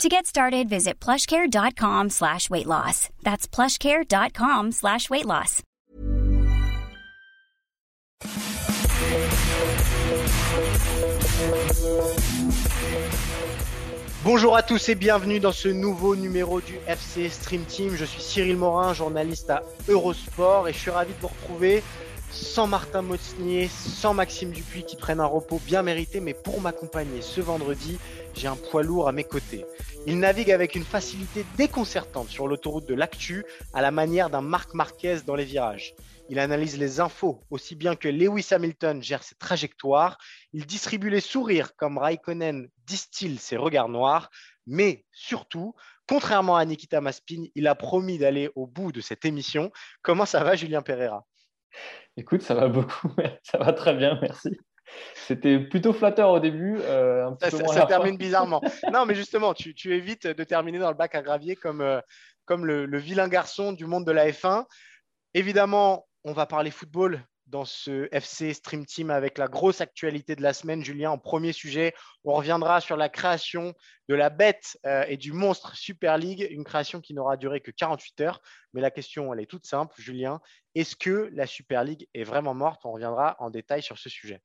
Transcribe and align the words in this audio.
To 0.00 0.08
get 0.08 0.26
started, 0.26 0.68
visit 0.68 0.98
plushcare.com 0.98 2.10
slash 2.10 2.50
weight 2.50 2.66
loss. 2.66 3.08
That's 3.22 3.46
plushcare.com 3.46 4.72
slash 4.72 5.08
weight 5.10 5.26
loss. 5.26 5.62
Bonjour 14.24 14.56
à 14.56 14.62
tous 14.62 14.88
et 14.88 14.94
bienvenue 14.94 15.40
dans 15.40 15.52
ce 15.52 15.68
nouveau 15.68 16.16
numéro 16.16 16.60
du 16.60 16.78
FC 16.86 17.28
Stream 17.28 17.64
Team. 17.64 17.94
Je 17.94 18.04
suis 18.04 18.22
Cyril 18.22 18.56
Morin, 18.56 18.94
journaliste 18.94 19.50
à 19.50 19.62
Eurosport 19.88 20.68
et 20.68 20.72
je 20.72 20.78
suis 20.78 20.90
ravi 20.90 21.12
de 21.12 21.20
vous 21.20 21.28
retrouver 21.28 21.82
sans 22.30 22.66
Martin 22.66 23.02
Motsnier, 23.02 23.68
sans 23.68 24.14
Maxime 24.14 24.50
Dupuis 24.50 24.84
qui 24.84 24.96
prennent 24.96 25.20
un 25.20 25.26
repos 25.26 25.60
bien 25.66 25.82
mérité, 25.82 26.20
mais 26.20 26.34
pour 26.34 26.60
m'accompagner 26.60 27.20
ce 27.20 27.40
vendredi, 27.40 27.98
j'ai 28.34 28.48
un 28.48 28.56
poids 28.56 28.82
lourd 28.82 29.08
à 29.08 29.12
mes 29.12 29.24
côtés. 29.24 29.64
Il 30.06 30.18
navigue 30.18 30.50
avec 30.50 30.74
une 30.74 30.84
facilité 30.84 31.44
déconcertante 31.56 32.28
sur 32.28 32.48
l'autoroute 32.48 32.88
de 32.88 32.94
l'actu, 32.94 33.44
à 33.72 33.82
la 33.82 33.90
manière 33.90 34.30
d'un 34.30 34.40
Marc 34.40 34.74
Marquez 34.74 35.18
dans 35.26 35.36
les 35.36 35.44
virages. 35.44 35.94
Il 36.28 36.38
analyse 36.38 36.78
les 36.78 37.00
infos 37.00 37.40
aussi 37.50 37.74
bien 37.74 37.94
que 37.94 38.08
Lewis 38.08 38.48
Hamilton 38.52 39.02
gère 39.02 39.22
ses 39.22 39.34
trajectoires. 39.34 40.18
Il 40.52 40.66
distribue 40.66 41.10
les 41.10 41.20
sourires 41.20 41.76
comme 41.76 41.98
Raikkonen 41.98 42.68
distille 42.86 43.38
ses 43.38 43.56
regards 43.56 43.88
noirs. 43.88 44.30
Mais 44.66 45.04
surtout, 45.12 45.74
contrairement 46.08 46.56
à 46.56 46.64
Nikita 46.64 47.00
Maspin, 47.00 47.44
il 47.54 47.66
a 47.66 47.74
promis 47.74 48.18
d'aller 48.18 48.50
au 48.54 48.66
bout 48.66 48.92
de 48.92 49.00
cette 49.00 49.24
émission. 49.24 49.70
Comment 50.02 50.26
ça 50.26 50.42
va, 50.42 50.56
Julien 50.56 50.82
Pereira? 50.82 51.26
Écoute, 52.16 52.42
ça 52.42 52.54
va 52.54 52.68
beaucoup. 52.68 53.10
Ça 53.42 53.58
va 53.58 53.72
très 53.72 53.94
bien, 53.94 54.18
merci. 54.20 54.58
C'était 55.14 55.58
plutôt 55.58 55.92
flatteur 55.92 56.30
au 56.30 56.40
début. 56.40 56.78
Euh, 56.80 57.30
ça, 57.40 57.86
termine 57.86 58.16
bizarrement. 58.16 58.60
non, 58.92 59.06
mais 59.06 59.14
justement, 59.14 59.54
tu, 59.54 59.74
évites 59.92 60.26
de 60.26 60.44
terminer 60.44 60.78
dans 60.78 60.90
le 60.90 60.96
bac 60.96 61.14
à 61.14 61.22
gravier 61.22 61.56
comme, 61.56 61.80
euh, 61.80 62.00
comme 62.44 62.66
le, 62.66 62.86
le, 62.86 62.98
vilain 62.98 63.28
garçon 63.28 63.72
du 63.72 63.86
monde 63.86 64.06
de 64.06 64.12
la 64.12 64.28
F1. 64.30 64.64
Évidemment, 65.34 66.06
on 66.24 66.32
va 66.32 66.46
parler 66.46 66.70
football 66.70 67.24
dans 67.52 67.64
ce 67.66 68.08
FC 68.12 68.54
Stream 68.54 68.86
Team 68.86 69.10
avec 69.10 69.36
la 69.36 69.46
grosse 69.46 69.82
actualité 69.82 70.34
de 70.34 70.42
la 70.42 70.54
semaine. 70.54 70.82
Julien, 70.82 71.10
en 71.10 71.18
premier 71.18 71.52
sujet, 71.52 71.94
on 72.24 72.32
reviendra 72.32 72.80
sur 72.80 72.96
la 72.96 73.10
création 73.10 73.74
de 74.08 74.14
la 74.14 74.30
bête 74.30 74.78
euh, 74.86 75.04
et 75.06 75.18
du 75.18 75.32
monstre 75.32 75.76
Super 75.76 76.16
League, 76.16 76.46
une 76.50 76.64
création 76.64 77.00
qui 77.00 77.12
n'aura 77.12 77.36
duré 77.36 77.60
que 77.60 77.70
48 77.70 78.20
heures. 78.22 78.40
Mais 78.72 78.80
la 78.80 78.90
question, 78.90 79.32
elle 79.32 79.40
est 79.40 79.46
toute 79.46 79.66
simple, 79.66 79.94
Julien. 80.00 80.40
Est-ce 80.74 80.96
que 80.96 81.30
la 81.34 81.46
Super 81.46 81.84
League 81.84 82.08
est 82.14 82.24
vraiment 82.24 82.54
morte? 82.54 82.80
On 82.84 82.92
reviendra 82.92 83.36
en 83.38 83.50
détail 83.50 83.82
sur 83.82 83.98
ce 83.98 84.08
sujet. 84.08 84.40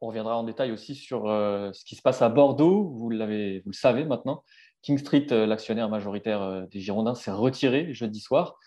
On 0.00 0.08
reviendra 0.08 0.36
en 0.36 0.44
détail 0.44 0.72
aussi 0.72 0.94
sur 0.94 1.28
euh, 1.28 1.72
ce 1.72 1.84
qui 1.84 1.96
se 1.96 2.02
passe 2.02 2.22
à 2.22 2.28
Bordeaux. 2.28 2.90
Vous, 2.90 3.10
le 3.10 3.60
savez 3.72 4.04
maintenant. 4.04 4.44
King 4.82 4.98
Street, 4.98 5.26
euh, 5.32 5.46
l'actionnaire 5.46 5.88
majoritaire 5.88 6.66
des 6.68 6.80
Girondins, 6.80 7.14
s'est 7.14 7.30
retiré 7.30 7.92
jeudi 7.92 8.20
soir. 8.20 8.58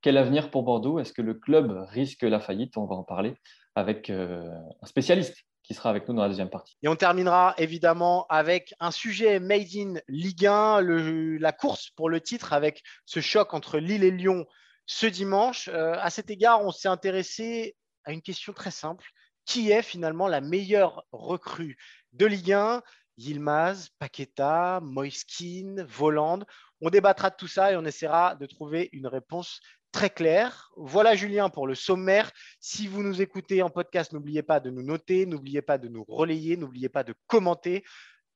Quel 0.00 0.16
avenir 0.16 0.50
pour 0.50 0.62
Bordeaux? 0.62 0.98
Est-ce 0.98 1.12
que 1.12 1.22
le 1.22 1.34
club 1.34 1.84
risque 1.88 2.22
la 2.22 2.40
faillite? 2.40 2.76
On 2.76 2.86
va 2.86 2.94
en 2.94 3.02
parler 3.02 3.34
avec 3.74 4.10
euh, 4.10 4.48
un 4.82 4.86
spécialiste 4.86 5.36
qui 5.62 5.74
sera 5.74 5.90
avec 5.90 6.08
nous 6.08 6.14
dans 6.14 6.22
la 6.22 6.28
deuxième 6.28 6.48
partie. 6.48 6.76
Et 6.82 6.88
on 6.88 6.94
terminera 6.94 7.54
évidemment 7.58 8.26
avec 8.28 8.72
un 8.78 8.92
sujet 8.92 9.40
made 9.40 9.66
in 9.76 9.94
Ligue 10.08 10.46
1, 10.46 10.80
la 10.80 11.52
course 11.52 11.90
pour 11.90 12.08
le 12.08 12.20
titre 12.20 12.52
avec 12.52 12.82
ce 13.04 13.20
choc 13.20 13.52
entre 13.52 13.78
Lille 13.78 14.04
et 14.04 14.12
Lyon 14.12 14.46
ce 14.86 15.06
dimanche. 15.06 15.68
Euh, 15.68 15.96
à 16.00 16.10
cet 16.10 16.30
égard, 16.30 16.64
on 16.64 16.70
s'est 16.70 16.88
intéressé 16.88 17.76
à 18.04 18.12
une 18.12 18.22
question 18.22 18.52
très 18.52 18.70
simple. 18.70 19.04
Qui 19.46 19.70
est 19.70 19.82
finalement 19.82 20.28
la 20.28 20.42
meilleure 20.42 21.06
recrue 21.12 21.78
de 22.12 22.26
Ligue 22.26 22.52
1 22.52 22.82
Yilmaz, 23.18 23.88
Paqueta, 23.98 24.80
Moiskin, 24.82 25.86
Voland. 25.88 26.40
On 26.80 26.90
débattra 26.90 27.30
de 27.30 27.36
tout 27.36 27.48
ça 27.48 27.72
et 27.72 27.76
on 27.76 27.84
essaiera 27.84 28.34
de 28.36 28.46
trouver 28.46 28.90
une 28.92 29.06
réponse 29.06 29.60
très 29.92 30.10
clair. 30.10 30.70
Voilà 30.76 31.14
Julien 31.16 31.48
pour 31.48 31.66
le 31.66 31.74
sommaire. 31.74 32.30
Si 32.60 32.86
vous 32.86 33.02
nous 33.02 33.22
écoutez 33.22 33.62
en 33.62 33.70
podcast, 33.70 34.12
n'oubliez 34.12 34.42
pas 34.42 34.60
de 34.60 34.68
nous 34.68 34.82
noter, 34.82 35.24
n'oubliez 35.24 35.62
pas 35.62 35.78
de 35.78 35.88
nous 35.88 36.04
relayer, 36.04 36.56
n'oubliez 36.58 36.90
pas 36.90 37.04
de 37.04 37.14
commenter. 37.26 37.84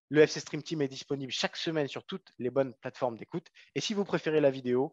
Le 0.09 0.23
FC 0.23 0.41
Stream 0.41 0.63
Team 0.63 0.81
est 0.83 0.89
disponible 0.89 1.31
chaque 1.31 1.57
semaine 1.57 1.87
sur 1.87 2.05
toutes 2.05 2.33
les 2.39 2.51
bonnes 2.51 2.73
plateformes 2.81 3.19
d'écoute. 3.19 3.49
Et 3.75 3.81
si 3.81 3.93
vous 3.93 4.05
préférez 4.05 4.41
la 4.41 4.51
vidéo, 4.51 4.93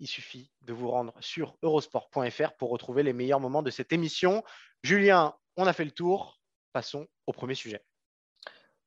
il 0.00 0.06
suffit 0.06 0.50
de 0.62 0.72
vous 0.72 0.90
rendre 0.90 1.14
sur 1.20 1.56
eurosport.fr 1.62 2.52
pour 2.58 2.70
retrouver 2.70 3.02
les 3.02 3.12
meilleurs 3.12 3.40
moments 3.40 3.62
de 3.62 3.70
cette 3.70 3.92
émission. 3.92 4.42
Julien, 4.82 5.34
on 5.56 5.66
a 5.66 5.72
fait 5.72 5.84
le 5.84 5.90
tour. 5.90 6.40
Passons 6.72 7.06
au 7.26 7.32
premier 7.32 7.54
sujet. 7.54 7.82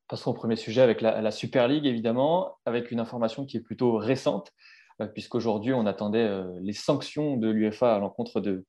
Passons 0.07 0.31
au 0.31 0.33
premier 0.33 0.55
sujet 0.55 0.81
avec 0.81 1.01
la, 1.01 1.31
Super 1.31 1.67
League, 1.67 1.85
évidemment, 1.85 2.57
avec 2.65 2.91
une 2.91 2.99
information 2.99 3.45
qui 3.45 3.57
est 3.57 3.61
plutôt 3.61 3.97
récente. 3.97 4.51
Euh, 5.01 5.07
puisqu'aujourd'hui, 5.07 5.73
on 5.73 5.85
attendait 5.85 6.23
euh, 6.23 6.47
les 6.61 6.73
sanctions 6.73 7.37
de 7.37 7.49
l'UFA 7.49 7.95
à 7.95 7.99
l'encontre 7.99 8.39
de, 8.39 8.65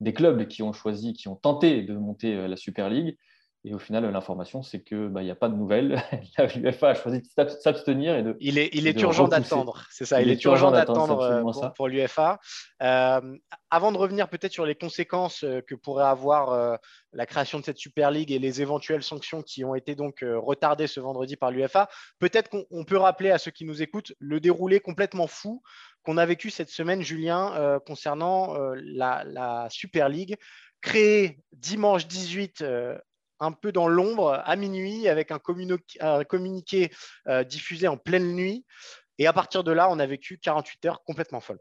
des 0.00 0.12
clubs 0.12 0.46
qui 0.46 0.62
ont 0.62 0.72
choisi, 0.72 1.12
qui 1.12 1.28
ont 1.28 1.36
tenté 1.36 1.82
de 1.82 1.94
monter 1.94 2.34
euh, 2.34 2.48
la 2.48 2.56
Super 2.56 2.90
League. 2.90 3.16
Et 3.62 3.74
au 3.74 3.78
final, 3.78 4.10
l'information, 4.10 4.62
c'est 4.62 4.82
qu'il 4.82 5.08
bah, 5.08 5.22
n'y 5.22 5.30
a 5.30 5.34
pas 5.34 5.50
de 5.50 5.54
nouvelles. 5.54 6.02
L'UFA 6.56 6.90
a 6.90 6.94
choisi 6.94 7.20
de 7.20 7.48
s'abstenir. 7.48 8.16
Et 8.16 8.22
de, 8.22 8.34
il 8.40 8.56
est, 8.56 8.70
il 8.72 8.86
est 8.86 8.98
urgent 9.02 9.28
d'attendre, 9.28 9.84
c'est 9.90 10.06
ça. 10.06 10.22
Il, 10.22 10.30
est, 10.30 10.42
urgent 10.44 10.70
d'attendre 10.70 11.42
pour, 11.42 11.74
pour 11.74 11.88
l'UFA. 11.88 12.40
Euh, 12.82 13.36
avant 13.68 13.92
de 13.92 13.98
revenir 13.98 14.30
peut-être 14.30 14.52
sur 14.52 14.64
les 14.64 14.74
conséquences 14.74 15.44
que 15.66 15.74
pourrait 15.74 16.06
avoir 16.06 16.78
la 17.12 17.26
création 17.26 17.60
de 17.60 17.64
cette 17.64 17.76
Super 17.76 18.10
League 18.10 18.32
et 18.32 18.38
les 18.38 18.62
éventuelles 18.62 19.02
sanctions 19.02 19.42
qui 19.42 19.62
ont 19.62 19.74
été 19.74 19.94
donc 19.94 20.24
retardées 20.24 20.86
ce 20.86 20.98
vendredi 21.00 21.36
par 21.36 21.50
l'UFA, 21.50 21.90
peut-être 22.18 22.48
qu'on 22.48 22.84
peut 22.84 22.96
rappeler 22.96 23.30
à 23.30 23.36
ceux 23.36 23.50
qui 23.50 23.66
nous 23.66 23.82
écoutent 23.82 24.12
le 24.18 24.40
déroulé 24.40 24.80
complètement 24.80 25.26
fou 25.26 25.62
qu'on 26.02 26.16
a 26.16 26.24
vécu 26.24 26.48
cette 26.48 26.70
semaine, 26.70 27.02
Julien, 27.02 27.78
concernant 27.86 28.56
la, 28.74 29.22
la, 29.24 29.66
Super 29.68 30.08
League 30.08 30.38
créée 30.80 31.40
dimanche 31.52 32.06
18 32.06 32.64
un 33.40 33.52
peu 33.52 33.72
dans 33.72 33.88
l'ombre 33.88 34.40
à 34.44 34.54
minuit 34.56 35.08
avec 35.08 35.30
un, 35.32 35.38
communiqué, 35.38 36.90
euh, 37.26 37.44
diffusé 37.44 37.88
en 37.88 37.96
pleine 37.96 38.34
nuit. 38.34 38.64
Et 39.18 39.26
à 39.26 39.32
partir 39.32 39.64
de 39.64 39.72
là, 39.72 39.88
on 39.90 39.98
a 39.98 40.06
vécu 40.06 40.38
48 40.38 40.84
heures 40.84 41.02
complètement 41.04 41.40
folles. 41.40 41.60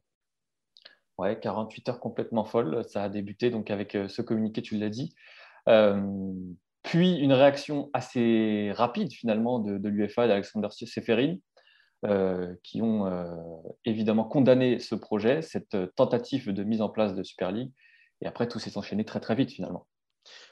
Ouais, 1.18 1.39
48 1.39 1.89
heures 1.89 2.00
complètement 2.00 2.45
folles. 2.45 2.84
Ça 2.88 3.03
a 3.03 3.09
débuté 3.09 3.50
donc 3.50 3.72
avec 3.72 3.95
euh, 3.95 4.07
ce 4.07 4.22
communiqué, 4.22 4.62
tu 4.62 4.78
l'as 4.78 4.89
dit. 4.89 5.16
Euh, 5.68 6.01
puis 6.84 7.18
une 7.18 7.34
réaction 7.34 7.89
assez 7.94 8.72
rapide 8.73 9.12
finalement 9.12 9.59
de, 9.59 9.89
l'UFA 9.89 10.25
et 10.25 10.28
d'Alexander 10.29 10.69
Seferin, 10.72 11.35
qui 12.63 12.81
ont 12.81 13.12
évidemment 13.84 14.23
condamné 14.23 14.79
ce 14.79 14.95
projet, 14.95 15.41
cette 15.41 15.75
tentative 15.95 16.53
de 16.53 16.63
mise 16.63 16.81
en 16.81 16.88
place 16.88 17.13
de 17.13 17.22
Super 17.22 17.51
League. 17.51 17.73
Et 18.22 18.28
après, 18.28 18.47
tout 18.47 18.59
s'est 18.59 18.78
enchaîné 18.78 19.03
très 19.03 19.19
très 19.19 19.35
vite 19.35 19.51
finalement. 19.51 19.85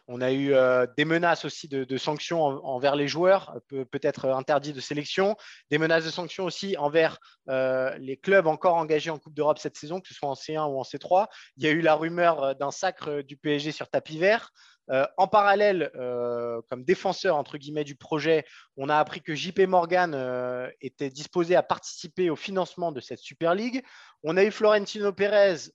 On 0.07 0.21
a 0.21 0.31
eu 0.31 0.53
euh, 0.53 0.85
des 0.97 1.05
menaces 1.05 1.45
aussi 1.45 1.67
de, 1.67 1.97
sanctions 1.97 2.41
envers 2.41 2.95
les 2.95 3.07
joueurs, 3.07 3.59
peut-être 3.67 4.25
interdits 4.29 4.73
de 4.73 4.79
sélection, 4.79 5.35
des 5.69 5.77
menaces 5.77 6.05
de 6.05 6.09
sanctions 6.09 6.45
aussi 6.45 6.77
envers 6.77 7.17
euh, 7.49 7.97
les 7.97 8.17
clubs 8.17 8.47
encore 8.47 8.75
engagés 8.75 9.09
en 9.09 9.17
Coupe 9.17 9.33
d'Europe 9.33 9.59
cette 9.59 9.77
saison, 9.77 9.99
que 9.99 10.07
ce 10.07 10.13
soit 10.13 10.29
en 10.29 10.33
C1 10.33 10.69
ou 10.69 10.79
en 10.79 10.83
C3. 10.83 11.27
Il 11.57 11.63
y 11.63 11.67
a 11.67 11.71
eu 11.71 11.81
la 11.81 11.95
rumeur 11.95 12.43
euh, 12.43 12.53
d'un 12.53 12.71
sacre 12.71 13.21
du 13.21 13.37
PSG 13.37 13.71
sur 13.71 13.89
tapis 13.89 14.17
vert. 14.17 14.51
Euh, 14.89 15.05
en 15.17 15.27
parallèle, 15.27 15.91
euh, 15.95 16.61
comme 16.69 16.83
défenseur 16.83 17.35
entre 17.35 17.57
guillemets 17.57 17.83
du 17.83 17.95
projet, 17.95 18.45
on 18.77 18.87
a 18.89 18.97
appris 18.97 19.21
que 19.21 19.35
JP 19.35 19.59
Morgan 19.67 20.13
euh, 20.15 20.69
était 20.79 21.09
disposé 21.09 21.55
à 21.55 21.63
participer 21.63 22.29
au 22.29 22.35
financement 22.35 22.91
de 22.91 23.01
cette 23.01 23.19
Super 23.19 23.53
League. 23.53 23.83
On 24.23 24.37
a 24.37 24.43
eu 24.43 24.51
Florentino 24.51 25.11
Pérez, 25.11 25.71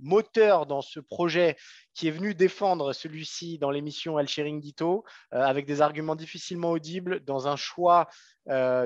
moteur 0.00 0.66
dans 0.66 0.80
ce 0.80 1.00
projet, 1.00 1.56
qui 1.94 2.06
est 2.06 2.12
venu 2.12 2.34
défendre 2.34 2.92
celui-ci 2.92 3.58
dans 3.58 3.70
l'émission 3.70 4.18
El 4.18 4.28
Chiringuito, 4.28 5.04
avec 5.32 5.66
des 5.66 5.80
arguments 5.80 6.14
difficilement 6.14 6.70
audibles, 6.70 7.20
dans 7.24 7.48
un 7.48 7.56
choix 7.56 8.08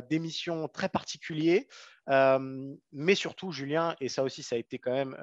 d'émission 0.09 0.69
très 0.69 0.89
particulier. 0.89 1.69
mais 2.09 3.15
surtout, 3.15 3.53
Julien, 3.53 3.95
et 4.01 4.09
ça 4.09 4.25
aussi, 4.25 4.43
ça 4.43 4.57
a 4.57 4.59
été 4.59 4.79
quand 4.79 4.93
même 4.93 5.17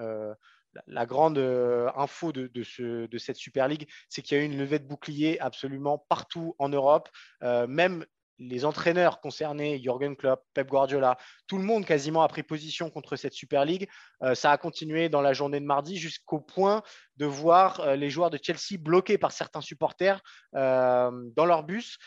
la 0.88 1.06
grande 1.06 1.38
euh, 1.38 1.90
info 1.96 2.32
de, 2.32 3.18
cette 3.18 3.38
Super 3.38 3.68
League, 3.68 3.88
c'est 4.10 4.22
qu'il 4.22 4.38
y 4.38 4.40
a 4.40 4.44
eu 4.44 4.46
une 4.46 4.58
levée 4.58 4.80
de 4.80 4.88
bouclier 4.88 5.40
absolument 5.40 6.06
partout 6.10 6.56
en 6.60 6.70
Europe. 6.70 7.10
Euh, 7.44 7.68
même 7.68 8.06
les 8.42 8.64
entraîneurs 8.64 9.20
concernés, 9.20 9.82
Jürgen 9.84 10.16
Klopp, 10.16 10.46
Pep 10.54 10.70
Guardiola, 10.70 11.18
tout 11.48 11.58
le 11.58 11.66
monde 11.66 11.86
quasiment 11.86 12.22
a 12.24 12.28
pris 12.30 12.42
position 12.42 12.90
contre 12.90 13.18
cette 13.18 13.34
Super 13.34 13.66
League. 13.66 13.90
Euh, 14.24 14.34
ça 14.34 14.52
a 14.52 14.58
continué 14.58 15.10
dans 15.10 15.22
la 15.22 15.34
journée 15.34 15.60
de 15.60 15.66
mardi 15.66 15.98
jusqu'au 15.98 16.40
point 16.40 16.82
de 17.18 17.26
voir 17.26 17.98
les 17.98 18.10
joueurs 18.10 18.30
de 18.30 18.40
Chelsea 18.42 18.80
bloqués 18.80 19.18
par 19.18 19.34
certains 19.34 19.60
supporters 19.60 20.22
dans 20.54 21.46
leur 21.46 21.64
bus. 21.64 21.98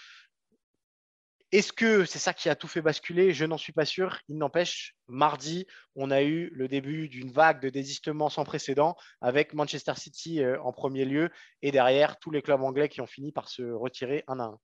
Est-ce 1.53 1.73
que 1.73 2.05
c'est 2.07 2.19
ça 2.19 2.33
qui 2.33 2.49
a 2.49 2.57
tout 2.57 2.67
fait 2.67 2.81
basculer? 2.81 3.33
Je 3.33 3.45
n'en 3.45 3.59
suis 3.59 3.73
pas 3.73 3.85
sûr. 3.85 4.19
Il 4.29 4.39
n'empêche, 4.39 4.97
mardi, 5.07 5.67
on 5.95 6.11
a 6.11 6.23
eu 6.23 6.51
le 6.55 6.67
début 6.67 7.09
d'une 7.09 7.31
vague 7.31 7.61
de 7.61 7.69
désistement 7.69 8.31
sans 8.31 8.45
précédent 8.45 8.97
avec 9.21 9.53
Manchester 9.53 9.93
City 9.97 10.41
en 10.63 10.73
premier 10.73 11.05
lieu 11.05 11.31
et 11.61 11.71
derrière 11.71 12.19
tous 12.19 12.31
les 12.31 12.41
clubs 12.41 12.63
anglais 12.63 12.89
qui 12.89 13.03
ont 13.03 13.07
fini 13.07 13.33
par 13.33 13.51
se 13.51 13.63
retirer 13.63 14.25
un 14.29 14.41
à 14.41 14.45
un. 14.45 14.59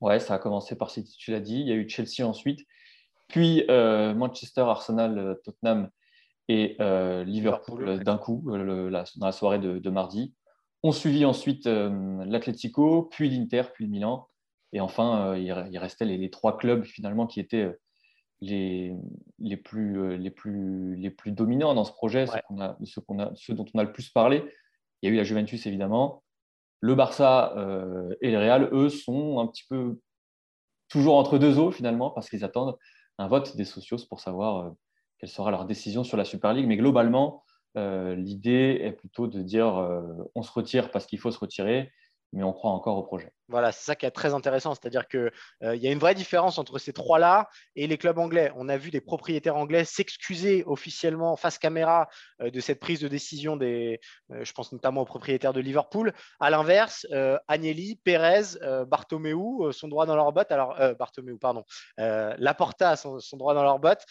Ouais, 0.00 0.20
ça 0.20 0.34
a 0.34 0.38
commencé 0.38 0.76
par 0.76 0.90
City, 0.90 1.16
tu 1.18 1.30
l'as 1.30 1.40
dit. 1.40 1.60
Il 1.60 1.66
y 1.66 1.72
a 1.72 1.76
eu 1.76 1.88
Chelsea 1.88 2.26
ensuite, 2.26 2.60
puis 3.28 3.64
euh, 3.70 4.14
Manchester, 4.14 4.60
Arsenal, 4.62 5.18
euh, 5.18 5.34
Tottenham 5.44 5.88
et 6.48 6.76
euh, 6.80 7.24
Liverpool, 7.24 8.02
d'un 8.04 8.18
coup 8.18 8.42
dans 8.46 9.04
la 9.26 9.32
soirée 9.32 9.58
de, 9.58 9.90
mardi. 9.90 10.34
On 10.82 10.92
suivit 10.92 11.24
ensuite 11.24 11.66
l'Atlético, 11.66 13.04
puis 13.04 13.30
l'Inter, 13.30 13.62
puis 13.72 13.86
le 13.86 13.90
Milan. 13.90 14.28
Et 14.74 14.80
enfin, 14.80 15.34
il, 15.36 15.78
restait 15.78 16.04
les, 16.04 16.30
trois 16.30 16.58
clubs 16.58 16.84
finalement 16.84 17.26
qui 17.26 17.40
étaient 17.40 17.74
les, 18.42 18.94
les, 19.38 19.56
plus, 19.56 20.18
les, 20.18 20.30
plus, 20.30 20.96
les 20.96 21.10
plus 21.10 21.32
dominants 21.32 21.74
dans 21.74 21.84
ce 21.84 21.92
projet, 21.92 22.26
ceux, 22.26 23.00
ceux 23.34 23.54
dont 23.54 23.64
on 23.72 23.78
a 23.78 23.84
le 23.84 23.92
plus 23.92 24.10
parlé. 24.10 24.44
Il 25.00 25.08
y 25.08 25.10
a 25.10 25.14
eu 25.14 25.16
la 25.16 25.24
Juventus 25.24 25.66
évidemment, 25.66 26.24
le 26.84 26.94
Barça 26.94 27.54
euh, 27.56 28.14
et 28.20 28.30
le 28.30 28.36
Real, 28.36 28.68
eux, 28.72 28.90
sont 28.90 29.38
un 29.38 29.46
petit 29.46 29.64
peu 29.70 29.98
toujours 30.90 31.16
entre 31.16 31.38
deux 31.38 31.58
eaux 31.58 31.70
finalement, 31.70 32.10
parce 32.10 32.28
qu'ils 32.28 32.44
attendent 32.44 32.76
un 33.16 33.26
vote 33.26 33.56
des 33.56 33.64
socios 33.64 33.96
pour 34.06 34.20
savoir 34.20 34.66
euh, 34.66 34.70
quelle 35.18 35.30
sera 35.30 35.50
leur 35.50 35.64
décision 35.64 36.04
sur 36.04 36.18
la 36.18 36.26
Super 36.26 36.52
League. 36.52 36.66
Mais 36.66 36.76
globalement, 36.76 37.42
euh, 37.78 38.14
l'idée 38.14 38.80
est 38.82 38.92
plutôt 38.92 39.28
de 39.28 39.40
dire 39.40 39.74
on 40.34 40.42
se 40.42 40.52
retire 40.52 40.90
parce 40.90 41.06
qu'il 41.06 41.18
faut 41.18 41.30
se 41.30 41.38
retirer 41.38 41.90
mais 42.34 42.42
on 42.42 42.52
croit 42.52 42.72
encore 42.72 42.98
au 42.98 43.02
projet. 43.04 43.32
Voilà, 43.48 43.70
c'est 43.70 43.84
ça 43.84 43.94
qui 43.94 44.06
est 44.06 44.10
très 44.10 44.34
intéressant, 44.34 44.74
c'est-à-dire 44.74 45.06
qu'il 45.06 45.30
euh, 45.62 45.76
y 45.76 45.86
a 45.86 45.92
une 45.92 45.98
vraie 45.98 46.14
différence 46.14 46.58
entre 46.58 46.78
ces 46.78 46.92
trois-là 46.92 47.48
et 47.76 47.86
les 47.86 47.96
clubs 47.96 48.18
anglais. 48.18 48.50
On 48.56 48.68
a 48.68 48.76
vu 48.76 48.90
des 48.90 49.00
propriétaires 49.00 49.56
anglais 49.56 49.84
s'excuser 49.84 50.64
officiellement 50.66 51.36
face 51.36 51.58
caméra 51.58 52.08
euh, 52.40 52.50
de 52.50 52.60
cette 52.60 52.80
prise 52.80 53.00
de 53.00 53.06
décision 53.06 53.56
des, 53.56 54.00
euh, 54.32 54.44
je 54.44 54.52
pense 54.52 54.72
notamment 54.72 55.02
aux 55.02 55.06
propriétaires 55.06 55.52
de 55.52 55.60
Liverpool. 55.60 56.12
À 56.40 56.50
l'inverse, 56.50 57.06
Agnelli, 57.46 58.00
Pérez, 58.02 58.58
Bartomeu 58.86 59.72
sont 59.72 59.88
droits 59.88 60.06
dans 60.06 60.16
leur 60.16 60.32
botte. 60.32 60.50
Alors, 60.50 60.76
Bartomeu, 60.98 61.38
pardon, 61.38 61.64
Laporta 61.96 62.96
sont, 62.96 63.20
sont 63.20 63.36
droits 63.36 63.54
dans 63.54 63.62
leur 63.62 63.78
botte 63.78 64.04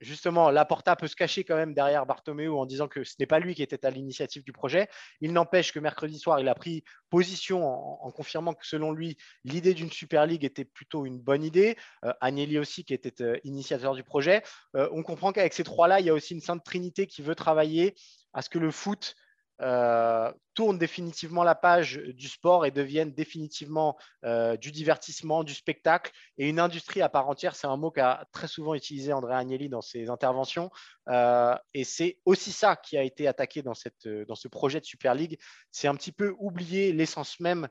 justement, 0.00 0.50
Laporta 0.50 0.96
peut 0.96 1.08
se 1.08 1.16
cacher 1.16 1.44
quand 1.44 1.56
même 1.56 1.74
derrière 1.74 2.06
Bartomeu 2.06 2.52
en 2.52 2.66
disant 2.66 2.88
que 2.88 3.04
ce 3.04 3.14
n'est 3.18 3.26
pas 3.26 3.38
lui 3.38 3.54
qui 3.54 3.62
était 3.62 3.84
à 3.84 3.90
l'initiative 3.90 4.44
du 4.44 4.52
projet. 4.52 4.88
Il 5.20 5.32
n'empêche 5.32 5.72
que 5.72 5.80
mercredi 5.80 6.18
soir, 6.18 6.40
il 6.40 6.48
a 6.48 6.54
pris 6.54 6.84
position 7.10 7.66
en, 8.04 8.10
confirmant 8.10 8.54
que 8.54 8.66
selon 8.66 8.92
lui, 8.92 9.16
l'idée 9.44 9.74
d'une 9.74 9.90
Super 9.90 10.26
League 10.26 10.44
était 10.44 10.64
plutôt 10.64 11.06
une 11.06 11.18
bonne 11.18 11.42
idée. 11.42 11.76
Euh, 12.04 12.12
Agnelli 12.20 12.58
aussi, 12.58 12.84
qui 12.84 12.94
était 12.94 13.22
euh, 13.22 13.38
initiateur 13.44 13.94
du 13.94 14.02
projet. 14.02 14.42
Euh, 14.76 14.88
on 14.92 15.02
comprend 15.02 15.32
qu'avec 15.32 15.52
ces 15.52 15.64
trois-là, 15.64 16.00
il 16.00 16.06
y 16.06 16.10
a 16.10 16.14
aussi 16.14 16.34
une 16.34 16.40
sainte 16.40 16.64
trinité 16.64 17.06
qui 17.06 17.22
veut 17.22 17.34
travailler 17.34 17.94
à 18.32 18.42
ce 18.42 18.50
que 18.50 18.58
le 18.58 18.70
foot 18.70 19.16
euh, 19.60 20.32
tournent 20.54 20.78
définitivement 20.78 21.42
la 21.42 21.54
page 21.54 21.96
du 21.98 22.28
sport 22.28 22.66
et 22.66 22.70
deviennent 22.70 23.12
définitivement 23.12 23.96
euh, 24.24 24.56
du 24.56 24.70
divertissement, 24.72 25.44
du 25.44 25.54
spectacle 25.54 26.12
et 26.36 26.48
une 26.48 26.60
industrie 26.60 27.02
à 27.02 27.08
part 27.08 27.28
entière. 27.28 27.54
C'est 27.54 27.66
un 27.66 27.76
mot 27.76 27.90
qu'a 27.90 28.26
très 28.32 28.48
souvent 28.48 28.74
utilisé 28.74 29.12
André 29.12 29.34
Agnelli 29.34 29.68
dans 29.68 29.80
ses 29.80 30.10
interventions. 30.10 30.70
Euh, 31.08 31.56
et 31.74 31.84
c'est 31.84 32.18
aussi 32.24 32.52
ça 32.52 32.76
qui 32.76 32.96
a 32.96 33.02
été 33.02 33.26
attaqué 33.26 33.62
dans, 33.62 33.74
ce 33.74 34.48
projet 34.48 34.80
de 34.80 34.84
Super 34.84 35.14
League. 35.14 35.38
C'est 35.70 35.88
un 35.88 35.94
petit 35.94 36.12
peu 36.12 36.34
oublier 36.38 36.92
l'essence 36.92 37.40
même 37.40 37.68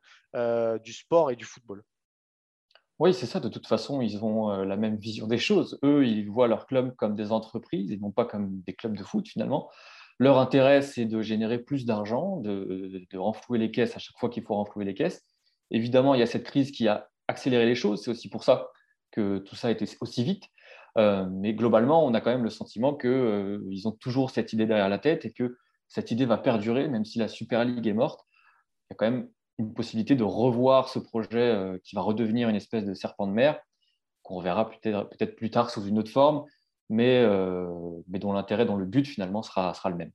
du 0.83 0.93
sport 0.93 1.31
et 1.31 1.35
du 1.35 1.45
football. 1.45 1.83
Oui, 2.99 3.13
c'est 3.13 3.27
ça. 3.27 3.39
De 3.39 3.49
toute 3.49 3.67
façon, 3.67 4.01
ils 4.01 4.23
ont 4.23 4.49
la 4.63 4.75
même 4.75 4.97
vision 4.97 5.27
des 5.27 5.37
choses. 5.37 5.79
Eux, 5.83 6.05
ils 6.05 6.29
voient 6.29 6.47
leurs 6.47 6.67
clubs 6.67 6.95
comme 6.95 7.15
des 7.15 7.31
entreprises 7.31 7.91
et 7.91 7.97
non 7.97 8.11
pas 8.11 8.25
comme 8.25 8.61
des 8.61 8.73
clubs 8.73 8.97
de 8.97 9.03
foot 9.03 9.27
finalement. 9.27 9.69
Leur 10.19 10.39
intérêt, 10.39 10.81
c'est 10.81 11.05
de 11.05 11.21
générer 11.21 11.59
plus 11.59 11.85
d'argent, 11.85 12.37
de, 12.37 13.07
renflouer 13.15 13.59
les 13.59 13.71
caisses 13.71 13.95
à 13.95 13.99
chaque 13.99 14.17
fois 14.17 14.29
qu'il 14.29 14.43
faut 14.43 14.55
renflouer 14.55 14.85
les 14.85 14.95
caisses. 14.95 15.23
Évidemment, 15.69 16.15
il 16.15 16.19
y 16.19 16.23
a 16.23 16.27
cette 16.27 16.45
crise 16.45 16.71
qui 16.71 16.87
a 16.87 17.09
accéléré 17.27 17.65
les 17.65 17.75
choses. 17.75 18.03
C'est 18.03 18.11
aussi 18.11 18.29
pour 18.29 18.43
ça 18.43 18.69
que 19.11 19.37
tout 19.39 19.55
ça 19.55 19.67
a 19.67 19.71
été 19.71 19.85
aussi 20.01 20.23
vite. 20.23 20.45
Euh, 20.97 21.27
mais 21.29 21.53
globalement, 21.53 22.03
on 22.03 22.13
a 22.15 22.21
quand 22.21 22.31
même 22.31 22.43
le 22.43 22.49
sentiment 22.49 22.95
qu'ils 22.95 23.09
euh, 23.09 23.85
ont 23.85 23.91
toujours 23.91 24.31
cette 24.31 24.53
idée 24.53 24.65
derrière 24.65 24.89
la 24.89 24.97
tête 24.97 25.25
et 25.25 25.31
que 25.31 25.57
cette 25.87 26.09
idée 26.09 26.25
va 26.25 26.37
perdurer, 26.37 26.87
même 26.87 27.05
si 27.05 27.19
la 27.19 27.27
Super 27.27 27.63
League 27.63 27.85
est 27.85 27.93
morte. 27.93 28.21
Il 28.89 28.93
y 28.93 28.95
a 28.95 28.95
quand 28.95 29.11
même 29.11 29.29
une 29.59 29.73
possibilité 29.73 30.15
de 30.15 30.23
revoir 30.23 30.89
ce 30.89 30.97
projet 30.99 31.35
euh, 31.35 31.77
qui 31.83 31.95
va 31.95 32.01
redevenir 32.01 32.49
une 32.49 32.55
espèce 32.55 32.85
de 32.85 32.93
serpent 32.95 33.27
de 33.27 33.33
mer, 33.33 33.59
qu'on 34.23 34.41
verra 34.41 34.69
peut-être 34.69 35.35
plus 35.35 35.51
tard 35.51 35.69
sous 35.69 35.85
une 35.85 35.99
autre 35.99 36.11
forme, 36.11 36.45
mais, 36.89 37.21
euh, 37.23 37.67
mais 38.07 38.19
dont 38.19 38.33
l'intérêt, 38.33 38.65
dont 38.65 38.77
le 38.77 38.85
but 38.85 39.05
finalement 39.05 39.43
sera, 39.43 39.73
le 39.85 39.95
même. 39.95 40.11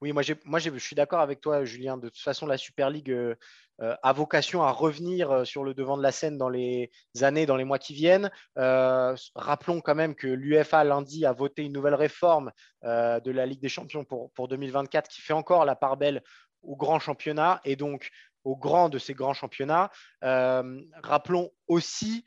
Oui, 0.00 0.12
moi, 0.12 0.22
je 0.22 0.78
suis 0.78 0.96
d'accord 0.96 1.20
avec 1.20 1.40
toi, 1.40 1.64
Julien. 1.64 1.98
De 1.98 2.08
toute 2.08 2.22
façon, 2.22 2.46
la 2.46 2.56
Super 2.56 2.88
League 2.88 3.10
euh, 3.10 3.34
euh, 3.82 3.94
a 4.02 4.12
vocation 4.12 4.62
à 4.62 4.70
revenir 4.70 5.46
sur 5.46 5.62
le 5.62 5.74
devant 5.74 5.96
de 5.98 6.02
la 6.02 6.12
scène 6.12 6.38
dans 6.38 6.48
les 6.48 6.90
années, 7.20 7.46
dans 7.46 7.56
les 7.56 7.64
mois 7.64 7.78
qui 7.78 7.94
viennent. 7.94 8.30
rappelons 8.56 9.80
quand 9.80 9.94
même 9.94 10.14
que 10.14 10.26
l'UFA 10.26 10.84
lundi 10.84 11.26
a 11.26 11.32
voté 11.32 11.62
une 11.62 11.72
nouvelle 11.72 11.94
réforme 11.94 12.52
de 12.82 13.30
la 13.30 13.46
Ligue 13.46 13.60
des 13.60 13.68
Champions 13.68 14.04
pour 14.04 14.48
2024 14.48 15.08
qui 15.08 15.20
fait 15.22 15.32
encore 15.32 15.64
la 15.64 15.76
part 15.76 15.96
belle 15.96 16.22
au 16.62 16.76
grand 16.76 16.98
championnat 16.98 17.60
et 17.64 17.76
donc 17.76 18.10
au 18.44 18.54
grand 18.56 18.90
de 18.90 18.98
ces 18.98 19.14
grands 19.14 19.34
championnats. 19.34 19.90
rappelons 20.20 21.50
aussi 21.68 22.24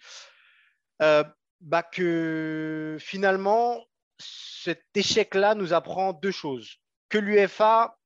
bah, 1.64 1.82
que 1.82 2.98
finalement, 3.00 3.86
cet 4.20 4.84
échec-là 4.96 5.56
nous 5.56 5.74
apprend 5.74 6.14
deux 6.14 6.32
choses. 6.32 6.78
Que 7.10 7.18
l'UFA 7.18 7.98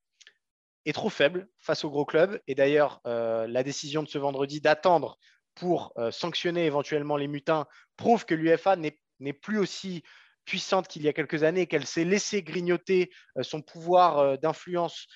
est 0.86 0.94
trop 0.94 1.10
faible 1.10 1.50
face 1.58 1.84
aux 1.84 1.90
gros 1.90 2.06
clubs. 2.06 2.40
Et 2.48 2.56
d'ailleurs, 2.56 3.02
euh, 3.08 3.48
la 3.48 3.64
décision 3.64 4.04
de 4.04 4.08
ce 4.08 4.20
vendredi 4.20 4.62
d'attendre 4.62 5.18
pour 5.56 5.92
euh, 5.98 6.12
sanctionner 6.12 6.66
éventuellement 6.66 7.18
les 7.18 7.28
mutins 7.28 7.66
prouve 7.98 8.26
que 8.26 8.36
l'UFA 8.36 8.76
n'est 8.76 9.34
plus 9.34 9.58
aussi 9.58 10.04
puissante 10.46 10.88
qu'il 10.88 11.02
y 11.02 11.08
a 11.08 11.14
quelques 11.14 11.44
années 11.44 11.66
qu'elle 11.66 11.86
s'est 11.86 12.06
laissé 12.06 12.44
grignoter 12.44 13.12
euh, 13.38 13.44
son 13.44 13.62
pouvoir 13.62 14.38
d'influence 14.38 15.08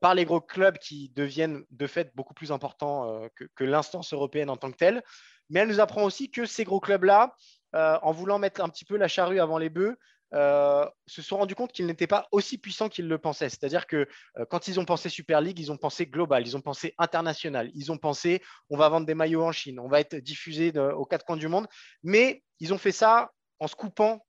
par 0.00 0.14
les 0.14 0.24
gros 0.24 0.40
clubs 0.40 0.78
qui 0.78 1.10
deviennent 1.10 1.62
de 1.68 1.86
fait 1.86 2.10
beaucoup 2.14 2.32
plus 2.32 2.50
importants 2.50 3.28
que, 3.36 3.44
que 3.54 3.62
l'instance 3.62 4.14
européenne 4.14 4.48
en 4.48 4.56
tant 4.56 4.70
que 4.70 4.76
telle. 4.76 5.02
Mais 5.50 5.60
elle 5.60 5.68
nous 5.68 5.80
apprend 5.80 6.04
aussi 6.04 6.30
que 6.30 6.46
ces 6.46 6.64
gros 6.64 6.80
clubs-là 6.80 7.34
euh, 7.74 7.98
en 8.02 8.12
voulant 8.12 8.38
mettre 8.38 8.60
un 8.60 8.68
petit 8.68 8.84
peu 8.84 8.96
la 8.96 9.08
charrue 9.08 9.40
avant 9.40 9.58
les 9.58 9.70
bœufs, 9.70 9.96
euh, 10.34 10.84
se 11.06 11.22
sont 11.22 11.36
rendus 11.36 11.54
compte 11.54 11.72
qu'ils 11.72 11.86
n'étaient 11.86 12.08
pas 12.08 12.26
aussi 12.32 12.58
puissants 12.58 12.88
qu'ils 12.88 13.06
le 13.06 13.18
pensaient. 13.18 13.48
C'est-à-dire 13.48 13.86
que 13.86 14.08
euh, 14.38 14.44
quand 14.50 14.66
ils 14.66 14.80
ont 14.80 14.84
pensé 14.84 15.08
Super 15.08 15.40
League, 15.40 15.58
ils 15.60 15.70
ont 15.70 15.76
pensé 15.76 16.06
global, 16.06 16.46
ils 16.46 16.56
ont 16.56 16.60
pensé 16.60 16.94
international, 16.98 17.70
ils 17.74 17.92
ont 17.92 17.98
pensé 17.98 18.42
on 18.68 18.76
va 18.76 18.88
vendre 18.88 19.06
des 19.06 19.14
maillots 19.14 19.44
en 19.44 19.52
Chine, 19.52 19.78
on 19.78 19.88
va 19.88 20.00
être 20.00 20.16
diffusé 20.16 20.76
aux 20.78 21.04
quatre 21.04 21.24
coins 21.24 21.36
du 21.36 21.48
monde. 21.48 21.68
Mais 22.02 22.42
ils 22.58 22.74
ont 22.74 22.78
fait 22.78 22.92
ça 22.92 23.30
en 23.60 23.68
se 23.68 23.76
coupant 23.76 24.26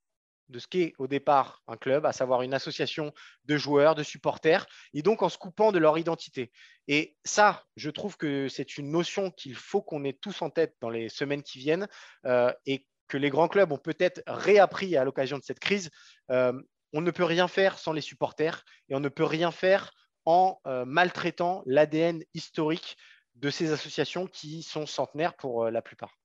de 0.50 0.60
ce 0.60 0.67
qu'est 0.67 0.94
au 0.98 1.08
départ 1.08 1.62
un 1.67 1.75
club, 1.75 2.06
à 2.06 2.13
savoir 2.13 2.41
une 2.41 2.53
association 2.53 3.12
de 3.46 3.58
joueurs, 3.58 3.96
de 3.96 4.03
supporters, 4.03 4.65
et 4.94 5.01
donc 5.01 5.22
en 5.22 5.29
se 5.29 5.38
coupant 5.38 5.74
de 5.74 5.79
leur 5.79 5.98
identité. 5.98 6.51
Et 6.88 7.17
ça, 7.25 7.65
je 7.75 7.89
trouve 7.89 8.15
que 8.15 8.48
c'est 8.48 8.77
une 8.77 8.91
notion 8.91 9.29
qu'il 9.32 9.56
faut 9.56 9.82
qu'on 9.82 10.06
ait 10.06 10.17
tous 10.22 10.41
en 10.41 10.50
tête 10.50 10.75
dans 10.79 10.89
les 10.89 11.10
semaines 11.10 11.44
qui 11.44 11.60
viennent, 11.60 11.89
et 12.65 12.86
que 13.07 13.17
les 13.17 13.29
grands 13.29 13.47
clubs 13.47 13.71
ont 13.71 13.77
peut-être 13.77 14.21
réappris 14.27 14.95
à 14.97 15.03
l'occasion 15.03 15.37
de 15.37 15.43
cette 15.43 15.59
crise. 15.59 15.89
Euh, 16.31 16.53
on 16.93 17.01
ne 17.01 17.11
peut 17.11 17.23
rien 17.23 17.47
faire 17.47 17.77
sans 17.77 17.93
les 17.93 18.01
supporters 18.01 18.63
et 18.89 18.95
on 18.95 18.99
ne 18.99 19.09
peut 19.09 19.23
rien 19.23 19.51
faire 19.51 19.91
en 20.25 20.59
euh, 20.67 20.85
maltraitant 20.85 21.63
l'ADN 21.65 22.23
historique 22.33 22.97
de 23.35 23.49
ces 23.49 23.71
associations 23.71 24.27
qui 24.27 24.63
sont 24.63 24.85
centenaires 24.85 25.35
pour 25.35 25.65
euh, 25.65 25.71
la 25.71 25.81
plupart. 25.81 26.17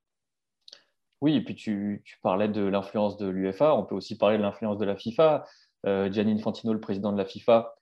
Oui, 1.20 1.36
et 1.36 1.44
puis 1.44 1.54
tu, 1.54 2.02
parlais 2.22 2.48
de 2.48 2.62
l'influence 2.62 3.16
de 3.16 3.28
l'UFA, 3.28 3.76
on 3.76 3.84
peut 3.84 3.94
aussi 3.94 4.18
parler 4.18 4.38
de 4.38 4.42
l'influence 4.42 4.78
de 4.78 4.84
la 4.84 4.96
FIFA. 4.96 5.46
Gianni 5.84 6.32
Infantino, 6.32 6.72
le 6.72 6.80
président 6.80 7.12
de 7.12 7.18
la 7.18 7.24
FIFA, 7.24 7.74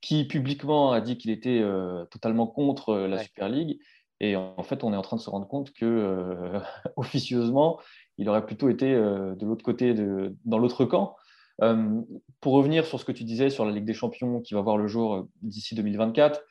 qui 0.00 0.24
publiquement 0.24 0.92
a 0.92 1.02
dit 1.02 1.18
qu'il 1.18 1.30
était 1.30 1.62
totalement 2.10 2.46
contre 2.46 2.94
la 2.94 3.22
Super 3.22 3.50
League. 3.50 3.78
Et 4.20 4.36
en 4.36 4.62
fait, 4.62 4.84
on 4.84 4.92
est 4.92 4.96
en 4.96 5.02
train 5.02 5.16
de 5.16 5.22
se 5.22 5.28
rendre 5.28 5.48
compte 5.48 5.72
que, 5.72 6.60
officieusement, 6.96 7.78
il 8.18 8.28
aurait 8.28 8.44
plutôt 8.44 8.68
été 8.68 8.92
euh, 8.92 9.34
de 9.34 9.46
l'autre 9.46 9.64
côté, 9.64 9.94
de, 9.94 10.36
dans 10.44 10.58
l'autre 10.58 10.84
camp. 10.84 11.16
Euh, 11.62 12.00
pour 12.40 12.54
revenir 12.54 12.86
sur 12.86 12.98
ce 12.98 13.04
que 13.04 13.12
tu 13.12 13.24
disais 13.24 13.50
sur 13.50 13.64
la 13.64 13.72
Ligue 13.72 13.84
des 13.84 13.94
Champions 13.94 14.40
qui 14.40 14.54
va 14.54 14.62
voir 14.62 14.76
le 14.76 14.86
jour 14.86 15.14
euh, 15.14 15.28
d'ici 15.42 15.74
2024, 15.74 16.42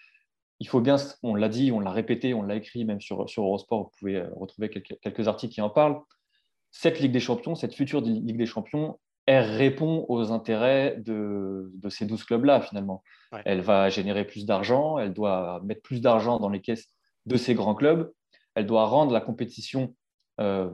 il 0.60 0.68
faut 0.68 0.80
bien, 0.80 0.98
on 1.24 1.34
l'a 1.34 1.50
dit, 1.50 1.72
on 1.72 1.80
l'a 1.80 1.92
répété, 1.92 2.34
on 2.34 2.44
l'a 2.44 2.56
écrit 2.56 2.86
même 2.86 3.02
sur, 3.02 3.28
sur 3.28 3.44
Eurosport, 3.44 3.84
vous 3.84 3.92
pouvez 3.98 4.22
retrouver 4.36 4.70
quelques, 4.70 5.00
quelques 5.02 5.28
articles 5.28 5.54
qui 5.54 5.62
en 5.62 5.72
parlent. 5.72 6.00
Cette 6.70 7.00
Ligue 7.00 7.12
des 7.12 7.20
Champions, 7.20 7.56
cette 7.56 7.74
future 7.74 8.02
Ligue 8.02 8.38
des 8.38 8.46
Champions, 8.46 9.00
elle 9.26 9.44
répond 9.44 10.06
aux 10.08 10.32
intérêts 10.32 10.98
de, 10.98 11.72
ces 11.90 12.06
12 12.06 12.24
clubs-là, 12.24 12.62
finalement. 12.62 13.04
Elle 13.46 13.62
va 13.62 13.90
générer 13.90 14.26
plus 14.26 14.46
d'argent, 14.46 14.98
elle 14.98 15.14
doit 15.14 15.62
mettre 15.64 15.82
plus 15.82 16.02
d'argent 16.02 16.40
dans 16.40 16.50
les 16.50 16.62
caisses 16.62 16.90
de 17.26 17.38
ces 17.38 17.54
grands 17.54 17.76
clubs, 17.76 18.12
elle 18.56 18.66
doit 18.66 18.86
rendre 18.86 19.14
la 19.14 19.22
compétition 19.22 19.96
euh, 20.40 20.70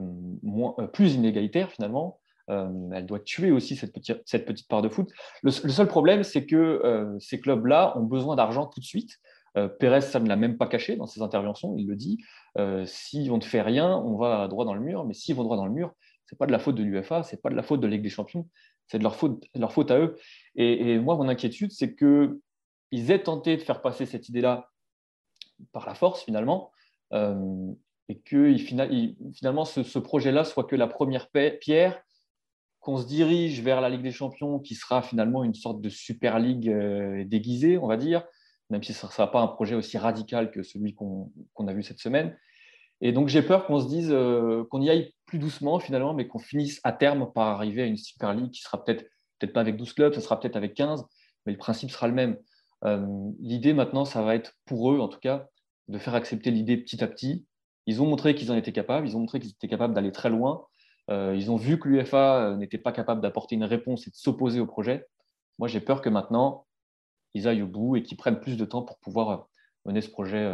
euh, 0.79 0.87
plus 0.87 1.15
inégalitaire, 1.15 1.71
finalement. 1.71 2.19
Euh, 2.49 2.69
elle 2.93 3.05
doit 3.05 3.19
tuer 3.19 3.51
aussi 3.51 3.75
cette 3.75 3.93
petite, 3.93 4.21
cette 4.25 4.45
petite 4.45 4.67
part 4.69 4.81
de 4.81 4.89
foot. 4.89 5.09
Le, 5.43 5.51
seul 5.51 5.87
problème, 5.87 6.23
c'est 6.23 6.45
que 6.45 7.17
ces 7.19 7.41
clubs-là 7.41 7.97
ont 7.97 8.03
besoin 8.03 8.35
d'argent 8.35 8.67
tout 8.67 8.79
de 8.79 8.85
suite. 8.85 9.17
Pérez, 9.79 10.01
ça 10.01 10.19
ne 10.19 10.29
l'a 10.29 10.35
même 10.35 10.55
pas 10.55 10.67
caché 10.67 10.95
dans 10.95 11.07
ses 11.07 11.21
interventions, 11.21 11.75
il 11.77 11.87
le 11.87 11.95
dit. 11.95 12.23
si 12.85 13.27
on 13.31 13.37
ne 13.37 13.43
fait 13.43 13.61
rien, 13.61 13.97
on 13.97 14.15
va 14.15 14.47
droit 14.47 14.63
dans 14.63 14.75
le 14.75 14.79
mur, 14.79 15.03
mais 15.03 15.13
s'ils 15.13 15.35
vont 15.35 15.43
droit 15.43 15.57
dans 15.57 15.65
le 15.65 15.73
mur, 15.73 15.93
c'est 16.25 16.37
pas 16.37 16.45
de 16.45 16.51
la 16.51 16.59
faute 16.59 16.75
de 16.75 16.83
l'UFA, 16.83 17.23
c'est 17.23 17.41
pas 17.41 17.49
de 17.49 17.55
la 17.55 17.63
faute 17.63 17.79
de 17.81 17.87
la 17.87 17.97
des 17.97 18.09
Champions, 18.09 18.47
c'est 18.87 18.99
de 18.99 19.03
leur 19.03 19.15
faute, 19.15 19.43
leur 19.55 19.73
faute 19.73 19.91
à 19.91 19.99
eux. 19.99 20.15
Et, 20.55 20.99
moi, 20.99 21.15
mon 21.15 21.27
inquiétude, 21.27 21.71
c'est 21.71 21.95
qu'ils 21.95 23.11
aient 23.11 23.23
tenté 23.23 23.57
de 23.57 23.61
faire 23.61 23.81
passer 23.81 24.05
cette 24.05 24.29
idée-là 24.29 24.69
par 25.71 25.87
la 25.87 25.95
force, 25.95 26.23
finalement, 26.23 26.71
euh, 27.13 27.73
et 28.09 28.19
que 28.19 28.55
finalement, 28.57 29.65
ce, 29.65 29.99
projet-là 29.99 30.43
soit 30.43 30.63
que 30.63 30.75
la 30.75 30.87
première 30.87 31.29
pierre, 31.29 32.01
qu'on 32.79 32.97
se 32.97 33.05
dirige 33.05 33.61
vers 33.61 33.81
la 33.81 33.89
Ligue 33.89 34.01
des 34.01 34.11
Champions, 34.11 34.59
qui 34.59 34.75
sera 34.75 35.01
finalement 35.01 35.43
une 35.43 35.53
sorte 35.53 35.81
de 35.81 35.89
Super 35.89 36.39
League 36.39 36.69
euh, 36.69 37.25
déguisée, 37.25 37.77
on 37.77 37.87
va 37.87 37.97
dire, 37.97 38.23
même 38.69 38.81
si 38.81 38.93
ce 38.93 39.05
ne 39.05 39.11
sera 39.11 39.29
pas 39.29 39.41
un 39.41 39.47
projet 39.47 39.75
aussi 39.75 39.97
radical 39.97 40.51
que 40.51 40.63
celui 40.63 40.93
qu'on 40.93 41.31
a 41.67 41.73
vu 41.73 41.83
cette 41.83 41.99
semaine. 41.99 42.37
Et 43.01 43.11
donc, 43.11 43.27
j'ai 43.27 43.41
peur 43.41 43.65
qu'on 43.65 43.79
se 43.79 43.87
dise 43.87 44.09
euh, 44.11 44.63
qu'on 44.71 44.81
y 44.81 44.89
aille 44.89 45.13
plus 45.25 45.37
doucement 45.37 45.79
finalement, 45.79 46.13
mais 46.13 46.27
qu'on 46.27 46.39
finisse 46.39 46.79
à 46.83 46.93
terme 46.93 47.31
par 47.33 47.47
arriver 47.47 47.83
à 47.83 47.85
une 47.85 47.97
Super 47.97 48.33
League 48.33 48.51
qui 48.51 48.61
sera 48.61 48.83
peut-être 48.83 49.05
peut-être 49.39 49.53
pas 49.53 49.61
avec 49.61 49.77
12 49.77 49.93
clubs, 49.93 50.13
ça 50.13 50.21
sera 50.21 50.39
peut-être 50.39 50.55
avec 50.55 50.73
15, 50.73 51.05
mais 51.45 51.51
le 51.51 51.57
principe 51.57 51.91
sera 51.91 52.07
le 52.07 52.13
même. 52.13 52.37
Euh, 52.85 53.05
l'idée 53.39 53.73
maintenant, 53.73 54.05
ça 54.05 54.21
va 54.21 54.35
être 54.35 54.53
pour 54.65 54.91
eux, 54.91 54.99
en 54.99 55.07
tout 55.07 55.19
cas, 55.19 55.47
de 55.87 55.97
faire 55.97 56.15
accepter 56.15 56.51
l'idée 56.51 56.77
petit 56.77 57.03
à 57.03 57.07
petit. 57.07 57.45
Ils 57.87 58.01
ont 58.01 58.05
montré 58.05 58.35
qu'ils 58.35 58.51
en 58.51 58.55
étaient 58.55 58.71
capables, 58.71 59.07
ils 59.07 59.17
ont 59.17 59.21
montré 59.21 59.39
qu'ils 59.39 59.51
étaient 59.51 59.67
capables 59.67 59.93
d'aller 59.93 60.11
très 60.11 60.29
loin. 60.29 60.67
Euh, 61.09 61.35
ils 61.35 61.49
ont 61.49 61.55
vu 61.55 61.79
que 61.79 61.87
l'UFA 61.87 62.55
n'était 62.57 62.77
pas 62.77 62.91
capable 62.91 63.21
d'apporter 63.21 63.55
une 63.55 63.63
réponse 63.63 64.07
et 64.07 64.11
de 64.11 64.15
s'opposer 64.15 64.59
au 64.59 64.67
projet. 64.67 65.07
Moi, 65.57 65.67
j'ai 65.67 65.79
peur 65.79 66.01
que 66.01 66.09
maintenant, 66.09 66.67
ils 67.33 67.47
aillent 67.47 67.63
au 67.63 67.67
bout 67.67 67.95
et 67.95 68.03
qu'ils 68.03 68.17
prennent 68.17 68.39
plus 68.39 68.57
de 68.57 68.65
temps 68.65 68.83
pour 68.83 68.99
pouvoir 68.99 69.47
mener 69.85 70.01
ce 70.01 70.09
projet 70.09 70.53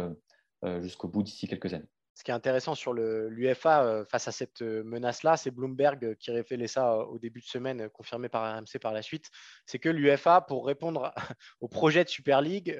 jusqu'au 0.80 1.08
bout 1.08 1.22
d'ici 1.22 1.46
quelques 1.46 1.74
années 1.74 1.88
ce 2.14 2.22
qui 2.22 2.30
est 2.30 2.34
intéressant 2.34 2.74
sur 2.74 2.94
l'UFA 2.94 3.84
euh, 3.84 4.04
face 4.04 4.28
à 4.28 4.32
cette 4.32 4.62
euh, 4.62 4.84
menace-là, 4.84 5.36
c'est 5.36 5.50
Bloomberg 5.50 6.04
euh, 6.04 6.14
qui 6.14 6.30
révélait 6.30 6.68
ça 6.68 6.98
au 6.98 7.18
début 7.18 7.40
de 7.40 7.46
semaine, 7.46 7.88
confirmé 7.90 8.28
par 8.28 8.56
RMC 8.56 8.78
par 8.80 8.92
la 8.92 9.02
suite, 9.02 9.30
c'est 9.66 9.80
que 9.80 9.88
l'UFA, 9.88 10.40
pour 10.40 10.64
répondre 10.64 11.12
au 11.60 11.68
projet 11.68 12.04
de 12.04 12.08
Super 12.08 12.40
League, 12.40 12.78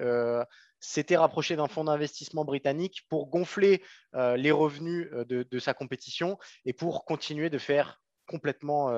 s'était 0.78 1.16
rapproché 1.16 1.56
d'un 1.56 1.66
fonds 1.66 1.84
d'investissement 1.84 2.44
britannique 2.44 3.04
pour 3.08 3.28
gonfler 3.28 3.82
les 4.12 4.50
revenus 4.50 5.10
de, 5.10 5.58
sa 5.58 5.74
compétition 5.74 6.38
et 6.64 6.72
pour 6.72 7.04
continuer 7.04 7.50
de 7.50 7.58
faire 7.58 8.00
complètement 8.26 8.92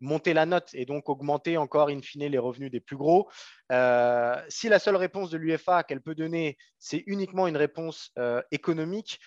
monter 0.00 0.32
la 0.34 0.46
note 0.46 0.70
et 0.74 0.84
donc 0.84 1.08
augmenter 1.08 1.56
encore 1.56 1.88
in 1.88 2.00
fine 2.00 2.26
les 2.26 2.38
revenus 2.38 2.70
des 2.70 2.80
plus 2.80 2.96
gros. 2.96 3.28
si 4.48 4.68
la 4.68 4.78
seule 4.78 4.96
réponse 4.96 5.30
de 5.30 5.38
l'UFA 5.38 5.82
qu'elle 5.82 6.02
peut 6.02 6.14
donner, 6.14 6.56
c'est 6.78 7.02
uniquement 7.06 7.46
une 7.46 7.56
réponse 7.56 8.12
économique, 8.50 9.20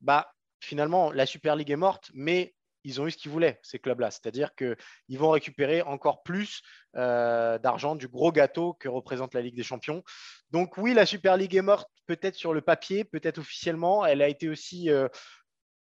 bah, 0.00 0.32
finalement, 0.60 1.12
la 1.12 1.26
Super 1.26 1.56
League 1.56 1.70
est 1.70 1.76
morte, 1.76 2.10
mais 2.14 2.54
ils 2.84 3.00
ont 3.00 3.06
eu 3.06 3.10
ce 3.10 3.16
qu'ils 3.16 3.30
voulaient, 3.30 3.58
ces 3.62 3.78
clubs-là. 3.78 4.10
C'est-à-dire 4.10 4.54
qu'ils 4.54 5.18
vont 5.18 5.30
récupérer 5.30 5.82
encore 5.82 6.22
plus 6.22 6.62
euh, 6.96 7.58
d'argent 7.58 7.96
du 7.96 8.08
gros 8.08 8.30
gâteau 8.30 8.74
que 8.74 8.88
représente 8.88 9.34
la 9.34 9.40
Ligue 9.40 9.56
des 9.56 9.62
Champions. 9.62 10.02
Donc 10.50 10.76
oui, 10.76 10.94
la 10.94 11.06
Super 11.06 11.36
League 11.36 11.54
est 11.54 11.62
morte 11.62 11.88
peut-être 12.06 12.36
sur 12.36 12.52
le 12.52 12.60
papier, 12.60 13.04
peut-être 13.04 13.38
officiellement. 13.38 14.04
Elle 14.04 14.20
a 14.22 14.28
été 14.28 14.48
aussi 14.48 14.90
euh, 14.90 15.08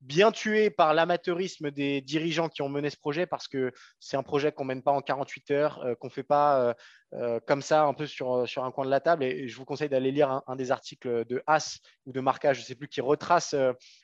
bien 0.03 0.33
tué 0.33 0.69
par 0.71 0.95
l'amateurisme 0.95 1.71
des 1.71 2.01
dirigeants 2.01 2.49
qui 2.49 2.61
ont 2.63 2.69
mené 2.69 2.91
ce 2.91 2.97
projet 2.97 3.25
parce 3.25 3.47
que 3.47 3.73
c'est 4.01 4.17
un 4.17 4.23
projet 4.23 4.51
qu'on 4.51 4.65
ne 4.65 4.69
mène 4.69 4.83
pas 4.83 4.91
en 4.91 5.01
48 5.01 5.51
heures, 5.53 5.81
euh, 5.85 5.95
qu'on 5.95 6.11
fait 6.11 6.25
pas 6.25 6.61
euh, 6.61 6.75
euh, 7.15 7.41
comme 7.47 7.63
ça 7.63 7.85
un 7.85 7.95
peu 7.95 8.07
sur, 8.07 8.49
sur 8.49 8.65
un 8.65 8.73
coin 8.73 8.85
de 8.85 8.91
la 8.91 9.01
table. 9.01 9.23
Et, 9.23 9.47
je 9.47 9.57
vous 9.57 9.65
conseille 9.65 9.89
d'aller 9.89 10.11
lire 10.11 10.43
un, 10.47 10.57
des 10.57 10.73
articles 10.73 11.25
de 11.27 11.43
As 11.47 11.79
ou 12.07 12.13
de 12.13 12.21
Marca, 12.21 12.53
je 12.53 12.61
ne 12.61 12.65
sais 12.65 12.75
plus, 12.75 12.89
qui 12.89 13.01
retrace 13.01 13.55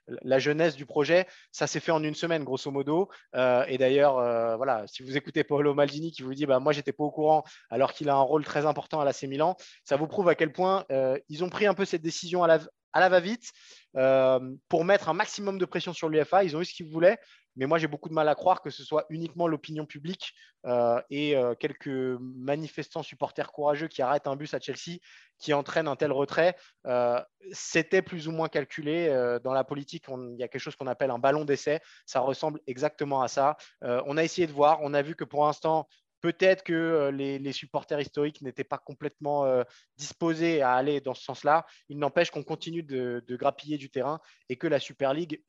la 0.06 0.38
jeunesse 0.38 0.76
du 0.76 0.86
projet. 0.86 1.26
Ça 1.50 1.66
s'est 1.66 1.80
fait 1.80 1.90
en 1.90 2.02
une 2.02 2.14
semaine, 2.14 2.44
grosso 2.44 2.70
modo. 2.70 3.08
et 3.34 3.78
d'ailleurs, 3.78 4.56
voilà, 4.56 4.86
si 4.86 5.02
vous 5.02 5.16
écoutez 5.16 5.42
Paolo 5.42 5.74
Maldini 5.74 6.12
qui 6.12 6.22
vous 6.22 6.34
dit 6.34 6.44
bah, 6.44 6.60
Moi, 6.60 6.72
j'étais 6.72 6.92
pas 6.92 7.04
au 7.04 7.10
courant 7.10 7.44
alors 7.70 7.92
qu'il 7.92 8.08
a 8.10 8.14
un 8.14 8.20
rôle 8.20 8.44
très 8.44 8.66
important 8.66 9.00
à 9.00 9.04
l'AC 9.04 9.22
Milan, 9.22 9.56
ça 9.84 9.96
vous 9.96 10.06
prouve 10.06 10.28
à 10.28 10.34
quel 10.34 10.52
point 10.52 10.84
ils 11.28 11.44
ont 11.44 11.48
pris 11.48 11.66
un 11.66 11.74
peu 11.74 11.86
cette 11.86 12.02
décision 12.02 12.44
à 12.44 12.46
la, 12.46 12.60
à 12.98 13.00
la 13.00 13.08
va-vite 13.08 13.52
euh, 13.96 14.54
pour 14.68 14.84
mettre 14.84 15.08
un 15.08 15.14
maximum 15.14 15.56
de 15.58 15.64
pression 15.64 15.92
sur 15.92 16.08
l'UFA. 16.08 16.44
Ils 16.44 16.56
ont 16.56 16.60
eu 16.60 16.64
ce 16.64 16.74
qu'ils 16.74 16.90
voulaient, 16.90 17.18
mais 17.56 17.66
moi 17.66 17.78
j'ai 17.78 17.86
beaucoup 17.86 18.08
de 18.08 18.14
mal 18.14 18.28
à 18.28 18.34
croire 18.34 18.60
que 18.60 18.70
ce 18.70 18.82
soit 18.82 19.06
uniquement 19.08 19.46
l'opinion 19.46 19.86
publique 19.86 20.34
euh, 20.66 21.00
et 21.08 21.36
euh, 21.36 21.54
quelques 21.54 21.88
manifestants 21.88 23.04
supporters 23.04 23.52
courageux 23.52 23.86
qui 23.86 24.02
arrêtent 24.02 24.26
un 24.26 24.36
bus 24.36 24.52
à 24.52 24.60
Chelsea 24.60 24.98
qui 25.38 25.54
entraînent 25.54 25.86
un 25.86 25.94
tel 25.94 26.10
retrait. 26.10 26.56
C'était 27.52 28.02
plus 28.02 28.26
ou 28.26 28.32
moins 28.32 28.48
calculé. 28.48 29.08
dans 29.44 29.52
la 29.52 29.62
politique, 29.62 30.06
il 30.08 30.36
y 30.36 30.42
a 30.42 30.48
quelque 30.48 30.60
chose 30.60 30.74
qu'on 30.74 30.88
appelle 30.88 31.12
un 31.12 31.20
ballon 31.20 31.44
d'essai. 31.44 31.80
Ça 32.06 32.18
ressemble 32.18 32.58
exactement 32.66 33.22
à 33.22 33.28
ça. 33.28 33.56
on 33.82 34.16
a 34.16 34.24
essayé 34.24 34.48
de 34.48 34.52
voir. 34.52 34.80
On 34.82 34.94
a 34.94 35.02
vu 35.02 35.14
que 35.14 35.22
pour 35.22 35.46
l'instant, 35.46 35.86
Peut-être 36.20 36.64
que 36.64 36.72
euh, 36.72 37.10
les, 37.10 37.52
supporters 37.52 38.00
historiques 38.00 38.42
n'étaient 38.42 38.64
pas 38.64 38.78
complètement 38.78 39.44
euh, 39.44 39.62
disposés 39.96 40.62
à 40.62 40.72
aller 40.72 41.00
dans 41.00 41.14
ce 41.14 41.22
sens-là. 41.22 41.64
Il 41.88 41.98
n'empêche 41.98 42.30
qu'on 42.30 42.42
continue 42.42 42.82
de, 42.82 43.22
grappiller 43.30 43.78
du 43.78 43.90
terrain 43.90 44.20
et 44.48 44.56
que 44.56 44.66
la 44.66 44.80
Super 44.80 45.14
League, 45.14 45.42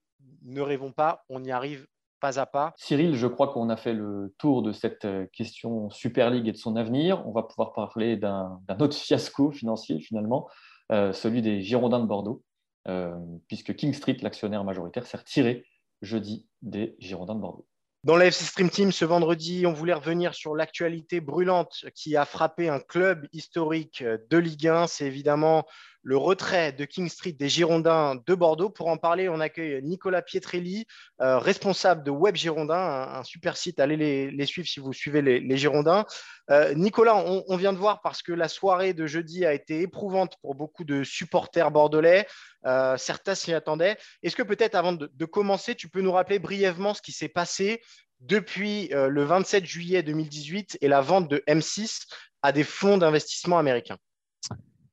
ne 0.43 0.61
rêvons 0.61 0.91
pas, 0.91 1.23
on 1.29 1.43
y 1.43 1.51
arrive 1.51 1.87
pas 2.19 2.39
à 2.39 2.45
pas. 2.45 2.73
Cyril, 2.75 3.15
je 3.15 3.27
crois 3.27 3.47
qu'on 3.47 3.69
a 3.69 3.77
fait 3.77 3.93
le 3.93 4.35
tour 4.37 4.61
de 4.61 4.73
cette 4.73 5.05
euh, 5.05 5.25
question 5.31 5.89
Super 5.89 6.29
League 6.29 6.47
et 6.47 6.51
de 6.51 6.57
son 6.57 6.75
avenir. 6.75 7.25
On 7.25 7.31
va 7.31 7.43
pouvoir 7.43 7.73
parler 7.73 8.17
d'un 8.17 8.59
autre 8.79 8.97
fiasco 8.97 9.51
financier 9.51 9.99
finalement, 9.99 10.49
celui 10.89 11.41
des 11.41 11.61
Girondins 11.61 11.99
de 11.99 12.05
Bordeaux, 12.05 12.43
puisque 13.47 13.75
King 13.75 13.93
Street, 13.93 14.17
l'actionnaire 14.21 14.63
majoritaire, 14.63 15.05
s'est 15.05 15.17
retiré 15.17 15.65
jeudi 16.01 16.47
des 16.61 16.95
Girondins 16.99 17.35
de 17.35 17.41
Bordeaux. 17.41 17.67
Dans 18.05 18.15
la 18.15 18.27
FC 18.27 18.45
Stream 18.45 18.69
Team, 18.69 18.93
ce 18.93 19.03
vendredi, 19.03 19.65
on 19.65 19.73
voulait 19.73 19.93
revenir 19.93 20.33
sur 20.33 20.55
l'actualité 20.55 21.19
brûlante 21.19 21.83
qui 21.95 22.15
a 22.15 22.23
frappé 22.23 22.69
un 22.69 22.79
club 22.79 23.27
historique 23.33 24.01
de 24.03 24.37
Ligue 24.37 24.69
1. 24.69 24.87
C'est 24.87 25.05
évidemment 25.05 25.65
le 26.03 26.17
retrait 26.17 26.71
de 26.71 26.85
King 26.85 27.09
Street 27.09 27.33
des 27.33 27.49
Girondins 27.49 28.15
de 28.25 28.35
Bordeaux. 28.35 28.69
Pour 28.69 28.87
en 28.87 28.97
parler, 28.97 29.29
on 29.29 29.39
accueille 29.39 29.81
Nicolas 29.83 30.21
Pietrelli, 30.21 30.85
euh, 31.21 31.37
responsable 31.37 32.03
de 32.03 32.11
Web 32.11 32.35
Girondins, 32.35 33.09
un, 33.13 33.23
super 33.23 33.57
site. 33.57 33.79
Allez 33.79 33.97
les, 34.31 34.45
suivre 34.45 34.67
si 34.67 34.79
vous 34.79 34.93
suivez 34.93 35.21
les, 35.21 35.57
Girondins. 35.57 36.05
Euh, 36.49 36.73
Nicolas, 36.73 37.15
on, 37.15 37.57
vient 37.57 37.73
de 37.73 37.77
voir 37.77 38.01
parce 38.01 38.21
que 38.21 38.31
la 38.31 38.47
soirée 38.47 38.93
de 38.93 39.05
jeudi 39.05 39.45
a 39.45 39.53
été 39.53 39.81
éprouvante 39.81 40.35
pour 40.41 40.55
beaucoup 40.55 40.83
de 40.83 41.03
supporters 41.03 41.71
bordelais. 41.71 42.25
Euh, 42.65 42.95
certains 42.97 43.35
s'y 43.35 43.53
attendaient. 43.53 43.97
Est-ce 44.23 44.35
que 44.35 44.43
peut-être 44.43 44.75
avant 44.75 44.93
de, 44.93 45.25
commencer, 45.25 45.75
tu 45.75 45.89
peux 45.89 46.01
nous 46.01 46.11
rappeler 46.11 46.39
brièvement 46.39 46.93
ce 46.93 47.01
qui 47.01 47.11
s'est 47.11 47.29
passé 47.29 47.81
depuis 48.21 48.89
le 48.91 49.23
27 49.23 49.65
juillet 49.65 50.03
2018 50.03 50.77
et 50.81 50.87
la 50.87 51.01
vente 51.01 51.29
de 51.29 51.43
M6 51.47 52.07
à 52.41 52.51
des 52.51 52.63
fonds 52.63 52.97
d'investissement 52.97 53.59
américains? 53.59 53.97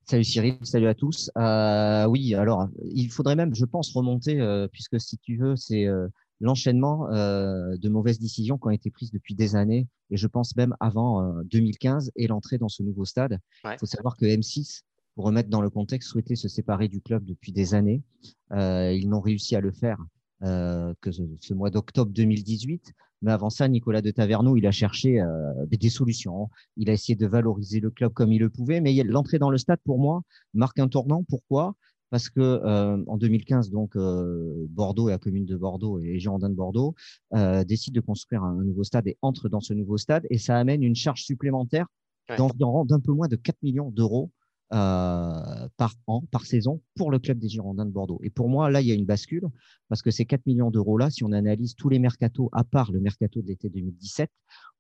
Salut 0.09 0.23
Cyril, 0.23 0.57
salut 0.63 0.87
à 0.87 0.95
tous. 0.95 1.33
Euh, 1.37 2.07
oui, 2.07 2.37
alors 2.37 2.69
il 2.93 3.11
faudrait 3.11 3.35
même, 3.35 3.57
je 3.57 3.65
pense, 3.65 3.93
remonter, 3.93 4.41
euh, 4.41 4.69
puisque 4.69 5.01
si 5.01 5.19
tu 5.19 5.37
veux, 5.37 5.57
c'est 5.57 5.85
euh, 5.89 6.07
l'enchaînement 6.39 7.09
de 7.09 7.89
mauvaises 7.89 8.21
décisions 8.21 8.57
qui 8.57 8.69
ont 8.69 8.71
été 8.71 8.89
prises 8.93 9.11
depuis 9.11 9.35
des 9.35 9.57
années, 9.57 9.89
et 10.11 10.17
je 10.17 10.29
pense 10.29 10.55
même 10.55 10.77
avant 10.79 11.43
2015 11.43 12.13
et 12.15 12.29
l'entrée 12.29 12.57
dans 12.57 12.69
ce 12.69 12.85
nouveau 12.85 13.05
stade. 13.05 13.41
Il 13.65 13.79
faut 13.81 13.87
savoir 13.87 14.17
que 14.17 14.27
M6, 14.27 14.83
pour 15.17 15.25
remettre 15.25 15.49
dans 15.49 15.63
le 15.63 15.71
contexte, 15.71 16.11
souhaitait 16.11 16.37
se 16.37 16.47
séparer 16.47 16.87
du 16.87 17.01
club 17.01 17.25
depuis 17.25 17.51
des 17.51 17.75
années. 17.75 18.05
ils 18.53 19.09
n'ont 19.09 19.21
réussi 19.21 19.57
à 19.57 19.61
le 19.61 19.73
faire 19.73 19.99
que 20.43 21.11
ce 21.11 21.55
mois 21.55 21.71
d'octobre 21.71 22.13
2018. 22.13 22.93
Mais 23.23 23.33
avant 23.33 23.51
ça, 23.51 23.69
Nicolas 23.69 24.03
de 24.03 24.11
Taverneau, 24.11 24.57
il 24.57 24.67
a 24.67 24.71
cherché 24.71 25.21
euh, 25.21 25.53
des 25.67 25.91
solutions. 25.91 26.49
Il 26.77 26.91
a 26.91 26.93
essayé 26.93 27.17
de 27.17 27.27
valoriser 27.27 27.81
le 27.81 27.91
club 27.91 28.13
comme 28.13 28.33
il 28.33 28.41
le 28.41 28.51
pouvait. 28.51 28.81
Mais 28.81 28.95
l'entrée 29.03 29.39
dans 29.39 29.51
le 29.51 29.59
stade, 29.59 29.81
pour 29.85 29.99
moi, 29.99 30.23
marque 30.55 30.79
un 30.79 30.89
tournant. 30.89 31.25
Pourquoi? 31.29 31.75
Parce 32.11 32.29
que 32.29 32.41
euh, 32.41 33.03
en 33.07 33.17
2015, 33.17 33.71
donc 33.71 33.97
euh, 33.97 34.67
Bordeaux 34.69 35.09
et 35.09 35.13
la 35.13 35.19
commune 35.19 35.45
de 35.45 35.57
Bordeaux 35.57 35.99
et 35.99 36.05
les 36.05 36.21
Girondins 36.21 36.51
de 36.51 36.55
Bordeaux 36.55 36.95
décident 37.67 37.95
de 37.95 38.05
construire 38.05 38.45
un, 38.45 38.63
nouveau 38.63 38.85
stade 38.85 39.09
et 39.09 39.17
entrent 39.23 39.49
dans 39.49 39.61
ce 39.61 39.75
nouveau 39.75 39.97
stade. 39.97 40.27
Et 40.31 40.39
ça 40.39 40.57
amène 40.57 40.83
une 40.83 40.95
charge 40.95 41.23
supplémentaire 41.23 41.87
d'environ 42.37 42.85
d'un 42.85 43.01
peu 43.01 43.13
moins 43.13 43.29
de 43.29 43.37
4 43.37 43.57
millions 43.63 43.91
d'euros 43.91 44.31
euh, 44.73 45.69
par 45.77 45.95
an, 46.07 46.23
par 46.31 46.45
saison, 46.45 46.81
pour 46.97 47.11
le 47.11 47.19
club 47.19 47.39
des 47.39 47.49
Girondins 47.49 47.87
de 47.87 47.91
Bordeaux. 47.91 48.21
Et 48.23 48.31
pour 48.31 48.49
moi, 48.49 48.71
là, 48.71 48.81
il 48.81 48.89
y 48.89 48.93
a 48.93 48.95
une 48.95 49.05
bascule, 49.05 49.47
parce 49.89 50.03
que 50.03 50.11
ces 50.11 50.25
4 50.25 50.47
millions 50.47 50.71
d'euros-là, 50.71 51.11
si 51.11 51.25
on 51.25 51.33
analyse 51.33 51.75
tous 51.75 51.89
les 51.89 51.99
mercatos, 51.99 52.49
à 52.53 52.65
part 52.65 52.93
le 52.93 53.01
mercato 53.01 53.41
de 53.43 53.47
l'été 53.47 53.69
2017, 53.69 54.31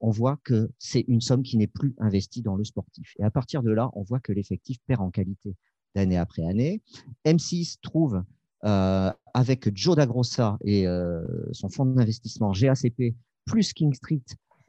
on 0.00 0.10
voit 0.10 0.38
que 0.44 0.70
c'est 0.78 1.04
une 1.08 1.20
somme 1.20 1.42
qui 1.42 1.56
n'est 1.56 1.66
plus 1.66 1.94
investie 1.98 2.42
dans 2.42 2.56
le 2.56 2.64
sportif. 2.64 3.14
Et 3.18 3.24
à 3.24 3.30
partir 3.30 3.62
de 3.62 3.70
là, 3.70 3.90
on 3.92 4.02
voit 4.02 4.20
que 4.20 4.32
l'effectif 4.32 4.78
perd 4.86 5.00
en 5.00 5.10
qualité 5.10 5.54
d'année 5.94 6.18
après 6.18 6.44
année. 6.44 6.82
M6 7.24 7.78
trouve, 7.80 8.22
euh, 8.64 9.12
avec 9.34 9.76
Joe 9.76 9.96
Dagrossa 9.96 10.58
et 10.64 10.86
euh, 10.86 11.22
son 11.52 11.68
fonds 11.68 11.86
d'investissement 11.86 12.52
GACP, 12.52 13.14
plus 13.44 13.72
King 13.72 13.94
Street, 13.94 14.22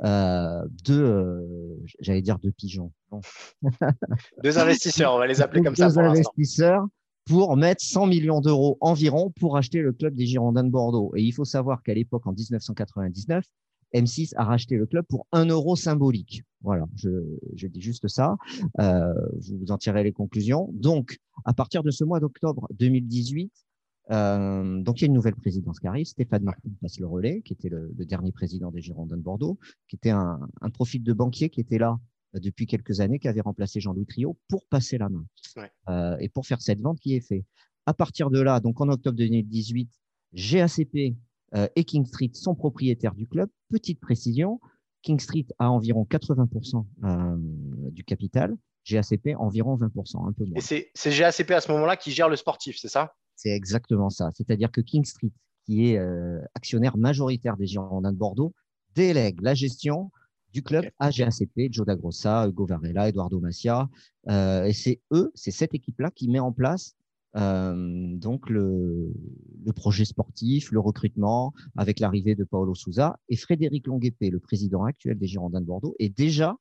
euh, 0.04 0.68
euh, 0.90 1.78
j'allais 2.00 2.22
dire 2.22 2.40
deux 2.40 2.52
pigeons. 2.52 2.92
deux 4.44 4.58
investisseurs, 4.58 5.14
on 5.14 5.20
va 5.20 5.28
les 5.28 5.42
appeler 5.42 5.64
comme 5.64 5.76
ça. 5.76 5.90
Deux 5.90 6.00
investisseurs 6.00 6.86
pour 7.26 7.58
mettre 7.58 7.84
100 7.84 8.08
millions 8.08 8.42
d'euros 8.42 8.78
environ 8.80 9.32
pour 9.32 9.58
acheter 9.58 9.82
le 9.82 9.92
club 9.92 10.16
des 10.16 10.26
Girondins 10.26 10.64
de 10.64 10.70
Bordeaux. 10.70 11.12
Et 11.16 11.24
il 11.24 11.34
faut 11.34 11.46
savoir 11.46 11.84
qu'à 11.84 11.94
l'époque, 11.94 12.26
en 12.26 12.32
1999, 12.32 13.44
M6 13.94 14.34
a 14.36 14.44
racheté 14.44 14.76
le 14.76 14.86
club 14.86 15.06
pour 15.08 15.28
un 15.32 15.46
euro 15.46 15.76
symbolique. 15.76 16.44
Voilà, 16.62 16.86
je, 16.96 17.10
je 17.56 17.68
dis 17.68 17.82
juste 17.82 18.08
ça. 18.08 18.38
Euh, 18.80 19.14
vous 19.60 19.72
en 19.72 19.78
tirez 19.78 20.04
les 20.04 20.14
conclusions. 20.14 20.70
Donc, 20.74 21.18
à 21.46 21.54
partir 21.54 21.84
de 21.84 21.92
ce 21.92 22.04
mois 22.04 22.20
d'octobre 22.20 22.68
2018, 22.72 23.52
euh, 24.12 24.82
donc, 24.82 25.00
il 25.00 25.04
y 25.04 25.06
a 25.06 25.08
une 25.08 25.14
nouvelle 25.14 25.36
présidence 25.36 25.80
qui 25.80 25.88
arrive. 25.88 26.06
Stéphane 26.06 26.44
Martin 26.44 26.70
passe 26.82 27.00
le 27.00 27.08
relais, 27.08 27.42
qui 27.42 27.54
était 27.54 27.70
le, 27.70 27.92
dernier 28.00 28.32
président 28.32 28.72
des 28.72 28.82
Girondins 28.82 29.18
de 29.18 29.22
Bordeaux, 29.22 29.58
qui 29.88 29.96
était 29.96 30.12
un, 30.12 30.40
profil 30.74 31.04
de 31.04 31.14
banquier 31.14 31.50
qui 31.50 31.60
était 31.60 31.78
là 31.78 31.98
depuis 32.34 32.68
quelques 32.68 33.00
années, 33.00 33.20
qui 33.20 33.28
avait 33.28 33.42
remplacé 33.42 33.80
Jean-Louis 33.80 34.06
Trio 34.06 34.38
pour 34.48 34.66
passer 34.68 34.98
la 34.98 35.10
main 35.10 35.26
euh, 35.90 36.18
et 36.20 36.30
pour 36.30 36.46
faire 36.46 36.62
cette 36.62 36.82
vente 36.82 37.00
qui 37.00 37.16
est 37.16 37.22
faite. 37.22 37.46
À 37.86 37.94
partir 37.94 38.30
de 38.30 38.42
là, 38.42 38.60
donc 38.60 38.82
en 38.82 38.90
octobre 38.90 39.18
2018, 39.18 39.90
GACP 40.34 41.16
et 41.76 41.84
King 41.86 42.06
Street 42.06 42.32
sont 42.34 42.54
propriétaires 42.54 43.16
du 43.16 43.28
club. 43.28 43.50
Petite 43.70 44.02
précision, 44.02 44.60
King 45.02 45.20
Street 45.20 45.46
a 45.58 45.72
environ 45.72 46.04
80% 46.04 46.86
du 47.92 48.04
capital, 48.04 48.58
GACP 48.86 49.36
environ 49.38 49.78
20%, 49.78 50.28
un 50.28 50.34
peu 50.34 50.46
moins. 50.46 50.56
Et 50.56 50.90
c'est 50.94 51.18
GACP 51.18 51.52
à 51.52 51.62
ce 51.62 51.72
moment-là 51.72 51.96
qui 51.96 52.12
gère 52.12 52.30
le 52.30 52.36
sportif, 52.36 52.78
c'est 52.78 52.90
ça? 52.90 53.14
C'est 53.36 53.50
exactement 53.50 54.10
ça. 54.10 54.32
C'est-à-dire 54.36 54.72
que 54.72 54.82
King 54.82 55.06
Street, 55.06 55.32
qui 55.66 55.92
est 55.92 55.98
euh, 55.98 56.40
actionnaire 56.56 56.98
majoritaire 56.98 57.58
des 57.58 57.68
Girondins 57.68 58.12
de 58.12 58.18
Bordeaux, 58.18 58.54
délègue 58.96 59.42
la 59.42 59.54
gestion 59.54 60.12
du 60.58 60.64
club 60.64 60.90
à 60.98 61.12
GACP, 61.12 61.72
Joe 61.72 61.86
Dagrossa, 61.86 62.48
Hugo 62.48 62.66
Varela, 62.66 63.10
Eduardo 63.10 63.40
Macia. 63.40 63.88
Euh, 64.28 64.66
et 64.66 64.74
c'est 64.74 65.02
eux, 65.12 65.32
c'est 65.36 65.52
cette 65.52 65.76
équipe-là 65.76 66.10
qui 66.10 66.28
met 66.30 66.40
en 66.40 66.52
place 66.52 66.96
euh, 67.36 68.16
donc 68.16 68.50
le, 68.50 69.14
projet 69.76 70.06
sportif, 70.06 70.72
le 70.72 70.80
recrutement, 70.80 71.54
avec 71.76 72.00
l'arrivée 72.00 72.34
de 72.34 72.44
Paolo 72.44 72.74
Souza. 72.74 73.20
Et 73.30 73.36
Frédéric 73.36 73.86
Longuepé, 73.86 74.32
le 74.32 74.40
président 74.40 74.84
actuel 74.86 75.20
des 75.20 75.28
Girondins 75.28 75.62
de 75.62 75.68
Bordeaux, 75.68 75.96
est 76.00 76.10
déjà 76.10 76.56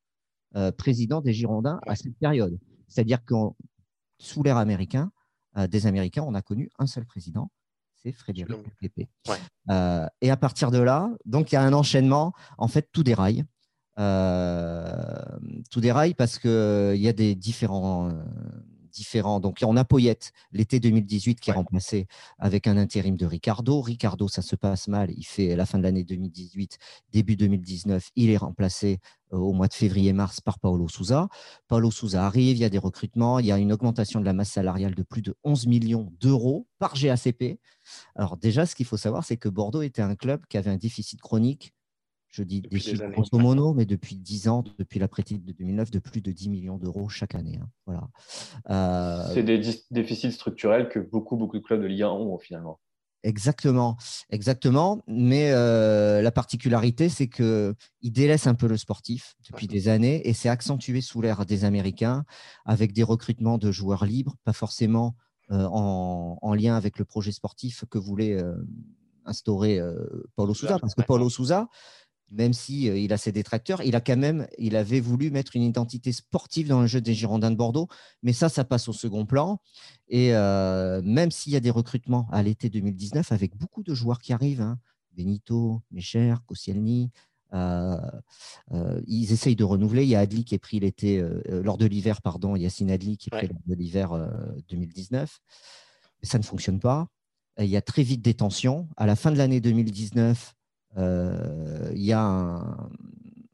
président 0.79 1.21
des 1.21 1.33
Girondins 1.33 1.81
à 1.87 1.97
cette 1.97 2.17
période. 2.19 2.59
C'est-à-dire 2.89 3.25
que 3.25 3.35
sous 4.19 4.43
l'ère 4.43 4.57
américain, 4.59 5.11
euh, 5.57 5.67
des 5.67 5.87
Américains, 5.87 6.25
on 6.27 6.35
a 6.35 6.43
connu 6.43 6.71
un 6.79 6.87
seul 6.87 7.07
président, 7.07 7.51
c'est 7.95 8.13
Frédéric. 8.13 8.55
Euh, 9.71 10.07
et 10.21 10.31
à 10.31 10.37
partir 10.37 10.71
de 10.71 10.79
là, 10.79 11.11
donc 11.25 11.51
il 11.51 11.55
y 11.55 11.59
a 11.59 11.63
un 11.63 11.73
enchaînement. 11.73 12.33
En 12.59 12.69
fait, 12.69 12.89
tout 12.93 13.03
déraille. 13.03 13.45
Euh, 13.99 14.93
tout 15.71 15.81
déraille 15.81 16.15
parce 16.15 16.39
qu'il 16.39 16.97
y 16.97 17.09
a 17.09 17.13
des 17.13 17.35
différents 17.35 18.11
différents. 18.97 19.41
Donc, 19.41 19.61
on 19.63 19.77
a 19.77 19.85
Poyette, 19.85 20.33
l'été 20.53 20.81
2018, 20.81 21.39
qui 21.39 21.51
est 21.51 21.53
remplacé 21.53 22.07
avec 22.39 22.67
un 22.67 22.77
intérim 22.77 23.17
de 23.17 23.27
Ricardo. 23.27 23.81
Ricardo, 23.81 24.27
ça 24.27 24.43
se 24.43 24.57
passe 24.57 24.89
mal. 24.89 25.11
Il 25.17 25.25
fait 25.25 25.55
la 25.55 25.67
fin 25.67 25.79
de 25.79 25.85
l'année 25.85 26.03
2018, 26.03 26.79
début 27.13 27.37
2019. 27.37 28.11
Il 28.17 28.31
est 28.31 28.37
remplacé 28.37 28.99
euh, 29.33 29.37
au 29.37 29.53
mois 29.53 29.69
de 29.69 29.75
février-mars 29.75 30.41
par 30.41 30.59
Paolo 30.59 30.89
Souza. 30.89 31.29
Paolo 31.69 31.91
Souza 31.91 32.27
arrive, 32.27 32.57
il 32.57 32.61
y 32.61 32.65
a 32.65 32.71
des 32.71 32.79
recrutements, 32.79 33.39
il 33.39 33.47
y 33.47 33.53
a 33.53 33.59
une 33.59 33.73
augmentation 33.73 34.21
de 34.21 34.25
la 34.25 34.33
masse 34.33 34.51
salariale 34.51 34.95
de 34.95 35.03
plus 35.03 35.23
de 35.23 35.35
11 35.45 35.67
millions 35.67 36.13
d'euros 36.21 36.67
par 36.79 36.95
GACP. 36.95 37.61
Alors 38.15 38.37
déjà, 38.37 38.67
ce 38.67 38.75
qu'il 38.75 38.87
faut 38.87 38.97
savoir, 38.97 39.25
c'est 39.25 39.37
que 39.37 39.49
Bordeaux 39.49 39.83
était 39.83 40.03
un 40.03 40.17
club 40.17 40.45
qui 40.49 40.57
avait 40.57 40.71
un 40.71 40.77
déficit 40.77 41.21
chronique 41.21 41.73
je 42.37 42.43
dis 42.43 42.61
des 42.61 42.79
chiffres 42.79 43.07
grosso 43.07 43.39
modo, 43.39 43.73
mais 43.73 43.87
depuis 43.87 44.17
10 44.17 44.49
ans, 44.49 44.63
depuis 44.79 44.99
la 44.99 45.09
titre 45.09 45.45
de 45.45 45.53
2009, 45.53 45.91
de 45.91 45.99
plus 45.99 46.21
de 46.21 46.33
10 46.33 46.51
millions 46.51 46.77
d'euros 46.77 47.09
chaque 47.09 47.35
année. 47.35 47.59
Hein. 47.63 47.69
Voilà. 47.87 48.09
Euh, 48.69 49.33
C'est 49.33 49.43
des 49.43 49.61
déficits 49.91 50.33
structurels 50.33 50.91
que 50.91 50.99
beaucoup, 50.99 51.37
beaucoup 51.37 51.57
de 51.57 51.63
clubs 51.63 51.81
de 51.81 51.87
Ligue 51.87 52.03
1 52.03 52.09
ont 52.09 52.39
finalement. 52.39 52.79
Exactement, 53.23 53.97
exactement. 54.29 55.03
Mais 55.09 55.51
euh, 55.51 56.21
la 56.21 56.31
particularité, 56.31 57.09
c'est 57.09 57.29
qu'il 57.29 57.75
délaisse 58.03 58.47
un 58.47 58.55
peu 58.55 58.69
le 58.69 58.77
sportif 58.77 59.35
depuis 59.49 59.67
des 59.67 59.89
années 59.89 60.29
et 60.29 60.35
c'est 60.35 60.51
accentué 60.51 61.01
sous 61.01 61.23
l'ère 61.23 61.47
des 61.47 61.65
Américains 61.65 62.25
avec 62.67 62.93
des 62.93 63.03
recrutements 63.03 63.57
de 63.57 63.73
joueurs 63.73 64.05
libres, 64.05 64.37
pas 64.45 64.53
forcément 64.53 65.17
euh, 65.51 65.67
en, 65.71 66.55
lien 66.55 66.77
avec 66.77 66.99
le 66.99 67.05
projet 67.07 67.33
sportif 67.33 67.85
que 67.91 67.99
voulait 67.99 68.39
instaurer 69.25 69.81
Paulo 70.37 70.55
Souza. 70.55 70.79
Parce 70.79 70.95
que 70.95 71.03
Paulo 71.03 71.31
Souza, 71.31 71.69
même 72.31 72.53
si 72.53 72.89
euh, 72.89 72.99
il 72.99 73.13
a 73.13 73.17
ses 73.17 73.33
détracteurs, 73.33 73.83
il 73.83 73.95
a 73.95 74.01
quand 74.01 74.17
même, 74.17 74.47
il 74.59 74.77
avait 74.77 75.01
voulu 75.01 75.31
mettre 75.31 75.57
une 75.57 75.63
identité 75.63 76.13
sportive 76.13 76.69
dans 76.69 76.81
le 76.81 76.87
jeu 76.87 77.01
des 77.01 77.15
Girondins 77.15 77.51
de 77.51 77.57
Bordeaux, 77.57 77.89
mais 78.23 78.33
ça, 78.33 78.49
ça 78.49 78.65
passe 78.65 78.89
au 78.89 78.93
second 78.93 79.27
plan. 79.27 79.61
Et 80.09 80.35
euh, 80.35 81.03
même 81.03 81.31
s'il 81.31 81.53
y 81.53 81.57
a 81.57 81.61
des 81.61 81.71
recrutements 81.71 82.29
à 82.33 82.43
l'été 82.43 82.69
2019 82.69 83.33
avec 83.33 83.57
beaucoup 83.57 83.83
de 83.83 83.95
joueurs 83.95 84.19
qui 84.19 84.33
arrivent, 84.33 84.61
hein, 84.61 84.79
Benito, 85.17 85.83
Mecher, 85.91 86.35
Koscielny, 86.47 87.11
euh, 87.55 87.97
ils 89.07 89.33
essayent 89.33 89.57
de 89.57 89.65
renouveler. 89.65 90.03
Il 90.03 90.09
y 90.09 90.17
a 90.17 90.21
Adli 90.21 90.45
qui 90.45 90.55
est 90.55 90.59
pris 90.59 90.79
l'été 90.81 91.25
lors 91.49 91.79
de 91.79 91.87
l'hiver, 91.87 92.21
pardon, 92.21 92.55
Yacine 92.55 92.91
Adli 92.91 93.17
qui 93.17 93.31
est 93.31 93.37
pris 93.37 93.49
lors 93.49 93.63
de 93.67 93.75
l'hiver 93.75 94.11
2019. 94.69 95.39
Mais 96.21 96.29
ça 96.29 96.39
ne 96.39 96.43
fonctionne 96.45 96.81
pas. 96.81 97.09
Il 97.59 97.67
y 97.67 97.77
a 97.77 97.83
très 97.83 98.03
vite 98.03 98.21
des 98.21 98.35
tensions. 98.35 98.89
À 98.99 99.07
la 99.07 99.17
fin 99.17 99.33
de 99.33 99.39
l'année 99.39 99.61
2019, 99.61 100.55
euh, 100.55 100.66
il 100.97 102.03
y 102.03 102.13
a 102.13 102.21
un, 102.21 102.91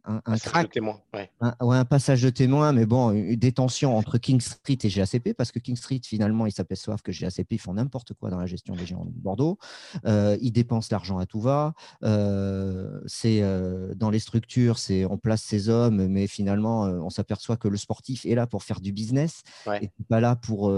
un, 0.05 0.17
un 0.17 0.21
passage 0.21 0.65
de 0.65 0.69
témoin. 0.69 1.01
Ouais. 1.15 1.31
Un, 1.41 1.85
passage 1.85 2.23
de 2.23 2.31
témoin, 2.31 2.73
mais 2.73 2.87
bon, 2.87 3.13
une 3.13 3.37
détention 3.37 3.97
entre 3.97 4.19
King 4.19 4.41
Street 4.41 4.79
et 4.83 4.89
GACP, 4.89 5.33
parce 5.35 5.53
que 5.53 5.59
King 5.59 5.77
Street, 5.77 6.01
finalement, 6.05 6.47
ils 6.47 6.53
s'aperçoivent 6.53 7.03
que 7.03 7.13
GACP, 7.13 7.53
ils 7.53 7.61
font 7.61 7.75
n'importe 7.75 8.15
quoi 8.15 8.31
dans 8.31 8.39
la 8.39 8.47
gestion 8.47 8.75
des 8.75 8.85
géants 8.85 9.05
de 9.05 9.11
Bordeaux. 9.11 9.59
Euh, 10.05 10.37
ils 10.41 10.51
dépensent 10.51 10.89
l'argent 10.91 11.19
à 11.19 11.27
tout 11.27 11.41
va. 11.41 11.75
Euh, 12.03 13.01
c'est 13.07 13.43
euh, 13.43 13.95
dans 13.95 14.11
les 14.11 14.19
structures, 14.19 14.79
c'est 14.79 15.05
on 15.05 15.19
place 15.19 15.43
ses 15.43 15.69
hommes, 15.69 16.07
mais 16.09 16.27
finalement, 16.27 16.83
on 16.83 17.11
s'aperçoit 17.11 17.57
que 17.57 17.69
le 17.69 17.77
sportif 17.77 18.27
est 18.27 18.35
là 18.35 18.47
pour 18.47 18.65
faire 18.65 18.81
du 18.81 18.93
business 18.93 19.43
et 19.81 19.91
pas 20.09 20.21
là 20.21 20.37
pour. 20.37 20.73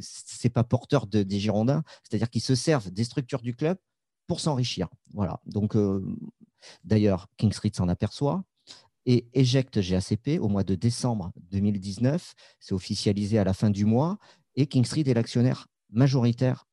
c'est 0.00 0.48
pas 0.48 0.64
porteur 0.64 1.06
de, 1.06 1.22
des 1.22 1.40
Girondins, 1.40 1.82
c'est-à-dire 2.02 2.30
qu'ils 2.30 2.42
se 2.42 2.54
servent 2.54 2.90
des 2.90 3.04
structures 3.04 3.42
du 3.42 3.54
club 3.54 3.76
pour 4.26 4.40
s'enrichir. 4.40 4.88
Voilà. 5.12 5.40
Donc, 5.46 5.76
euh, 5.76 6.04
d'ailleurs, 6.84 7.28
King 7.36 7.52
Street 7.52 7.72
s'en 7.74 7.88
aperçoit 7.88 8.44
et 9.06 9.26
éjecte 9.34 9.78
GACP 9.78 10.38
au 10.40 10.48
mois 10.48 10.64
de 10.64 10.74
décembre 10.74 11.32
2019. 11.50 12.34
C'est 12.60 12.74
officialisé 12.74 13.38
à 13.38 13.44
la 13.44 13.52
fin 13.52 13.70
du 13.70 13.84
mois 13.84 14.18
et 14.56 14.66
King 14.66 14.84
Street 14.84 15.04
est 15.06 15.14
l'actionnaire 15.14 15.66
majoritaire 15.90 16.66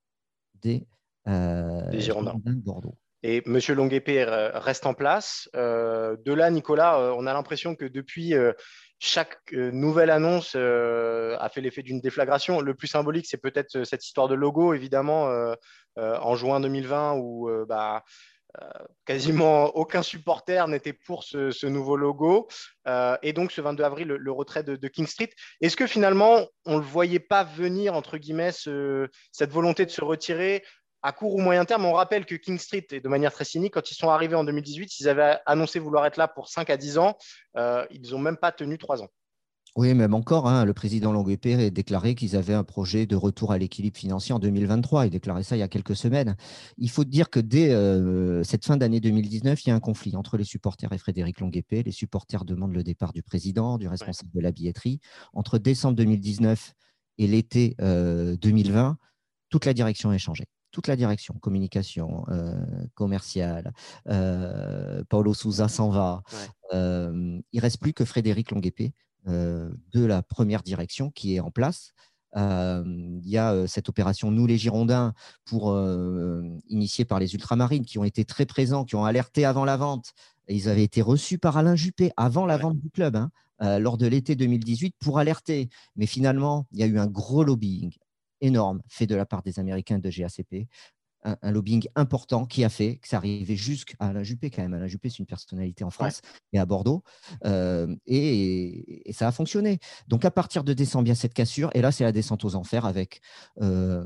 des, 0.62 0.88
euh, 1.28 2.00
Girondins 2.00 2.40
de 2.46 2.62
Bordeaux. 2.62 2.96
Et 3.24 3.44
M. 3.46 3.60
Longuepé 3.76 4.24
reste 4.24 4.86
en 4.86 4.94
place. 4.94 5.50
Euh, 5.56 6.18
de 6.26 6.34
là, 6.34 6.50
Nicolas, 6.50 7.14
on 7.16 7.28
a 7.28 7.34
l'impression 7.34 7.76
que 7.76 7.86
depuis, 7.86 8.34
chaque 9.04 9.52
nouvelle 9.52 10.12
annonce 10.12 10.56
a 10.56 11.50
fait 11.50 11.62
l'effet 11.62 11.82
d'une 11.82 12.00
déflagration. 12.00 12.62
Le 12.62 12.76
plus 12.76 12.88
symbolique, 12.88 13.26
c'est 13.28 13.42
peut-être 13.42 13.84
cette 13.84 14.06
histoire 14.06 14.28
de 14.28 14.36
logo, 14.36 14.74
évidemment, 14.76 15.56
euh, 15.98 16.18
en 16.20 16.36
juin 16.36 16.62
2020 16.62 17.16
où 17.16 17.50
euh, 17.50 17.66
bah, 17.68 18.06
euh, 18.62 18.70
quasiment 19.06 19.66
aucun 19.76 20.02
supporter 20.04 20.66
n'était 20.70 20.94
pour 20.94 21.26
ce, 21.26 21.66
nouveau 21.66 21.98
logo. 21.98 22.48
et 23.22 23.34
donc, 23.34 23.52
ce 23.52 23.60
22 23.60 23.84
avril, 23.84 24.08
le, 24.08 24.32
retrait 24.32 24.64
de, 24.64 24.88
King 24.88 25.06
Street. 25.06 25.32
Est-ce 25.60 25.76
que 25.76 25.88
finalement, 25.88 26.48
on 26.66 26.76
ne 26.76 26.80
le 26.80 26.86
voyait 26.86 27.20
pas 27.20 27.44
venir, 27.44 27.94
entre 27.94 28.18
guillemets, 28.18 28.52
cette 28.54 29.52
volonté 29.52 29.86
de 29.86 29.92
se 29.92 30.04
retirer? 30.04 30.64
À 31.04 31.12
court 31.12 31.36
ou 31.36 31.40
moyen 31.40 31.66
terme 31.66 31.86
On 31.86 31.94
rappelle 31.94 32.26
que 32.26 32.36
King 32.36 32.58
Street, 32.58 32.88
et 32.92 33.00
de 33.00 33.10
manière 33.10 33.32
très 33.32 33.46
cynique, 33.46 33.74
quand 33.74 33.92
ils 33.92 33.96
sont 33.96 34.10
arrivés 34.10 34.36
en 34.36 34.44
2018, 34.44 35.00
ils 35.00 35.10
avaient 35.10 35.38
annoncé 35.46 35.80
vouloir 35.80 36.06
être 36.06 36.18
là 36.18 36.28
pour 36.28 36.48
5 36.48 36.70
à 36.70 36.78
10 36.78 36.98
ans. 36.98 37.18
ils 37.56 38.12
n'ont 38.12 38.20
même 38.20 38.38
pas 38.38 38.52
tenu 38.52 38.78
3 38.78 39.02
ans. 39.02 39.10
Oui, 39.78 39.94
même 39.94 40.14
encore, 40.14 40.50
hein, 40.50 40.66
le 40.66 40.74
président 40.74 41.14
Longuepé 41.14 41.54
a 41.54 41.70
déclaré 41.70 42.14
qu'ils 42.14 42.36
avaient 42.36 42.54
un 42.54 42.66
projet 42.66 43.06
de 43.06 43.16
retour 43.16 43.54
à 43.54 43.58
l'équilibre 43.58 43.98
financier 43.98 44.36
en 44.36 44.40
2023. 44.40 45.06
Il 45.06 45.12
déclaré 45.12 45.44
ça 45.44 45.56
il 45.56 45.60
y 45.60 45.64
a 45.64 45.70
quelques 45.70 45.96
semaines. 45.96 46.36
Il 46.78 46.90
faut 46.90 47.06
dire 47.06 47.30
que 47.30 47.40
dès 47.40 47.72
euh, 47.72 48.44
cette 48.44 48.66
fin 48.66 48.76
d'année 48.76 49.00
2019, 49.00 49.64
il 49.64 49.70
y 49.70 49.72
a 49.72 49.76
un 49.76 49.80
conflit 49.80 50.18
entre 50.18 50.36
les 50.36 50.44
supporters 50.44 50.92
et 50.92 50.98
Frédéric 50.98 51.40
Longuepé. 51.40 51.84
Les 51.84 51.94
supporters 51.94 52.44
demandent 52.44 52.74
le 52.74 52.84
départ 52.84 53.14
du 53.14 53.24
président, 53.24 53.78
du 53.78 53.88
responsable 53.88 54.32
de 54.34 54.42
la 54.42 54.52
billetterie. 54.52 55.00
Entre 55.34 55.58
décembre 55.58 55.96
2019 55.96 56.74
et 57.20 57.28
l'été 57.28 57.78
2020, 57.80 58.90
euh, 58.90 58.94
toute 59.50 59.64
la 59.64 59.74
direction 59.74 60.10
a 60.10 60.18
changé 60.18 60.44
toute 60.72 60.88
la 60.88 60.96
direction, 60.96 61.36
communication, 61.36 62.26
euh, 62.30 62.54
commerciale. 62.96 63.74
Euh, 64.08 65.04
Paulo 65.10 65.34
Souza 65.34 65.68
s'en 65.68 65.90
va. 65.90 66.24
Euh, 66.74 67.40
il 67.52 67.60
reste 67.60 67.80
plus 67.80 67.94
que 67.94 68.06
Frédéric 68.06 68.52
Longuepé 68.52 68.94
euh, 69.28 69.70
de 69.94 70.06
la 70.06 70.24
première 70.24 70.64
direction 70.64 71.12
qui 71.12 71.36
est 71.36 71.40
en 71.40 71.52
place. 71.52 71.94
il 72.36 73.30
y 73.30 73.38
a 73.38 73.68
cette 73.68 73.90
opération 73.90 74.32
Nous 74.32 74.48
les 74.48 74.58
Girondins, 74.58 75.14
pour, 75.46 75.78
initiée 76.70 77.06
par 77.06 77.20
les 77.20 77.34
Ultramarines, 77.34 77.86
qui 77.86 78.00
ont 78.00 78.06
été 78.06 78.24
très 78.26 78.46
présents, 78.46 78.86
qui 78.86 78.96
ont 78.96 79.06
alerté 79.06 79.44
avant 79.46 79.66
la 79.66 79.78
vente. 79.78 80.14
ils 80.48 80.70
avaient 80.70 80.84
été 80.84 81.02
reçus 81.02 81.38
par 81.38 81.58
Alain 81.58 81.76
Juppé 81.76 82.12
avant 82.16 82.46
la 82.46 82.58
vente 82.58 82.80
du 82.80 82.90
club, 82.90 83.18
hein, 83.18 83.30
lors 83.80 83.98
de 83.98 84.08
l'été 84.08 84.36
2018, 84.36 84.96
pour 84.98 85.20
alerter. 85.20 85.70
Mais 85.98 86.06
finalement, 86.06 86.68
il 86.72 86.80
y 86.80 86.84
a 86.84 86.88
eu 86.88 87.00
un 87.00 87.08
gros 87.08 87.44
lobbying 87.44 87.92
énorme 88.42 88.82
fait 88.88 89.08
de 89.08 89.16
la 89.16 89.26
part 89.26 89.42
des 89.42 89.60
Américains 89.60 90.00
de 90.00 90.10
GACP. 90.10 90.68
Un, 91.24 91.52
lobbying 91.52 91.88
important 91.96 92.48
qui 92.48 92.64
a 92.64 92.70
fait 92.70 92.96
que 92.96 93.08
ça 93.08 93.18
arrivait 93.18 93.56
jusqu'à 93.56 93.94
Alain 94.00 94.24
Juppé 94.24 94.50
quand 94.50 94.64
même. 94.64 94.74
Alain 94.74 94.88
Juppé, 94.88 95.08
c'est 95.10 95.20
une 95.20 95.28
personnalité 95.28 95.84
en 95.84 95.92
France 95.92 96.22
et 96.52 96.58
à 96.58 96.66
Bordeaux. 96.66 97.04
Euh, 97.46 97.96
et, 98.08 99.04
ça 99.14 99.28
a 99.28 99.32
fonctionné. 99.32 99.78
Donc 100.08 100.26
à 100.26 100.32
partir 100.32 100.64
de 100.64 100.74
décembre, 100.74 101.06
il 101.06 101.10
y 101.10 101.12
a 101.12 101.16
cette 101.16 101.36
cassure. 101.36 101.70
Et 101.76 101.82
là, 101.82 101.92
c'est 101.92 102.04
la 102.04 102.12
descente 102.12 102.44
aux 102.44 102.56
enfers 102.56 102.86
avec 102.86 103.22
euh, 103.62 104.04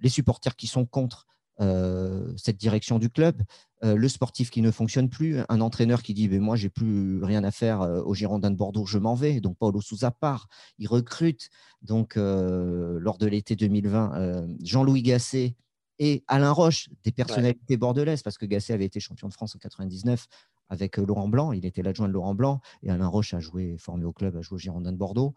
les 0.00 0.08
supporters 0.08 0.54
qui 0.54 0.68
sont 0.68 0.86
contre 0.86 1.26
cette 1.58 2.56
direction 2.56 2.98
du 2.98 3.10
club, 3.10 3.42
le 3.82 4.08
sportif 4.08 4.50
qui 4.50 4.62
ne 4.62 4.70
fonctionne 4.70 5.08
plus, 5.08 5.38
un 5.48 5.60
entraîneur 5.60 6.02
qui 6.02 6.14
dit 6.14 6.28
mais 6.28 6.38
moi 6.38 6.56
j'ai 6.56 6.70
plus 6.70 7.22
rien 7.22 7.44
à 7.44 7.50
faire 7.50 7.80
au 7.80 8.14
Girondins 8.14 8.50
de 8.50 8.56
Bordeaux, 8.56 8.86
je 8.86 8.98
m'en 8.98 9.14
vais. 9.14 9.40
Donc 9.40 9.56
Paulo 9.58 9.80
Souza 9.80 10.10
part, 10.10 10.48
il 10.78 10.88
recrute. 10.88 11.50
Donc 11.82 12.16
lors 12.16 13.18
de 13.18 13.26
l'été 13.26 13.56
2020 13.56 14.46
Jean-Louis 14.62 15.02
Gasset 15.02 15.54
et 15.98 16.24
Alain 16.26 16.50
Roche, 16.50 16.88
des 17.04 17.12
personnalités 17.12 17.76
bordelaises, 17.76 18.22
parce 18.22 18.38
que 18.38 18.46
Gasset 18.46 18.72
avait 18.72 18.86
été 18.86 19.00
champion 19.00 19.28
de 19.28 19.32
France 19.32 19.54
en 19.54 19.58
99 19.58 20.26
avec 20.68 20.98
euh, 20.98 21.04
Laurent 21.06 21.28
Blanc, 21.28 21.52
il 21.52 21.66
était 21.66 21.82
l'adjoint 21.82 22.08
de 22.08 22.12
Laurent 22.12 22.34
Blanc, 22.34 22.60
et 22.82 22.90
Alain 22.90 23.06
Roche 23.06 23.34
a 23.34 23.40
joué, 23.40 23.76
formé 23.78 24.04
au 24.04 24.12
club, 24.12 24.36
a 24.36 24.42
joué 24.42 24.56
au 24.56 24.58
Girondin 24.58 24.92
de 24.92 24.96
Bordeaux. 24.96 25.34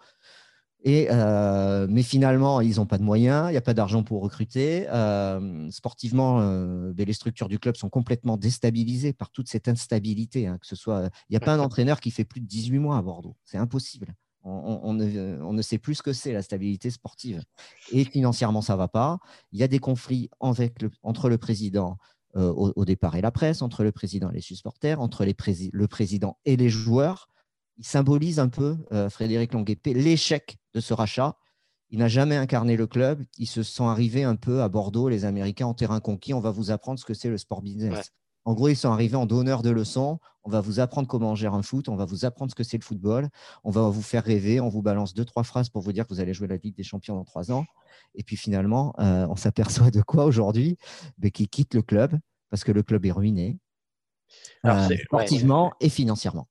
Et, 0.84 1.08
euh, 1.10 1.88
mais 1.90 2.04
finalement, 2.04 2.62
ils 2.62 2.78
n'ont 2.78 2.86
pas 2.86 2.98
de 2.98 3.04
moyens, 3.04 3.50
il 3.50 3.52
n'y 3.52 3.58
a 3.58 3.62
pas 3.62 3.74
d'argent 3.74 4.04
pour 4.04 4.22
recruter. 4.22 4.86
Euh, 4.90 5.70
sportivement, 5.72 6.40
ben, 6.40 7.06
les 7.06 7.14
structures 7.14 7.50
du 7.50 7.60
club 7.60 7.76
sont 7.76 7.90
complètement 7.90 8.38
déstabilisées 8.38 9.14
par 9.14 9.32
toute 9.32 9.50
cette 9.50 9.68
instabilité. 9.68 10.48
Hein, 10.48 10.58
que 10.60 10.68
ce 10.68 10.76
soit, 10.76 11.10
il 11.30 11.34
n'y 11.34 11.38
a 11.38 11.42
pas 11.42 11.54
un 11.54 11.60
entraîneur 11.60 12.00
qui 12.00 12.12
fait 12.12 12.26
plus 12.26 12.42
de 12.42 12.48
18 12.48 12.80
mois 12.80 12.98
à 12.98 13.02
Bordeaux. 13.02 13.36
C'est 13.44 13.58
impossible. 13.58 14.14
On, 14.50 14.94
ne, 14.94 15.62
sait 15.62 15.78
plus 15.78 15.96
ce 15.96 16.04
que 16.04 16.14
c'est 16.14 16.32
la 16.32 16.42
stabilité 16.42 16.90
sportive. 16.90 17.44
Et 17.92 18.06
financièrement, 18.06 18.62
ça 18.62 18.74
ne 18.74 18.78
va 18.78 18.88
pas. 18.88 19.20
Il 19.52 19.60
y 19.60 19.64
a 19.64 19.68
des 19.68 19.80
conflits 19.80 20.30
entre 20.40 21.28
le 21.28 21.38
président 21.38 21.98
euh, 22.38 22.54
au, 22.54 22.86
départ 22.86 23.16
et 23.16 23.22
la 23.22 23.32
presse, 23.32 23.62
entre 23.62 23.84
le 23.84 23.92
président 23.92 24.30
et 24.30 24.36
les 24.36 24.42
supporters, 24.42 25.02
entre 25.02 25.26
le 25.26 25.88
président 25.88 26.38
et 26.46 26.56
les 26.56 26.70
joueurs. 26.70 27.30
Il 27.78 27.86
symbolise 27.86 28.40
un 28.40 28.50
peu, 28.50 28.78
euh, 28.92 29.10
Frédéric 29.10 29.54
Longuepé, 29.54 29.94
l'échec 29.94 30.58
de 30.74 30.80
ce 30.80 30.94
rachat. 30.94 31.36
Il 31.90 32.00
n'a 32.00 32.08
jamais 32.08 32.36
incarné 32.36 32.76
le 32.76 32.88
club. 32.88 33.24
Ils 33.38 33.48
se 33.48 33.64
sont 33.64 33.88
arrivés 33.88 34.24
un 34.24 34.36
peu 34.36 34.62
à 34.62 34.68
Bordeaux, 34.68 35.10
les 35.10 35.26
Américains, 35.26 35.68
en 35.68 35.74
terrain 35.74 36.00
conquis. 36.00 36.34
On 36.34 36.40
va 36.40 36.52
vous 36.52 36.72
apprendre 36.72 37.00
ce 37.00 37.06
que 37.06 37.14
c'est 37.14 37.30
le 37.30 37.38
sport 37.38 37.62
business. 37.62 38.12
En 38.44 38.54
gros, 38.54 38.70
ils 38.70 38.76
sont 38.78 38.92
arrivés 38.92 39.16
en 39.16 39.26
donneur 39.26 39.62
de 39.62 39.70
leçons. 39.70 40.20
On 40.44 40.50
va 40.50 40.62
vous 40.62 40.80
apprendre 40.80 41.08
comment 41.08 41.32
on 41.32 41.36
gère 41.36 41.54
un 41.54 41.62
foot. 41.62 41.90
On 41.90 41.96
va 41.96 42.06
vous 42.06 42.26
apprendre 42.26 42.50
ce 42.52 42.56
que 42.56 42.64
c'est 42.64 42.78
le 42.78 42.84
football. 42.84 43.30
On 43.64 43.72
va 43.72 43.90
vous 43.90 44.02
faire 44.02 44.24
rêver. 44.24 44.60
On 44.60 44.70
vous 44.70 44.82
balance 44.82 45.14
deux, 45.14 45.26
trois 45.26 45.44
phrases 45.44 45.70
pour 45.70 45.82
vous 45.82 45.92
dire 45.92 46.08
que 46.08 46.14
vous 46.14 46.20
allez 46.20 46.34
jouer 46.34 46.48
la 46.48 46.56
Ligue 46.58 46.76
des 46.76 46.84
Champions 46.84 47.16
dans 47.16 47.26
trois 47.26 47.52
ans. 47.52 47.66
Et 48.16 48.24
puis 48.24 48.38
finalement, 48.38 48.94
euh, 49.00 49.28
on 49.30 49.36
s'aperçoit 49.36 49.92
de 49.92 50.02
quoi 50.02 50.26
aujourd'hui? 50.26 50.78
Ben, 51.18 51.30
Qu'ils 51.32 51.50
quittent 51.50 51.76
le 51.76 51.82
club 51.82 52.18
parce 52.50 52.64
que 52.64 52.72
le 52.72 52.84
club 52.84 53.06
est 53.06 53.12
ruiné, 53.12 53.60
euh, 54.66 54.88
sportivement 55.06 55.74
et 55.80 55.90
financièrement. 55.90 56.48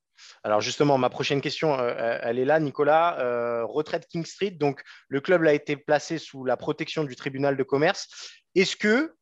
Alors 0.47 0.61
justement, 0.61 0.97
ma 0.97 1.11
prochaine 1.11 1.41
question, 1.41 1.77
euh, 1.77 2.19
elle 2.23 2.39
est 2.39 2.45
là, 2.45 2.61
Nicolas. 2.61 3.17
retraite 3.65 4.07
King 4.07 4.25
Street, 4.25 4.53
donc 4.53 4.83
le 5.09 5.21
club 5.21 5.45
a 5.45 5.53
été 5.53 5.77
placé 5.77 6.19
sous 6.19 6.45
la 6.45 6.57
protection 6.57 7.03
du 7.03 7.17
tribunal 7.17 7.57
de 7.57 7.63
commerce. 7.65 8.07
Est-ce 8.55 8.77
que 8.77 9.17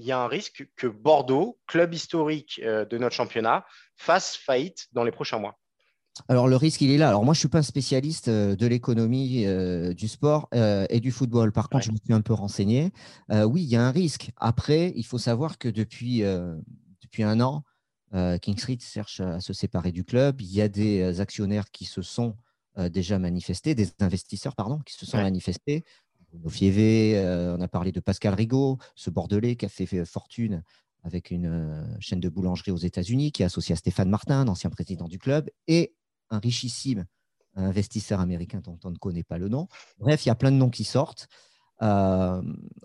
il 0.00 0.06
y 0.06 0.12
a 0.12 0.18
un 0.18 0.28
risque 0.28 0.66
que 0.76 0.86
Bordeaux, 0.86 1.58
club 1.66 1.92
historique 1.94 2.60
euh, 2.64 2.84
de 2.86 2.98
notre 2.98 3.14
championnat, 3.14 3.66
fasse 3.96 4.36
faillite 4.36 4.86
dans 4.92 5.04
les 5.04 5.12
prochains 5.12 5.38
mois? 5.38 5.58
Alors 6.28 6.48
le 6.48 6.56
risque, 6.56 6.80
il 6.80 6.90
est 6.90 6.98
là. 6.98 7.08
Alors 7.08 7.24
moi, 7.24 7.34
je 7.34 7.38
ne 7.38 7.40
suis 7.40 7.48
pas 7.48 7.58
un 7.58 7.62
spécialiste 7.62 8.28
euh, 8.28 8.56
de 8.56 8.66
l'économie 8.66 9.46
euh, 9.46 9.92
du 9.94 10.08
sport 10.08 10.48
et 10.52 11.00
du 11.00 11.12
football. 11.12 11.52
Par 11.52 11.68
contre, 11.68 11.84
je 11.84 11.92
me 11.92 11.96
suis 11.96 12.12
un 12.12 12.20
peu 12.20 12.32
renseigné. 12.32 12.92
oui, 13.30 13.62
il 13.62 13.68
y 13.68 13.76
a 13.76 13.82
un 13.82 13.90
risque. 13.90 14.30
Après, 14.36 14.92
il 14.96 15.04
faut 15.04 15.18
savoir 15.18 15.58
que 15.58 15.68
depuis, 15.68 16.22
depuis 17.02 17.22
un 17.22 17.40
an, 17.40 17.62
King 18.12 18.58
Street 18.58 18.78
cherche 18.80 19.20
à 19.20 19.40
se 19.40 19.52
séparer 19.52 19.92
du 19.92 20.04
club. 20.04 20.40
Il 20.40 20.52
y 20.52 20.60
a 20.60 20.68
des 20.68 21.20
actionnaires 21.20 21.70
qui 21.70 21.84
se 21.84 22.02
sont 22.02 22.36
déjà 22.76 23.18
manifestés, 23.18 23.74
des 23.74 23.90
investisseurs, 24.00 24.56
pardon, 24.56 24.80
qui 24.84 24.94
se 24.94 25.06
sont 25.06 25.18
manifestés. 25.18 25.84
Bruno 26.30 26.48
Fievé, 26.48 27.18
euh, 27.18 27.56
on 27.56 27.60
a 27.60 27.68
parlé 27.68 27.92
de 27.92 28.00
Pascal 28.00 28.34
Rigaud, 28.34 28.78
ce 28.94 29.10
Bordelais 29.10 29.56
qui 29.56 29.66
a 29.66 29.68
fait 29.68 30.04
fortune 30.04 30.62
avec 31.02 31.30
une 31.30 31.46
euh, 31.46 31.84
chaîne 31.98 32.20
de 32.20 32.28
boulangerie 32.28 32.70
aux 32.70 32.76
États-Unis, 32.76 33.32
qui 33.32 33.42
est 33.42 33.46
associé 33.46 33.72
à 33.72 33.76
Stéphane 33.76 34.08
Martin, 34.08 34.46
ancien 34.46 34.70
président 34.70 35.08
du 35.08 35.18
club, 35.18 35.50
et 35.66 35.94
un 36.30 36.38
richissime 36.38 37.06
investisseur 37.56 38.20
américain 38.20 38.60
dont 38.62 38.78
on 38.84 38.90
ne 38.90 38.96
connaît 38.96 39.24
pas 39.24 39.38
le 39.38 39.48
nom. 39.48 39.66
Bref, 39.98 40.24
il 40.24 40.28
y 40.28 40.30
a 40.30 40.36
plein 40.36 40.52
de 40.52 40.56
noms 40.56 40.70
qui 40.70 40.84
sortent. 40.84 41.26
Euh, 41.82 42.40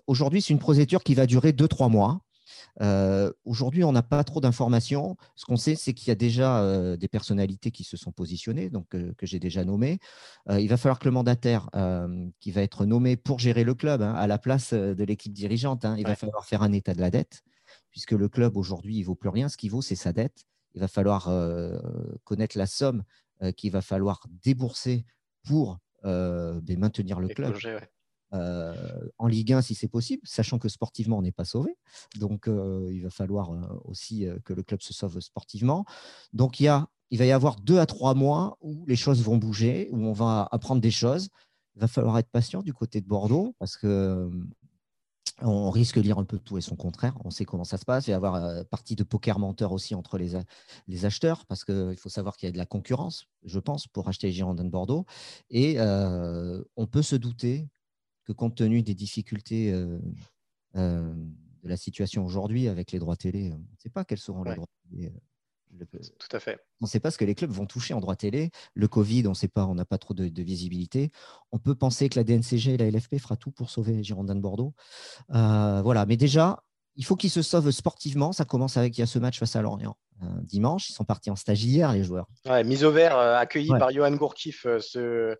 aujourd'hui, 0.08 0.42
c'est 0.42 0.52
une 0.52 0.58
procédure 0.58 1.04
qui 1.04 1.14
va 1.14 1.26
durer 1.26 1.52
2-3 1.52 1.88
mois. 1.88 2.20
Euh, 2.80 3.32
aujourd'hui, 3.44 3.84
on 3.84 3.92
n'a 3.92 4.02
pas 4.02 4.22
trop 4.24 4.40
d'informations. 4.40 5.16
Ce 5.34 5.44
qu'on 5.44 5.56
sait, 5.56 5.74
c'est 5.74 5.94
qu'il 5.94 6.08
y 6.08 6.10
a 6.10 6.14
déjà 6.14 6.60
euh, 6.62 6.96
des 6.96 7.08
personnalités 7.08 7.70
qui 7.70 7.84
se 7.84 7.96
sont 7.96 8.12
positionnées, 8.12 8.70
donc 8.70 8.94
euh, 8.94 9.12
que 9.16 9.26
j'ai 9.26 9.38
déjà 9.38 9.64
nommées. 9.64 9.98
il 10.50 10.68
va 10.68 10.76
falloir 10.76 10.98
que 10.98 11.06
le 11.06 11.12
mandataire 11.12 11.68
qui 12.40 12.50
va 12.50 12.62
être 12.62 12.86
nommé 12.86 13.16
pour 13.16 13.38
gérer 13.38 13.64
le 13.64 13.74
club 13.74 14.02
hein, 14.02 14.14
à 14.14 14.26
la 14.26 14.38
place 14.38 14.72
de 14.72 15.04
l'équipe 15.04 15.32
dirigeante, 15.32 15.84
hein, 15.84 15.96
il 15.98 16.06
va 16.06 16.16
falloir 16.16 16.44
faire 16.44 16.62
un 16.62 16.72
état 16.72 16.94
de 16.94 17.00
la 17.00 17.10
dette, 17.10 17.42
puisque 17.90 18.12
le 18.12 18.28
club 18.28 18.56
aujourd'hui, 18.56 18.96
il 18.96 19.02
vaut 19.02 19.14
plus 19.14 19.28
rien. 19.28 19.48
Ce 19.48 19.56
qui 19.56 19.68
vaut, 19.68 19.82
c'est 19.82 19.96
sa 19.96 20.12
dette. 20.12 20.46
Il 20.74 20.80
va 20.80 20.88
falloir 20.88 21.30
connaître 22.24 22.58
la 22.58 22.66
somme 22.66 23.02
qu'il 23.56 23.72
va 23.72 23.80
falloir 23.80 24.26
débourser 24.44 25.04
pour 25.44 25.78
ben, 26.02 26.78
maintenir 26.78 27.20
le 27.20 27.28
club. 27.28 27.54
Euh, 28.34 28.74
en 29.18 29.28
Ligue 29.28 29.52
1 29.52 29.62
si 29.62 29.74
c'est 29.74 29.88
possible, 29.88 30.22
sachant 30.24 30.58
que 30.58 30.68
sportivement 30.68 31.18
on 31.18 31.22
n'est 31.22 31.32
pas 31.32 31.44
sauvé. 31.44 31.76
Donc 32.16 32.48
euh, 32.48 32.88
il 32.92 33.02
va 33.02 33.10
falloir 33.10 33.52
euh, 33.52 33.60
aussi 33.84 34.26
que 34.44 34.52
le 34.52 34.62
club 34.62 34.82
se 34.82 34.92
sauve 34.92 35.20
sportivement. 35.20 35.84
Donc 36.32 36.60
il, 36.60 36.64
y 36.64 36.68
a, 36.68 36.88
il 37.10 37.18
va 37.18 37.26
y 37.26 37.32
avoir 37.32 37.56
deux 37.56 37.78
à 37.78 37.86
trois 37.86 38.14
mois 38.14 38.58
où 38.60 38.84
les 38.86 38.96
choses 38.96 39.22
vont 39.22 39.36
bouger, 39.36 39.88
où 39.92 40.04
on 40.04 40.12
va 40.12 40.48
apprendre 40.50 40.80
des 40.80 40.90
choses. 40.90 41.28
Il 41.76 41.80
va 41.80 41.88
falloir 41.88 42.18
être 42.18 42.30
patient 42.30 42.62
du 42.62 42.72
côté 42.72 43.00
de 43.00 43.06
Bordeaux 43.06 43.54
parce 43.58 43.76
que 43.76 44.30
on 45.42 45.70
risque 45.70 45.96
de 45.96 46.00
lire 46.00 46.18
un 46.18 46.24
peu 46.24 46.38
tout 46.38 46.56
et 46.56 46.62
son 46.62 46.76
contraire. 46.76 47.14
On 47.22 47.30
sait 47.30 47.44
comment 47.44 47.64
ça 47.64 47.76
se 47.76 47.84
passe. 47.84 48.06
Il 48.06 48.10
va 48.10 48.14
y 48.14 48.16
avoir 48.16 48.64
partie 48.66 48.96
de 48.96 49.04
poker 49.04 49.38
menteur 49.38 49.72
aussi 49.72 49.94
entre 49.94 50.16
les, 50.16 50.30
les 50.88 51.04
acheteurs, 51.04 51.44
parce 51.44 51.62
qu'il 51.62 51.96
faut 51.98 52.08
savoir 52.08 52.38
qu'il 52.38 52.46
y 52.46 52.48
a 52.48 52.52
de 52.52 52.56
la 52.56 52.64
concurrence, 52.64 53.26
je 53.44 53.58
pense, 53.58 53.86
pour 53.86 54.08
acheter 54.08 54.28
les 54.28 54.32
Girondins 54.32 54.64
de 54.64 54.70
Bordeaux. 54.70 55.04
Et 55.50 55.76
on 55.78 56.86
peut 56.86 57.02
se 57.02 57.16
douter 57.16 57.68
que 58.26 58.32
compte 58.32 58.56
tenu 58.56 58.82
des 58.82 58.94
difficultés 58.94 59.72
euh, 59.72 59.98
euh, 60.74 61.14
de 61.62 61.68
la 61.68 61.76
situation 61.76 62.24
aujourd'hui 62.24 62.68
avec 62.68 62.92
les 62.92 62.98
droits 62.98 63.16
télé, 63.16 63.52
on 63.52 63.58
ne 63.58 63.78
sait 63.78 63.88
pas 63.88 64.04
quels 64.04 64.18
seront 64.18 64.42
les 64.42 64.54
droits 64.54 64.66
télé. 64.90 65.12
Euh, 65.80 65.98
Tout 66.18 66.36
à 66.36 66.40
fait. 66.40 66.58
On 66.80 66.86
ne 66.86 66.88
sait 66.88 67.00
pas 67.00 67.10
ce 67.10 67.18
que 67.18 67.24
les 67.24 67.34
clubs 67.34 67.50
vont 67.50 67.66
toucher 67.66 67.94
en 67.94 68.00
droit 68.00 68.16
télé. 68.16 68.50
Le 68.74 68.88
Covid, 68.88 69.26
on 69.26 69.30
ne 69.30 69.34
sait 69.34 69.48
pas, 69.48 69.64
on 69.66 69.74
n'a 69.74 69.84
pas 69.84 69.98
trop 69.98 70.14
de, 70.14 70.42
visibilité. 70.42 71.10
On 71.52 71.58
peut 71.58 71.74
penser 71.74 72.08
que 72.08 72.18
la 72.18 72.24
DNCG 72.24 72.74
et 72.74 72.76
la 72.76 72.90
LFP 72.90 73.18
fera 73.18 73.36
tout 73.36 73.50
pour 73.50 73.70
sauver 73.70 74.02
Girondins 74.02 74.34
de 74.34 74.40
Bordeaux. 74.40 74.74
voilà, 75.28 76.04
mais 76.06 76.16
déjà, 76.16 76.62
il 76.96 77.04
faut 77.04 77.16
qu'ils 77.16 77.30
se 77.30 77.42
sauvent 77.42 77.70
sportivement. 77.70 78.32
Ça 78.32 78.44
commence 78.44 78.76
avec 78.76 78.96
il 78.96 79.02
y 79.02 79.04
a 79.04 79.06
ce 79.06 79.18
match 79.18 79.38
face 79.38 79.54
à 79.54 79.62
Lorient 79.62 79.96
dimanche. 80.42 80.88
Ils 80.88 80.94
sont 80.94 81.04
partis 81.04 81.30
en 81.30 81.36
stage 81.36 81.62
hier, 81.62 81.92
les 81.92 82.04
joueurs. 82.04 82.26
Ouais, 82.46 82.64
mise 82.64 82.84
au 82.84 82.90
vert, 82.90 83.18
accueilli 83.18 83.68
par 83.68 83.90
Johan 83.90 84.12
Gourkif, 84.12 84.66
ce, 84.80 85.36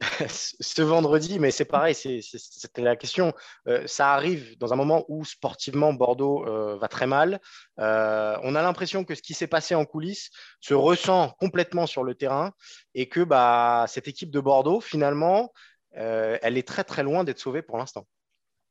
ce 0.28 0.82
vendredi, 0.82 1.38
mais 1.38 1.50
c'est 1.50 1.64
pareil, 1.64 1.94
c'était 1.94 2.82
la 2.82 2.96
question. 2.96 3.32
Euh, 3.66 3.86
ça 3.86 4.12
arrive 4.12 4.58
dans 4.58 4.72
un 4.72 4.76
moment 4.76 5.04
où 5.08 5.24
sportivement 5.24 5.94
Bordeaux 5.94 6.46
euh, 6.46 6.76
va 6.76 6.88
très 6.88 7.06
mal. 7.06 7.40
Euh, 7.80 8.36
on 8.42 8.54
a 8.54 8.62
l'impression 8.62 9.04
que 9.04 9.14
ce 9.14 9.22
qui 9.22 9.32
s'est 9.32 9.46
passé 9.46 9.74
en 9.74 9.86
coulisses 9.86 10.30
se 10.60 10.74
ressent 10.74 11.30
complètement 11.40 11.86
sur 11.86 12.04
le 12.04 12.14
terrain 12.14 12.52
et 12.94 13.08
que 13.08 13.20
bah, 13.20 13.86
cette 13.88 14.08
équipe 14.08 14.30
de 14.30 14.40
Bordeaux, 14.40 14.80
finalement, 14.80 15.52
elle 15.92 16.58
est 16.58 16.68
très 16.68 16.84
très 16.84 17.02
loin 17.02 17.24
d'être 17.24 17.38
sauvée 17.38 17.62
pour 17.62 17.78
l'instant. 17.78 18.06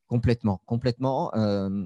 Complètement, 0.08 0.62
complètement. 0.68 1.34
Euh, 1.36 1.84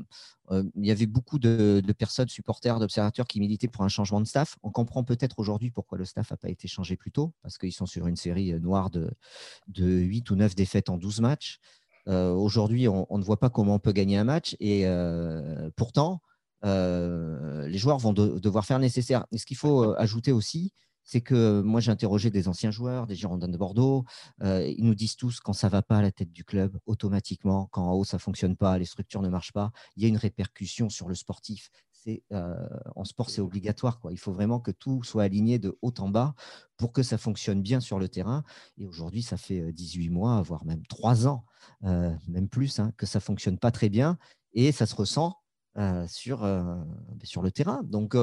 euh, 0.51 0.63
il 0.75 0.85
y 0.85 0.91
avait 0.91 1.05
beaucoup 1.05 1.39
de, 1.39 1.81
personnes, 1.97 2.27
supporters, 2.27 2.77
d'observateurs 2.79 3.25
qui 3.27 3.39
militaient 3.39 3.69
pour 3.69 3.83
un 3.83 3.87
changement 3.87 4.19
de 4.19 4.25
staff. 4.25 4.57
On 4.61 4.71
comprend 4.71 5.05
peut-être 5.05 5.39
aujourd'hui 5.39 5.71
pourquoi 5.71 5.97
le 5.97 6.03
staff 6.03 6.31
n'a 6.31 6.37
pas 6.37 6.49
été 6.49 6.67
changé 6.67 6.97
plus 6.97 7.11
tôt, 7.11 7.33
parce 7.43 7.57
qu'ils 7.57 7.71
sont 7.71 7.85
sur 7.85 8.07
une 8.07 8.17
série 8.17 8.59
noire 8.59 8.89
de, 8.89 9.09
de 9.67 9.85
8 9.85 10.31
ou 10.31 10.35
9 10.35 10.53
défaites 10.53 10.89
en 10.89 10.97
12 10.97 11.21
matchs. 11.21 11.59
aujourd'hui, 12.07 12.87
on, 12.89 13.17
ne 13.17 13.23
voit 13.23 13.39
pas 13.39 13.49
comment 13.49 13.75
on 13.75 13.79
peut 13.79 13.93
gagner 13.93 14.17
un 14.17 14.25
match, 14.25 14.57
et 14.59 14.85
pourtant, 15.77 16.21
les 16.63 17.77
joueurs 17.77 17.99
vont 17.99 18.13
devoir 18.13 18.65
faire 18.65 18.79
le 18.79 18.83
nécessaire. 18.83 19.25
Et 19.31 19.37
ce 19.37 19.45
qu'il 19.45 19.57
faut 19.57 19.93
ajouter 19.93 20.33
aussi, 20.33 20.73
c'est 21.09 21.21
que 21.21 21.61
moi 21.61 21.81
j'ai 21.81 21.89
interrogé 21.89 22.29
des 22.29 22.47
anciens 22.47 22.69
joueurs, 22.69 23.07
des 23.07 23.15
Girondins 23.15 23.47
de 23.47 23.57
Bordeaux. 23.57 24.05
Euh, 24.43 24.63
ils 24.77 24.85
nous 24.85 24.93
disent 24.93 25.15
tous 25.15 25.39
quand 25.39 25.53
ça 25.53 25.67
va 25.67 25.81
pas 25.81 25.97
à 25.97 26.01
la 26.03 26.11
tête 26.11 26.31
du 26.31 26.43
club, 26.43 26.77
automatiquement, 26.85 27.67
quand 27.71 27.83
en 27.83 27.93
haut 27.93 28.03
ça 28.03 28.19
fonctionne 28.19 28.55
pas, 28.55 28.77
les 28.77 28.85
structures 28.85 29.23
ne 29.23 29.29
marchent 29.29 29.51
pas, 29.51 29.71
il 29.95 30.03
y 30.03 30.05
a 30.05 30.09
une 30.09 30.17
répercussion 30.17 30.87
sur 30.87 31.09
le 31.09 31.15
sportif. 31.15 31.71
C'est 31.91 32.21
euh, 32.31 32.53
en 32.95 33.05
sport 33.05 33.31
c'est 33.31 33.41
obligatoire 33.41 33.99
quoi. 33.99 34.11
Il 34.11 34.19
faut 34.19 34.33
vraiment 34.33 34.59
que 34.59 34.69
tout 34.69 35.01
soit 35.01 35.23
aligné 35.23 35.57
de 35.57 35.75
haut 35.81 35.93
en 35.97 36.09
bas 36.09 36.35
pour 36.77 36.93
que 36.93 37.01
ça 37.01 37.17
fonctionne 37.17 37.63
bien 37.63 37.79
sur 37.79 37.97
le 37.97 38.07
terrain. 38.07 38.43
Et 38.77 38.85
aujourd'hui 38.85 39.23
ça 39.23 39.35
fait 39.35 39.73
18 39.73 40.09
euh, 40.09 40.11
mois, 40.11 40.41
voire 40.43 40.63
même 40.63 40.85
3 40.85 41.25
ans, 41.25 41.43
même 41.81 42.49
plus, 42.49 42.77
hein, 42.77 42.91
que 42.97 43.07
ça 43.07 43.19
fonctionne 43.19 43.57
pas 43.57 43.71
très 43.71 43.89
bien 43.89 44.19
et 44.53 44.71
ça 44.71 44.85
se 44.85 44.93
ressent 44.93 45.37
sur, 46.07 46.45
sur 47.23 47.41
le 47.41 47.51
terrain. 47.51 47.81
Donc, 47.83 48.13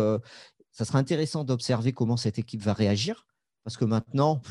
ça 0.76 0.84
sera 0.84 0.98
intéressant 0.98 1.42
d'observer 1.42 1.94
comment 1.94 2.18
cette 2.18 2.38
équipe 2.38 2.60
va 2.60 2.74
réagir, 2.74 3.26
parce 3.64 3.78
que 3.78 3.86
maintenant, 3.86 4.42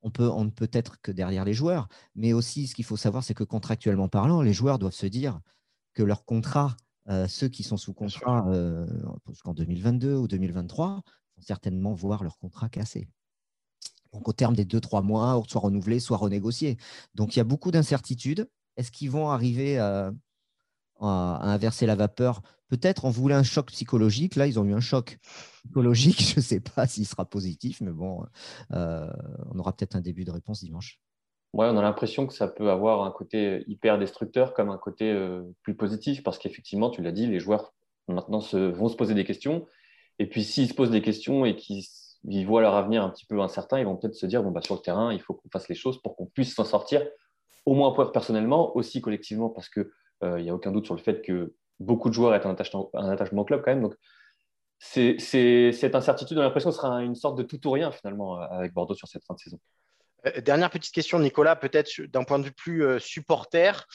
on, 0.00 0.10
peut, 0.10 0.30
on 0.30 0.46
ne 0.46 0.50
peut 0.50 0.70
être 0.72 0.98
que 1.02 1.12
derrière 1.12 1.44
les 1.44 1.52
joueurs, 1.52 1.88
mais 2.14 2.32
aussi 2.32 2.66
ce 2.66 2.74
qu'il 2.74 2.86
faut 2.86 2.96
savoir, 2.96 3.22
c'est 3.22 3.34
que 3.34 3.44
contractuellement 3.44 4.08
parlant, 4.08 4.40
les 4.40 4.54
joueurs 4.54 4.78
doivent 4.78 4.94
se 4.94 5.04
dire 5.04 5.40
que 5.92 6.02
leur 6.02 6.24
contrat, 6.24 6.74
euh, 7.10 7.28
ceux 7.28 7.48
qui 7.48 7.62
sont 7.62 7.76
sous 7.76 7.92
contrat 7.92 8.48
euh, 8.48 8.86
jusqu'en 9.28 9.52
2022 9.52 10.16
ou 10.16 10.26
2023, 10.26 10.88
vont 10.88 11.02
certainement 11.42 11.92
voir 11.92 12.24
leur 12.24 12.38
contrat 12.38 12.70
cassé. 12.70 13.06
Donc 14.14 14.26
au 14.26 14.32
terme 14.32 14.56
des 14.56 14.64
deux, 14.64 14.80
trois 14.80 15.02
mois, 15.02 15.42
soit 15.46 15.60
renouvelé, 15.60 16.00
soit 16.00 16.16
renégocié. 16.16 16.78
Donc 17.14 17.36
il 17.36 17.40
y 17.40 17.42
a 17.42 17.44
beaucoup 17.44 17.70
d'incertitudes. 17.70 18.48
Est-ce 18.78 18.90
qu'ils 18.90 19.10
vont 19.10 19.28
arriver 19.28 19.78
à, 19.78 20.14
à 21.00 21.40
inverser 21.42 21.86
la 21.86 21.96
vapeur 21.96 22.42
Peut-être 22.68 23.04
on 23.04 23.10
voulait 23.10 23.34
un 23.34 23.42
choc 23.42 23.66
psychologique. 23.66 24.36
Là, 24.36 24.46
ils 24.46 24.58
ont 24.58 24.64
eu 24.64 24.74
un 24.74 24.80
choc 24.80 25.18
psychologique. 25.62 26.20
Je 26.34 26.36
ne 26.36 26.40
sais 26.40 26.60
pas 26.60 26.86
s'il 26.86 27.06
sera 27.06 27.24
positif, 27.24 27.80
mais 27.80 27.92
bon, 27.92 28.24
euh, 28.72 29.10
on 29.52 29.58
aura 29.58 29.72
peut-être 29.72 29.96
un 29.96 30.00
début 30.00 30.24
de 30.24 30.30
réponse 30.30 30.64
dimanche. 30.64 30.98
Ouais, 31.52 31.66
on 31.66 31.76
a 31.76 31.82
l'impression 31.82 32.26
que 32.26 32.34
ça 32.34 32.48
peut 32.48 32.70
avoir 32.70 33.04
un 33.04 33.12
côté 33.12 33.62
hyper 33.68 33.98
destructeur 33.98 34.54
comme 34.54 34.70
un 34.70 34.78
côté 34.78 35.12
euh, 35.12 35.44
plus 35.62 35.76
positif, 35.76 36.24
parce 36.24 36.38
qu'effectivement, 36.38 36.90
tu 36.90 37.00
l'as 37.00 37.12
dit, 37.12 37.28
les 37.28 37.38
joueurs 37.38 37.72
maintenant 38.08 38.40
vont 38.40 38.88
se 38.88 38.96
poser 38.96 39.14
des 39.14 39.24
questions. 39.24 39.66
Et 40.18 40.28
puis, 40.28 40.42
s'ils 40.42 40.68
se 40.68 40.74
posent 40.74 40.90
des 40.90 41.02
questions 41.02 41.44
et 41.44 41.54
qu'ils 41.54 42.46
voient 42.46 42.60
leur 42.60 42.74
avenir 42.74 43.04
un 43.04 43.10
petit 43.10 43.24
peu 43.24 43.40
incertain, 43.40 43.78
ils 43.78 43.84
vont 43.84 43.96
peut-être 43.96 44.16
se 44.16 44.26
dire 44.26 44.42
bon, 44.42 44.50
bah, 44.50 44.62
sur 44.62 44.74
le 44.74 44.80
terrain, 44.80 45.12
il 45.12 45.20
faut 45.20 45.34
qu'on 45.34 45.48
fasse 45.48 45.68
les 45.68 45.74
choses 45.76 46.02
pour 46.02 46.16
qu'on 46.16 46.26
puisse 46.26 46.54
s'en 46.54 46.64
sortir, 46.64 47.06
au 47.66 47.74
moins 47.74 47.94
personnellement, 48.12 48.76
aussi 48.76 49.00
collectivement, 49.00 49.48
parce 49.48 49.68
qu'il 49.68 49.86
euh, 50.24 50.40
n'y 50.40 50.50
a 50.50 50.54
aucun 50.54 50.72
doute 50.72 50.86
sur 50.86 50.94
le 50.94 51.00
fait 51.00 51.22
que 51.22 51.54
beaucoup 51.80 52.08
de 52.08 52.14
joueurs 52.14 52.32
ont 52.44 52.48
un 52.94 53.08
attachement, 53.08 53.42
au 53.42 53.44
club 53.44 53.62
quand 53.64 53.70
même. 53.70 53.82
Donc, 53.82 53.94
c'est, 54.78 55.18
cette 55.18 55.94
incertitude, 55.94 56.36
on 56.38 56.40
a 56.40 56.44
l'impression 56.44 56.70
sera 56.70 57.02
une 57.02 57.14
sorte 57.14 57.38
de 57.38 57.42
tout 57.42 57.66
ou 57.66 57.70
rien 57.70 57.90
finalement 57.90 58.40
euh, 58.40 58.46
avec 58.50 58.72
Bordeaux 58.72 58.94
sur 58.94 59.08
cette 59.08 59.24
fin 59.24 59.34
de 59.34 59.40
saison. 59.40 59.58
Euh, 60.26 60.40
dernière 60.40 60.70
petite 60.70 60.92
question, 60.92 61.18
Nicolas, 61.18 61.56
peut-être 61.56 62.02
d'un 62.02 62.24
point 62.24 62.38
de 62.38 62.44
vue 62.44 62.52
plus 62.52 63.00
supporter. 63.00 63.86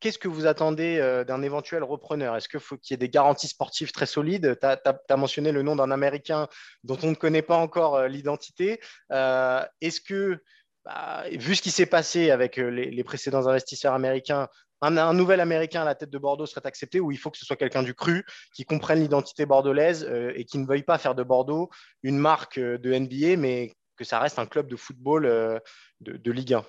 Qu'est-ce 0.00 0.18
que 0.18 0.28
vous 0.28 0.46
attendez 0.46 1.24
d'un 1.26 1.42
éventuel 1.42 1.82
repreneur? 1.82 2.36
Est-ce 2.36 2.48
qu'il 2.48 2.60
faut 2.60 2.76
qu'il 2.76 2.92
y 2.92 2.94
ait 2.94 2.98
des 2.98 3.08
garanties 3.08 3.48
sportives 3.48 3.90
très 3.90 4.06
solides? 4.06 4.56
Tu 4.60 4.66
as, 4.66 5.16
mentionné 5.16 5.50
le 5.50 5.62
nom 5.62 5.74
d'un 5.74 5.90
Américain 5.90 6.46
dont 6.84 6.98
on 7.02 7.08
ne 7.08 7.16
connaît 7.16 7.42
pas 7.42 7.56
encore 7.56 8.06
l'identité. 8.06 8.78
Est-ce 9.10 10.00
que, 10.00 10.40
bah, 10.84 11.24
vu 11.32 11.56
ce 11.56 11.62
qui 11.62 11.72
s'est 11.72 11.86
passé 11.86 12.30
avec 12.30 12.58
les, 12.58 13.02
précédents 13.02 13.48
investisseurs 13.48 13.92
américains, 13.92 14.48
un, 14.80 15.14
nouvel 15.14 15.40
Américain 15.40 15.82
à 15.82 15.84
la 15.84 15.94
tête 15.94 16.10
de 16.10 16.18
Bordeaux 16.18 16.46
serait 16.46 16.66
accepté 16.66 17.00
ou 17.00 17.10
il 17.10 17.18
faut 17.18 17.30
que 17.30 17.38
ce 17.38 17.44
soit 17.44 17.56
quelqu'un 17.56 17.82
du 17.82 17.94
cru 17.94 18.24
qui 18.54 18.64
comprenne 18.64 19.00
l'identité 19.00 19.46
bordelaise 19.46 20.04
euh, 20.08 20.32
et 20.34 20.44
qui 20.44 20.58
ne 20.58 20.66
veuille 20.66 20.82
pas 20.82 20.98
faire 20.98 21.14
de 21.14 21.22
Bordeaux 21.22 21.70
une 22.02 22.18
marque 22.18 22.58
euh, 22.58 22.78
de 22.78 22.92
NBA, 22.96 23.36
mais 23.36 23.74
que 23.96 24.04
ça 24.04 24.20
reste 24.20 24.38
un 24.38 24.46
club 24.46 24.68
de 24.68 24.76
football 24.76 25.26
euh, 25.26 25.58
de, 26.00 26.32
Ligue 26.32 26.54
1 26.54 26.64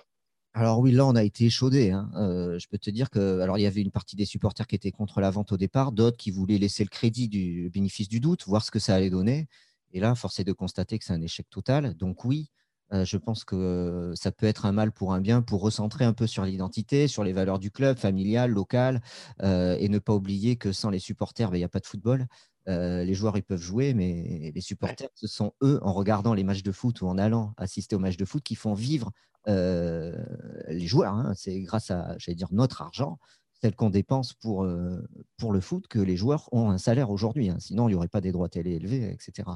alors 0.55 0.79
oui, 0.79 0.91
là, 0.91 1.05
on 1.05 1.15
a 1.15 1.23
été 1.23 1.45
échaudé. 1.45 1.91
Hein. 1.91 2.09
je 2.57 2.65
peux 2.71 2.79
te 2.79 2.89
dire 2.89 3.11
que, 3.11 3.39
alors 3.39 3.59
il 3.59 3.61
y 3.61 3.67
avait 3.67 3.81
une 3.81 3.91
partie 3.91 4.15
des 4.15 4.25
supporters 4.25 4.65
qui 4.65 4.75
étaient 4.75 4.91
contre 4.91 5.21
la 5.21 5.29
vente 5.29 5.51
au 5.51 5.57
départ, 5.57 5.91
d'autres 5.91 6.17
qui 6.17 6.31
voulaient 6.31 6.57
laisser 6.57 6.83
le 6.83 6.89
crédit 6.89 7.29
du 7.29 7.69
bénéfice 7.69 8.09
du 8.09 8.19
doute, 8.19 8.45
voir 8.45 8.65
ce 8.65 8.71
que 8.71 8.79
ça 8.79 8.95
allait 8.95 9.11
donner. 9.11 9.47
Et 9.93 9.99
là, 9.99 10.15
force 10.15 10.39
est 10.39 10.43
de 10.43 10.51
constater 10.51 10.97
que 10.97 11.05
c'est 11.05 11.13
un 11.13 11.21
échec 11.21 11.47
total. 11.51 11.93
Donc 11.93 12.25
oui, 12.25 12.49
je 12.91 13.17
pense 13.17 13.43
que 13.43 14.13
ça 14.15 14.31
peut 14.31 14.45
être 14.45 14.65
un 14.65 14.71
mal 14.71 14.91
pour 14.91 15.13
un 15.13 15.21
bien 15.21 15.41
pour 15.41 15.61
recentrer 15.61 16.05
un 16.05 16.13
peu 16.13 16.27
sur 16.27 16.43
l'identité, 16.45 17.07
sur 17.07 17.23
les 17.23 17.33
valeurs 17.33 17.59
du 17.59 17.71
club, 17.71 17.97
familial, 17.97 18.51
local, 18.51 19.01
euh, 19.43 19.75
et 19.79 19.89
ne 19.89 19.99
pas 19.99 20.13
oublier 20.13 20.55
que 20.55 20.71
sans 20.71 20.89
les 20.89 20.99
supporters, 20.99 21.51
ben, 21.51 21.57
il 21.57 21.61
n'y 21.61 21.65
a 21.65 21.69
pas 21.69 21.79
de 21.79 21.85
football. 21.85 22.27
Euh, 22.67 23.03
les 23.03 23.13
joueurs, 23.13 23.37
ils 23.37 23.43
peuvent 23.43 23.61
jouer, 23.61 23.93
mais 23.93 24.51
les 24.53 24.61
supporters, 24.61 25.09
ce 25.15 25.27
sont 25.27 25.53
eux, 25.63 25.79
en 25.81 25.93
regardant 25.93 26.33
les 26.33 26.43
matchs 26.43 26.63
de 26.63 26.71
foot 26.71 27.01
ou 27.01 27.07
en 27.07 27.17
allant 27.17 27.53
assister 27.57 27.95
aux 27.95 27.99
matchs 27.99 28.17
de 28.17 28.25
foot, 28.25 28.43
qui 28.43 28.55
font 28.55 28.73
vivre 28.73 29.11
les 29.47 30.85
joueurs. 30.85 31.13
Hein. 31.13 31.33
C'est 31.35 31.59
grâce 31.61 31.89
à, 31.89 32.15
j'allais 32.19 32.35
dire, 32.35 32.49
notre 32.51 32.83
argent, 32.83 33.17
celle 33.61 33.75
qu'on 33.75 33.89
dépense 33.89 34.33
pour, 34.33 34.63
euh, 34.63 35.01
pour 35.37 35.51
le 35.51 35.59
foot 35.59 35.87
que 35.87 35.99
les 35.99 36.15
joueurs 36.15 36.49
ont 36.51 36.69
un 36.69 36.77
salaire 36.77 37.09
aujourd'hui. 37.09 37.49
Hein. 37.49 37.57
Sinon, 37.59 37.87
il 37.87 37.91
n'y 37.91 37.95
aurait 37.95 38.07
pas 38.07 38.21
des 38.21 38.31
droits 38.31 38.49
télé 38.49 38.71
élevés, 38.71 39.11
etc. 39.11 39.49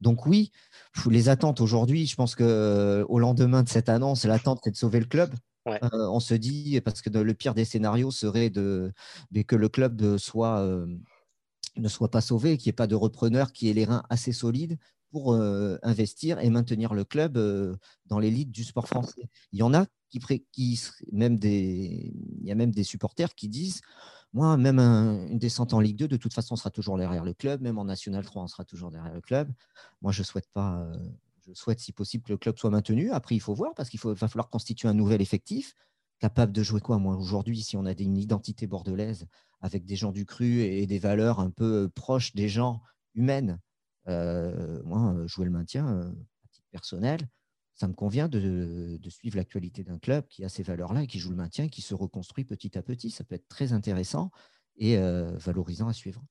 Donc 0.00 0.26
oui, 0.26 0.50
les 1.08 1.28
attentes 1.28 1.60
aujourd'hui, 1.60 2.06
je 2.06 2.16
pense 2.16 2.34
qu'au 2.34 2.44
euh, 2.44 3.18
lendemain 3.18 3.62
de 3.62 3.68
cette 3.68 3.88
annonce, 3.88 4.24
l'attente, 4.24 4.60
c'est 4.64 4.72
de 4.72 4.76
sauver 4.76 5.00
le 5.00 5.06
club. 5.06 5.34
Euh, 5.66 5.78
on 5.92 6.20
se 6.20 6.34
dit, 6.34 6.80
parce 6.84 7.00
que 7.00 7.10
le 7.10 7.34
pire 7.34 7.54
des 7.54 7.64
scénarios 7.64 8.10
serait 8.10 8.50
de, 8.50 8.92
que 9.46 9.56
le 9.56 9.68
club 9.68 10.18
soit, 10.18 10.62
ne 11.76 11.88
soit 11.88 12.10
pas 12.10 12.20
sauvé, 12.20 12.58
qu'il 12.58 12.68
n'y 12.68 12.70
ait 12.70 12.74
pas 12.74 12.86
de 12.86 12.94
repreneur 12.94 13.52
qui 13.52 13.70
ait 13.70 13.72
les 13.72 13.86
reins 13.86 14.02
assez 14.10 14.32
solides 14.32 14.78
pour 15.14 15.34
investir 15.84 16.40
et 16.40 16.50
maintenir 16.50 16.92
le 16.92 17.04
club 17.04 17.38
dans 18.06 18.18
l'élite 18.18 18.50
du 18.50 18.64
sport 18.64 18.88
français. 18.88 19.28
Il 19.52 19.60
y 19.60 19.62
en 19.62 19.72
a 19.72 19.86
qui, 20.10 20.80
même 21.12 21.38
des, 21.38 22.12
il 22.40 22.46
y 22.46 22.50
a 22.50 22.56
même 22.56 22.72
des 22.72 22.82
supporters 22.82 23.36
qui 23.36 23.48
disent 23.48 23.80
moi, 24.32 24.56
même 24.56 24.80
une 24.80 25.38
descente 25.38 25.74
en 25.74 25.80
Ligue 25.80 25.96
2, 25.96 26.08
de 26.08 26.16
toute 26.16 26.34
façon, 26.34 26.54
on 26.54 26.56
sera 26.56 26.70
toujours 26.70 26.98
derrière 26.98 27.24
le 27.24 27.34
club. 27.34 27.60
Même 27.60 27.78
en 27.78 27.84
National 27.84 28.24
3, 28.24 28.42
on 28.42 28.48
sera 28.48 28.64
toujours 28.64 28.90
derrière 28.90 29.14
le 29.14 29.20
club. 29.20 29.48
Moi, 30.02 30.10
je 30.10 30.24
souhaite 30.24 30.48
pas. 30.52 30.80
Euh, 30.80 30.96
je 31.46 31.52
souhaite, 31.54 31.78
si 31.78 31.92
possible, 31.92 32.24
que 32.24 32.32
le 32.32 32.38
club 32.38 32.58
soit 32.58 32.70
maintenu. 32.70 33.12
Après, 33.12 33.36
il 33.36 33.40
faut 33.40 33.54
voir 33.54 33.74
parce 33.76 33.88
qu'il 33.88 34.00
va 34.00 34.16
falloir 34.16 34.50
constituer 34.50 34.88
un 34.88 34.94
nouvel 34.94 35.22
effectif 35.22 35.76
capable 36.18 36.50
de 36.50 36.64
jouer 36.64 36.80
quoi 36.80 36.98
Moi, 36.98 37.14
aujourd'hui, 37.14 37.62
si 37.62 37.76
on 37.76 37.86
a 37.86 37.92
une 37.92 38.18
identité 38.18 38.66
bordelaise 38.66 39.26
avec 39.60 39.84
des 39.84 39.94
gens 39.94 40.10
du 40.10 40.26
cru 40.26 40.62
et 40.62 40.84
des 40.88 40.98
valeurs 40.98 41.38
un 41.38 41.50
peu 41.50 41.88
proches 41.94 42.34
des 42.34 42.48
gens 42.48 42.82
humaines, 43.14 43.52
euh, 43.52 43.73
moi, 44.06 45.26
jouer 45.26 45.44
le 45.44 45.50
maintien, 45.50 45.88
euh, 45.88 46.08
à 46.08 46.48
titre 46.50 46.68
personnel, 46.70 47.20
ça 47.74 47.88
me 47.88 47.92
convient 47.92 48.28
de, 48.28 48.98
suivre 49.08 49.36
l'actualité 49.36 49.82
d'un 49.82 49.98
club 49.98 50.26
qui 50.28 50.44
a 50.44 50.48
ces 50.48 50.62
valeurs-là 50.62 51.02
et 51.02 51.06
qui 51.06 51.18
joue 51.18 51.30
le 51.30 51.36
maintien, 51.36 51.68
qui 51.68 51.82
se 51.82 51.94
reconstruit 51.94 52.44
petit 52.44 52.78
à 52.78 52.82
petit. 52.82 53.10
Ça 53.10 53.24
peut 53.24 53.34
être 53.34 53.48
très 53.48 53.72
intéressant 53.72 54.30
et 54.76 54.96
euh, 54.96 55.36
valorisant 55.38 55.88
à 55.88 55.92
suivre. 55.92 56.22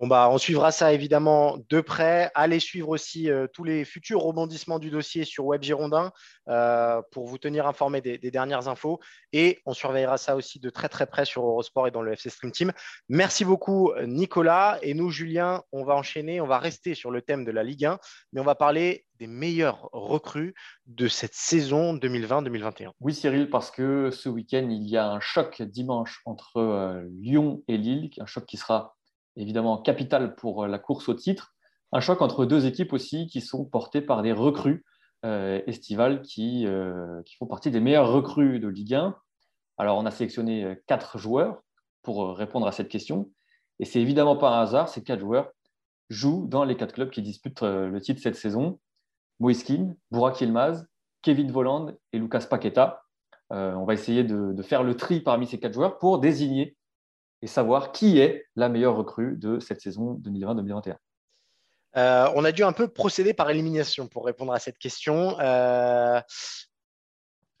Bah, 0.00 0.28
on 0.30 0.38
suivra 0.38 0.72
ça 0.72 0.92
évidemment 0.92 1.56
de 1.68 1.80
près. 1.80 2.30
Allez 2.34 2.60
suivre 2.60 2.88
aussi 2.90 3.30
euh, 3.30 3.46
tous 3.52 3.64
les 3.64 3.84
futurs 3.84 4.20
rebondissements 4.20 4.78
du 4.78 4.90
dossier 4.90 5.24
sur 5.24 5.46
Web 5.46 5.62
Girondin 5.62 6.12
euh, 6.48 7.00
pour 7.12 7.26
vous 7.26 7.38
tenir 7.38 7.66
informé 7.66 8.00
des, 8.00 8.18
dernières 8.18 8.68
infos. 8.68 9.00
Et 9.32 9.62
on 9.66 9.72
surveillera 9.72 10.18
ça 10.18 10.36
aussi 10.36 10.58
de 10.58 10.68
très 10.68 10.88
très 10.88 11.06
près 11.06 11.24
sur 11.24 11.46
Eurosport 11.46 11.86
et 11.86 11.90
dans 11.90 12.02
le 12.02 12.12
FC 12.12 12.28
Stream 12.28 12.52
Team. 12.52 12.72
Merci 13.08 13.44
beaucoup 13.44 13.92
Nicolas. 14.06 14.78
Et 14.82 14.94
nous, 14.94 15.10
Julien, 15.10 15.62
on 15.72 15.84
va 15.84 15.94
enchaîner, 15.94 16.40
on 16.40 16.46
va 16.46 16.58
rester 16.58 16.94
sur 16.94 17.10
le 17.10 17.22
thème 17.22 17.44
de 17.44 17.50
la 17.50 17.62
Ligue 17.62 17.86
1, 17.86 17.98
mais 18.32 18.40
on 18.40 18.44
va 18.44 18.54
parler 18.54 19.06
des 19.18 19.26
meilleurs 19.26 19.88
recrues 19.92 20.54
de 20.86 21.08
cette 21.08 21.34
saison 21.34 21.96
2020-2021. 21.96 22.90
Oui 23.00 23.14
Cyril, 23.14 23.48
parce 23.48 23.70
que 23.70 24.10
ce 24.10 24.28
week-end, 24.28 24.68
il 24.70 24.88
y 24.88 24.96
a 24.96 25.08
un 25.08 25.20
choc 25.20 25.62
dimanche 25.62 26.20
entre 26.24 26.56
euh, 26.58 27.08
Lyon 27.20 27.62
et 27.68 27.78
Lille, 27.78 28.10
un 28.18 28.26
choc 28.26 28.44
qui 28.46 28.56
sera 28.56 28.96
évidemment 29.36 29.78
capital 29.78 30.34
pour 30.34 30.64
euh, 30.64 30.68
la 30.68 30.78
course 30.78 31.08
au 31.08 31.14
titre. 31.14 31.54
Un 31.92 32.00
choc 32.00 32.22
entre 32.22 32.44
deux 32.44 32.66
équipes 32.66 32.92
aussi 32.92 33.26
qui 33.26 33.40
sont 33.40 33.64
portées 33.64 34.02
par 34.02 34.22
des 34.22 34.32
recrues. 34.32 34.84
estivales 35.66 36.20
qui, 36.20 36.66
qui 37.24 37.36
font 37.36 37.46
partie 37.46 37.70
des 37.70 37.80
meilleurs 37.80 38.12
recrues 38.12 38.58
de 38.58 38.68
Ligue 38.68 38.94
1. 38.94 39.16
Alors, 39.78 39.96
on 39.96 40.04
a 40.04 40.10
sélectionné 40.10 40.76
quatre 40.86 41.18
joueurs 41.18 41.62
pour 42.02 42.36
répondre 42.36 42.66
à 42.66 42.72
cette 42.72 42.88
question. 42.88 43.30
Et 43.78 43.84
c'est 43.84 44.00
évidemment 44.00 44.36
pas 44.36 44.50
un 44.50 44.62
hasard, 44.62 44.88
ces 44.88 45.02
quatre 45.02 45.20
joueurs 45.20 45.50
jouent 46.10 46.46
dans 46.48 46.64
les 46.64 46.76
quatre 46.76 46.92
clubs 46.92 47.10
qui 47.10 47.22
disputent 47.22 47.62
le 47.62 47.98
titre 48.00 48.20
cette 48.20 48.34
saison. 48.36 48.80
Moiskin, 49.38 49.94
Burak 50.10 50.40
Yilmaz, 50.40 50.84
Kevin 51.22 51.50
Voland 51.50 51.92
et 52.12 52.18
Lucas 52.18 52.46
Paqueta. 52.50 53.04
on 53.50 53.84
va 53.84 53.94
essayer 53.94 54.24
de, 54.24 54.62
faire 54.62 54.82
le 54.82 54.96
tri 54.96 55.20
parmi 55.20 55.46
ces 55.46 55.58
quatre 55.58 55.74
joueurs 55.74 55.98
pour 55.98 56.18
désigner 56.18 56.76
et 57.42 57.46
savoir 57.46 57.92
qui 57.92 58.18
est 58.18 58.46
la 58.56 58.68
meilleure 58.68 58.96
recrue 58.96 59.36
de 59.36 59.58
cette 59.60 59.80
saison 59.80 60.20
2020-2021. 60.24 60.96
Euh, 61.96 62.28
on 62.34 62.44
a 62.44 62.52
dû 62.52 62.64
un 62.64 62.72
peu 62.72 62.88
procéder 62.88 63.34
par 63.34 63.50
élimination 63.50 64.08
pour 64.08 64.24
répondre 64.24 64.52
à 64.52 64.58
cette 64.58 64.78
question. 64.78 65.38
Euh, 65.40 66.20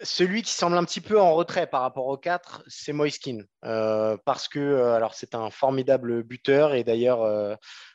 celui 0.02 0.42
qui 0.42 0.52
semble 0.52 0.76
un 0.76 0.84
petit 0.84 1.00
peu 1.00 1.20
en 1.20 1.34
retrait 1.34 1.68
par 1.68 1.82
rapport 1.82 2.06
aux 2.06 2.16
quatre, 2.16 2.64
c'est 2.66 2.92
Moiskin. 2.92 3.38
Euh, 3.64 4.16
parce 4.24 4.48
que 4.48 4.98
c'est 5.12 5.34
un 5.34 5.50
formidable 5.50 6.24
buteur 6.24 6.74
et 6.74 6.82
d'ailleurs 6.82 7.24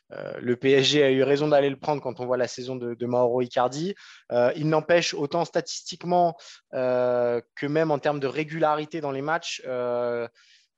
le 0.09 0.55
PSG 0.55 1.03
a 1.03 1.11
eu 1.11 1.23
raison 1.23 1.49
d'aller 1.49 1.69
le 1.69 1.75
prendre 1.75 2.01
quand 2.01 2.19
on 2.19 2.25
voit 2.25 2.37
la 2.37 2.47
saison 2.47 2.77
de, 2.77 2.95
de 2.95 3.05
Mauro 3.05 3.41
Icardi. 3.41 3.93
il 4.55 4.69
n'empêche 4.69 5.13
autant 5.13 5.43
statistiquement 5.43 6.35
que 6.71 7.65
même 7.67 7.91
en 7.91 7.99
termes 7.99 8.21
de 8.21 8.27
régularité 8.27 9.01
dans 9.01 9.11
les 9.11 9.21
matchs 9.21 9.61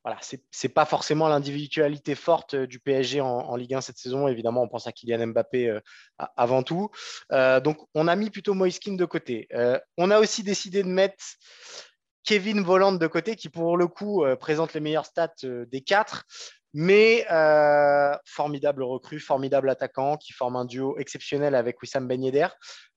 voilà, 0.04 0.20
ce 0.22 0.36
n'est 0.36 0.74
pas 0.74 0.86
forcément 0.86 1.28
l'individualité 1.28 2.16
forte 2.16 2.56
euh, 2.56 2.68
du 2.68 2.80
PSG 2.80 3.22
en, 3.22 3.56
Ligue 3.56 3.76
1 3.76 3.82
cette 3.82 3.98
saison. 3.98 4.28
Évidemment, 4.28 4.64
on 4.64 4.68
pense 4.68 4.88
à 4.88 4.92
Kylian 4.92 5.28
Mbappé 5.28 5.70
euh, 5.70 5.80
avant 6.36 6.64
tout. 6.64 6.90
Euh, 7.32 7.60
donc, 7.60 7.78
on 7.94 8.08
a 8.08 8.16
mis 8.16 8.32
plutôt 8.32 8.54
Moiskin 8.54 8.94
de 8.94 9.06
côté. 9.06 9.48
on 9.98 10.12
a 10.12 10.20
aussi 10.20 10.44
décidé 10.44 10.84
de 10.84 10.88
mettre 10.88 11.24
Kevin 12.24 12.62
Voland 12.62 12.94
de 12.94 13.08
côté, 13.08 13.36
qui 13.36 13.50
pour 13.50 13.78
le 13.78 13.88
coup 13.88 14.24
présente 14.40 14.74
les 14.74 14.80
meilleures 14.80 15.06
stats 15.06 15.34
des 15.44 15.82
quatre. 15.82 16.24
Mais 16.74 17.26
formidable 18.26 18.84
recrue, 18.84 19.20
formidable 19.20 19.70
attaquant 19.70 20.18
qui 20.18 20.34
forme 20.34 20.56
un 20.56 20.66
duo 20.66 20.98
exceptionnel 20.98 21.56
avec 21.56 21.82
Wissam 21.82 22.08
Ben 22.08 22.24
Yedder. 22.24 22.48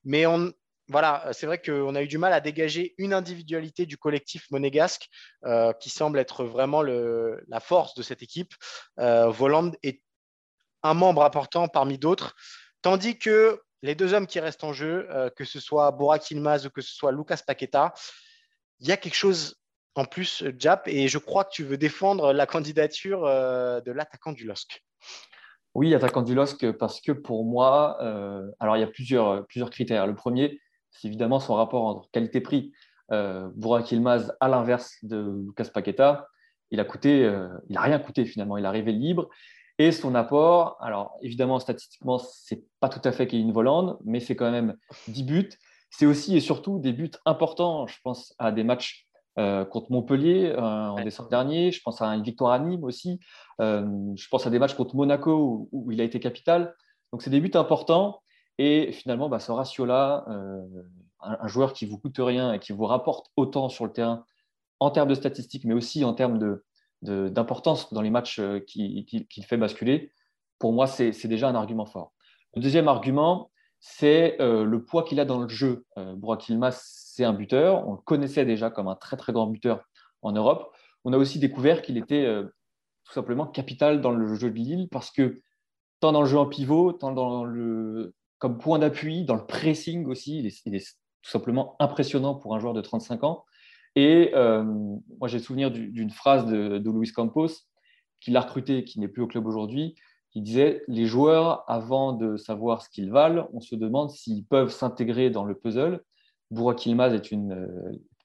Mais 0.05 0.27
on, 0.27 0.53
voilà, 0.88 1.31
c'est 1.33 1.47
vrai 1.47 1.61
qu'on 1.61 1.94
a 1.94 2.03
eu 2.03 2.09
du 2.09 2.18
mal 2.18 2.33
à 2.33 2.40
dégager 2.40 2.94
une 2.99 3.14
individualité 3.14 3.87
du 3.87 3.97
collectif 3.97 4.51
monégasque 4.51 5.09
euh, 5.47 5.73
qui 5.73 5.88
semble 5.88 6.18
être 6.18 6.44
vraiment 6.44 6.83
la 6.83 7.61
force 7.61 7.94
de 7.94 8.03
cette 8.03 8.23
équipe. 8.23 8.53
Euh, 8.99 9.29
Voland 9.29 9.73
est 9.83 10.03
un 10.83 10.94
membre 10.94 11.25
important 11.25 11.68
parmi 11.68 11.99
d'autres, 11.99 12.35
tandis 12.83 13.18
que 13.18 13.62
les 13.83 13.94
deux 13.94 14.12
hommes 14.12 14.27
qui 14.27 14.40
restent 14.40 14.64
en 14.64 14.75
jeu, 14.75 15.07
euh, 15.11 15.31
que 15.31 15.44
ce 15.44 15.59
soit 15.59 15.90
Borak 15.90 16.31
Ilmaz 16.31 16.66
ou 16.66 16.70
que 16.70 16.83
ce 16.83 16.92
soit 16.94 17.12
Lucas 17.12 17.40
Paqueta, 17.47 17.94
il 18.81 18.88
y 18.88 18.92
a 18.92 18.99
quelque 18.99 19.14
chose 19.14 19.57
en 19.94 20.05
plus, 20.05 20.44
Jap, 20.59 20.88
et 20.88 21.07
je 21.07 21.18
crois 21.18 21.44
que 21.44 21.53
tu 21.53 21.62
veux 21.62 21.79
défendre 21.79 22.33
la 22.33 22.47
candidature 22.47 23.23
de 23.23 23.92
l'attaquant 23.92 24.33
du 24.33 24.44
LOSC. 24.44 24.83
Oui, 25.77 25.94
attaquant 25.94 26.23
du 26.23 26.35
LOSC, 26.35 26.73
parce 26.73 27.01
que 27.01 27.12
pour 27.12 27.44
moi, 27.44 27.97
alors 28.59 28.77
il 28.77 28.81
y 28.81 28.83
a 28.83 28.88
plusieurs 28.88 29.70
critères. 29.70 30.09
Le 30.09 30.16
premier, 30.16 30.61
c'est 30.94 31.09
évidemment 31.09 31.40
son 31.40 31.54
rapport 31.54 31.85
entre 31.85 32.11
qualité-prix. 32.11 32.72
Euh, 33.12 33.50
Burak 33.54 33.92
à 34.40 34.48
l'inverse 34.48 34.96
de 35.02 35.42
Lucas 35.46 35.68
Paqueta, 35.72 36.28
il 36.70 36.80
a 36.80 36.85
coûté, 36.85 37.24
euh, 37.24 37.48
il 37.68 37.76
a 37.76 37.83
rien 37.83 37.98
coûté 37.98 38.24
finalement, 38.24 38.57
il 38.57 38.64
est 38.64 38.68
arrivé 38.68 38.92
libre. 38.92 39.28
Et 39.78 39.90
son 39.92 40.14
apport, 40.14 40.76
alors 40.80 41.16
évidemment 41.20 41.59
statistiquement, 41.59 42.18
c'est 42.18 42.64
pas 42.80 42.88
tout 42.88 43.00
à 43.04 43.12
fait 43.12 43.24
une 43.24 43.52
volante, 43.52 43.98
mais 44.04 44.20
c'est 44.20 44.37
quand 44.37 44.50
même 44.50 44.76
10 45.09 45.24
buts. 45.24 45.50
C'est 45.90 46.07
aussi 46.07 46.37
et 46.37 46.40
surtout 46.40 46.78
des 46.78 46.92
buts 46.92 47.11
importants. 47.26 47.87
Je 47.87 47.96
pense 48.02 48.35
à 48.38 48.52
des 48.52 48.64
matchs 48.64 49.07
euh, 49.38 49.64
contre 49.64 49.90
Montpellier 49.90 50.54
en 50.57 51.02
décembre 51.02 51.28
dernier. 51.28 51.72
Je 51.72 51.83
pense 51.83 52.00
à 52.00 52.07
une 52.07 52.22
victoire 52.22 52.52
à 52.52 52.59
Nîmes 52.61 52.85
aussi. 52.85 53.18
je 53.59 54.28
pense 54.30 54.46
à 54.46 54.50
des 54.50 54.59
matchs 54.59 54.74
contre 54.74 54.96
Monaco 54.96 55.68
où 55.72 55.90
il 55.90 56.00
a 56.00 56.04
été 56.04 56.20
capital. 56.20 56.74
Donc 57.12 57.22
c'est 57.22 57.30
des 57.30 57.40
buts 57.40 57.50
importants. 57.54 58.22
Et 58.59 58.93
finalement, 58.93 59.29
bah, 59.29 59.40
ce 59.40 59.53
ratio-là, 59.53 60.25
euh, 60.29 60.62
un, 61.25 61.49
joueur 61.49 61.73
qui 61.73 61.87
vous 61.87 61.99
coûte 61.99 62.19
rien 62.19 62.53
et 62.53 62.59
qui 62.59 62.73
vous 62.73 62.85
rapporte 62.85 63.31
autant 63.37 63.69
sur 63.69 63.85
le 63.85 63.93
terrain 63.93 64.25
en 64.81 64.90
termes 64.90 65.09
de 65.09 65.14
statistiques, 65.14 65.64
mais 65.64 65.75
aussi 65.75 66.05
en 66.05 66.14
termes 66.14 66.61
d'importance 67.03 67.93
dans 67.93 68.03
les 68.03 68.11
matchs 68.11 68.38
euh, 68.38 68.61
qu'il 68.61 69.45
fait 69.47 69.57
basculer, 69.57 70.12
pour 70.59 70.73
moi, 70.73 70.87
c'est 70.87 71.27
déjà 71.27 71.49
un 71.49 71.55
argument 71.55 71.87
fort. 71.87 72.12
Le 72.55 72.62
deuxième 72.62 72.88
argument, 72.88 73.51
c'est 73.81 74.40
euh, 74.40 74.64
le 74.64 74.85
poids 74.85 75.03
qu'il 75.03 75.21
a 75.21 75.25
dans 75.25 75.40
le 75.40 75.49
jeu. 75.49 75.85
Euh, 75.99 76.14
Burak 76.14 76.45
c'est 76.71 77.25
un 77.25 77.33
buteur. 77.33 77.87
On 77.87 77.93
le 77.93 77.99
connaissait 77.99 78.45
déjà 78.45 78.71
comme 78.71 78.88
un 78.88 78.95
très 78.95 79.17
très 79.17 79.33
grand 79.33 79.47
buteur 79.47 79.85
en 80.23 80.33
Europe. 80.33 80.73
On 81.05 81.12
a 81.12 81.19
aussi 81.19 81.38
découvert 81.38 81.83
qu'il 81.83 81.99
était 81.99 82.27
tout 83.05 83.12
simplement 83.12 83.47
capital 83.47 84.01
dans 84.01 84.11
le 84.11 84.35
jeu 84.35 84.51
de 84.51 84.55
Lille 84.55 84.88
parce 84.90 85.11
que 85.11 85.43
tant 86.01 86.12
dans 86.12 86.23
le 86.23 86.27
jeu 86.27 86.38
en 86.38 86.47
pivot, 86.47 86.93
tant 86.93 87.12
dans 87.12 87.45
le, 87.45 88.14
comme 88.44 88.59
point 88.59 88.78
d'appui, 88.78 89.24
dans 89.24 89.37
le 89.37 89.46
pressing 89.46 90.04
aussi. 90.04 90.40
Il 90.66 90.74
est, 90.74 90.98
tout 91.22 91.30
simplement 91.30 91.76
impressionnant 91.78 92.35
pour 92.35 92.54
un 92.54 92.59
joueur 92.59 92.74
de 92.74 92.83
35 92.83 93.24
ans. 93.24 93.46
Et 93.96 94.33
euh, 94.35 94.62
moi, 94.62 95.28
j'ai 95.28 95.38
le 95.38 95.42
souvenir 95.42 95.70
d'une 95.70 96.11
phrase 96.11 96.44
de, 96.44 96.76
de, 96.76 96.90
Luis 96.90 97.11
Campos, 97.11 97.48
qui 98.20 98.33
l'a 98.33 98.42
recruté, 98.42 98.85
qui 98.85 99.00
n'est 99.00 99.09
plus 99.09 99.22
au 99.22 99.26
club 99.26 99.46
aujourd'hui, 99.46 99.94
qui 100.30 100.42
disait 100.42 100.83
Les 100.88 101.07
joueurs, 101.07 101.64
avant 101.68 102.12
de 102.12 102.37
savoir 102.37 102.83
ce 102.83 102.90
qu'ils 102.90 103.11
valent, 103.11 103.48
on 103.54 103.62
se 103.62 103.76
demande 103.76 104.11
s'ils 104.11 104.44
peuvent 104.44 104.70
s'intégrer 104.70 105.30
dans 105.30 105.44
le 105.44 105.54
puzzle. 105.54 106.02
Burak 106.50 106.85
Ilmaz 106.85 107.14
est 107.14 107.33
euh, 107.33 107.66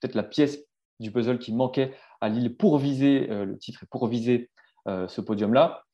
peut-être 0.02 0.14
la 0.14 0.22
pièce 0.22 0.58
du 0.98 1.10
puzzle 1.10 1.38
qui 1.38 1.54
manquait 1.54 1.94
à 2.20 2.28
Lille 2.28 2.54
pour 2.54 2.76
viser 2.76 3.30
euh, 3.30 3.46
le 3.46 3.56
titre 3.56 3.84
et 3.84 3.86
pour 3.90 4.06
viser 4.06 4.50
ce 4.86 5.20
podium-là 5.20 5.84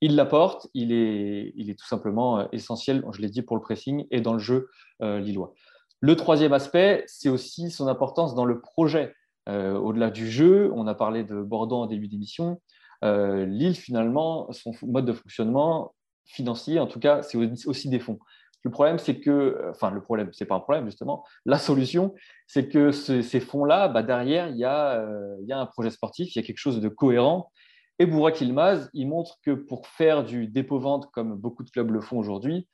il 0.00 0.16
l'apporte, 0.16 0.68
il 0.74 0.92
est, 0.92 1.52
il 1.56 1.70
est 1.70 1.78
tout 1.78 1.86
simplement 1.86 2.40
euh, 2.40 2.44
essentiel, 2.52 3.04
je 3.12 3.20
l'ai 3.20 3.28
dit, 3.28 3.42
pour 3.42 3.56
le 3.56 3.62
pressing 3.62 4.06
et 4.10 4.20
dans 4.20 4.32
le 4.32 4.38
jeu 4.38 4.70
euh, 5.02 5.20
lillois. 5.20 5.52
Le 6.00 6.16
troisième 6.16 6.52
aspect, 6.52 7.04
c'est 7.06 7.28
aussi 7.28 7.70
son 7.70 7.86
importance 7.86 8.34
dans 8.34 8.46
le 8.46 8.60
projet. 8.60 9.14
Euh, 9.48 9.74
au-delà 9.74 10.10
du 10.10 10.30
jeu, 10.30 10.70
on 10.74 10.86
a 10.86 10.94
parlé 10.94 11.24
de 11.24 11.42
Bordeaux 11.42 11.76
en 11.76 11.86
début 11.86 12.08
d'émission. 12.08 12.60
Lille, 13.02 13.76
finalement, 13.76 14.52
son 14.52 14.72
mode 14.82 15.06
de 15.06 15.14
fonctionnement 15.14 15.94
financier, 16.26 16.78
en 16.78 16.86
tout 16.86 17.00
cas, 17.00 17.22
c'est 17.22 17.38
aussi 17.66 17.88
des 17.88 17.98
fonds. 17.98 18.18
Le 18.62 18.70
problème, 18.70 18.98
c'est 18.98 19.20
que, 19.20 19.70
enfin, 19.70 19.90
le 19.90 20.02
problème, 20.02 20.28
c'est 20.34 20.44
pas 20.44 20.54
un 20.54 20.60
problème 20.60 20.84
justement. 20.84 21.24
La 21.46 21.56
solution, 21.56 22.14
c'est 22.46 22.68
que 22.68 22.92
ces 22.92 23.40
fonds-là, 23.40 23.88
bah, 23.88 24.02
derrière, 24.02 24.48
il 24.48 24.56
y, 24.56 24.58
il 24.58 25.48
y 25.48 25.52
a 25.52 25.58
un 25.58 25.66
projet 25.66 25.88
sportif, 25.88 26.34
il 26.34 26.38
y 26.38 26.42
a 26.42 26.46
quelque 26.46 26.58
chose 26.58 26.78
de 26.78 26.88
cohérent 26.90 27.50
et 28.00 28.06
Bourak 28.06 28.40
Ilmaz, 28.40 28.88
il 28.94 29.08
montre 29.08 29.38
que 29.42 29.50
pour 29.50 29.86
faire 29.86 30.24
du 30.24 30.46
dépôt-vente, 30.46 31.10
comme 31.12 31.34
beaucoup 31.34 31.62
de 31.62 31.70
clubs 31.70 31.90
le 31.90 32.00
font 32.00 32.18
aujourd'hui, 32.18 32.66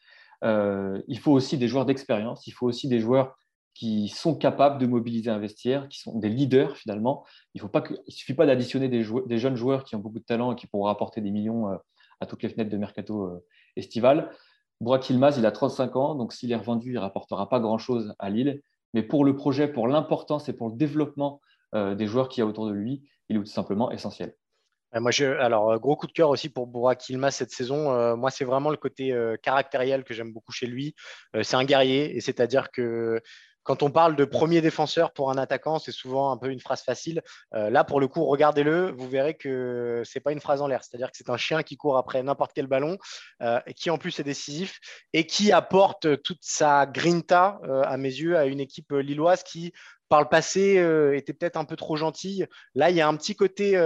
euh, 0.44 1.02
il 1.08 1.18
faut 1.18 1.32
aussi 1.32 1.58
des 1.58 1.66
joueurs 1.66 1.84
d'expérience, 1.84 2.46
il 2.46 2.52
faut 2.52 2.64
aussi 2.64 2.86
des 2.86 3.00
joueurs 3.00 3.36
qui 3.74 4.06
sont 4.06 4.36
capables 4.36 4.80
de 4.80 4.86
mobiliser 4.86 5.30
un 5.30 5.40
vestiaire, 5.40 5.88
qui 5.88 5.98
sont 5.98 6.16
des 6.16 6.28
leaders 6.28 6.76
finalement. 6.76 7.24
Il 7.54 7.62
ne 7.62 7.96
suffit 8.06 8.34
pas 8.34 8.46
d'additionner 8.46 8.88
des, 8.88 9.02
jeunes 9.02 9.56
joueurs 9.56 9.82
qui 9.82 9.96
ont 9.96 9.98
beaucoup 9.98 10.20
de 10.20 10.24
talent 10.24 10.52
et 10.52 10.54
qui 10.54 10.68
pourront 10.68 10.86
apporter 10.86 11.20
des 11.20 11.32
millions 11.32 11.72
euh, 11.72 11.76
à 12.20 12.26
toutes 12.26 12.44
les 12.44 12.48
fenêtres 12.48 12.70
de 12.70 12.76
mercato 12.76 13.24
euh, 13.24 13.44
estival. 13.74 14.30
Bourak 14.80 15.10
il 15.10 15.24
a 15.24 15.50
35 15.50 15.96
ans, 15.96 16.14
donc 16.14 16.34
s'il 16.34 16.52
est 16.52 16.56
revendu, 16.56 16.90
il 16.90 16.94
ne 16.94 17.00
rapportera 17.00 17.48
pas 17.48 17.58
grand-chose 17.58 18.14
à 18.20 18.30
Lille. 18.30 18.62
Mais 18.94 19.02
pour 19.02 19.24
le 19.24 19.34
projet, 19.34 19.66
pour 19.66 19.88
l'importance 19.88 20.48
et 20.48 20.52
pour 20.52 20.68
le 20.68 20.76
développement 20.76 21.40
des 21.74 22.06
joueurs 22.06 22.28
qu'il 22.28 22.40
y 22.40 22.44
a 22.44 22.46
autour 22.46 22.66
de 22.66 22.72
lui, 22.72 23.02
il 23.28 23.36
est 23.36 23.40
tout 23.40 23.46
simplement 23.46 23.90
essentiel. 23.90 24.34
Euh, 24.94 25.00
moi, 25.00 25.10
alors, 25.40 25.72
euh, 25.72 25.78
gros 25.78 25.96
coup 25.96 26.06
de 26.06 26.12
cœur 26.12 26.30
aussi 26.30 26.48
pour 26.48 26.66
Burak 26.66 27.08
Ilmaz 27.08 27.32
cette 27.34 27.50
saison. 27.50 27.92
Euh, 27.92 28.16
moi, 28.16 28.30
c'est 28.30 28.44
vraiment 28.44 28.70
le 28.70 28.76
côté 28.76 29.14
caractériel 29.42 30.04
que 30.04 30.14
j'aime 30.14 30.32
beaucoup 30.32 30.52
chez 30.52 30.66
lui. 30.66 30.94
c'est 31.42 31.56
un 31.56 31.64
guerrier, 31.64 32.16
et 32.16 32.20
c'est-à-dire 32.20 32.70
que 32.70 33.20
quand 33.62 33.82
on 33.82 33.90
parle 33.90 34.14
de 34.14 34.24
premier 34.24 34.60
défenseur 34.60 35.12
pour 35.12 35.28
un 35.32 35.38
attaquant, 35.38 35.80
c'est 35.80 35.90
souvent 35.90 36.30
un 36.30 36.36
peu 36.36 36.50
une 36.50 36.60
phrase 36.60 36.82
facile. 36.82 37.22
là, 37.52 37.82
pour 37.82 37.98
le 37.98 38.06
coup, 38.06 38.24
regardez-le, 38.24 38.92
vous 38.92 39.08
verrez 39.08 39.34
que 39.34 40.02
c'est 40.04 40.20
pas 40.20 40.30
une 40.30 40.40
phrase 40.40 40.62
en 40.62 40.68
l'air. 40.68 40.84
C'est-à-dire 40.84 41.10
que 41.10 41.16
c'est 41.16 41.30
un 41.30 41.36
chien 41.36 41.64
qui 41.64 41.76
court 41.76 41.98
après 41.98 42.22
n'importe 42.22 42.52
quel 42.54 42.68
ballon, 42.68 42.96
qui 43.74 43.90
en 43.90 43.98
plus 43.98 44.20
est 44.20 44.24
décisif 44.24 44.78
et 45.12 45.26
qui 45.26 45.50
apporte 45.50 46.22
toute 46.22 46.42
sa 46.42 46.86
grinta, 46.86 47.58
à 47.84 47.96
mes 47.96 48.08
yeux, 48.12 48.36
à 48.36 48.46
une 48.46 48.60
équipe 48.60 48.92
lilloise 48.92 49.42
qui 49.42 49.72
par 50.08 50.20
le 50.20 50.28
passé 50.28 50.76
était 51.14 51.32
peut-être 51.32 51.56
un 51.56 51.64
peu 51.64 51.76
trop 51.76 51.96
gentille. 51.96 52.46
Là, 52.74 52.90
il 52.90 52.96
y 52.96 53.00
a 53.00 53.08
un 53.08 53.16
petit 53.16 53.34
côté 53.34 53.76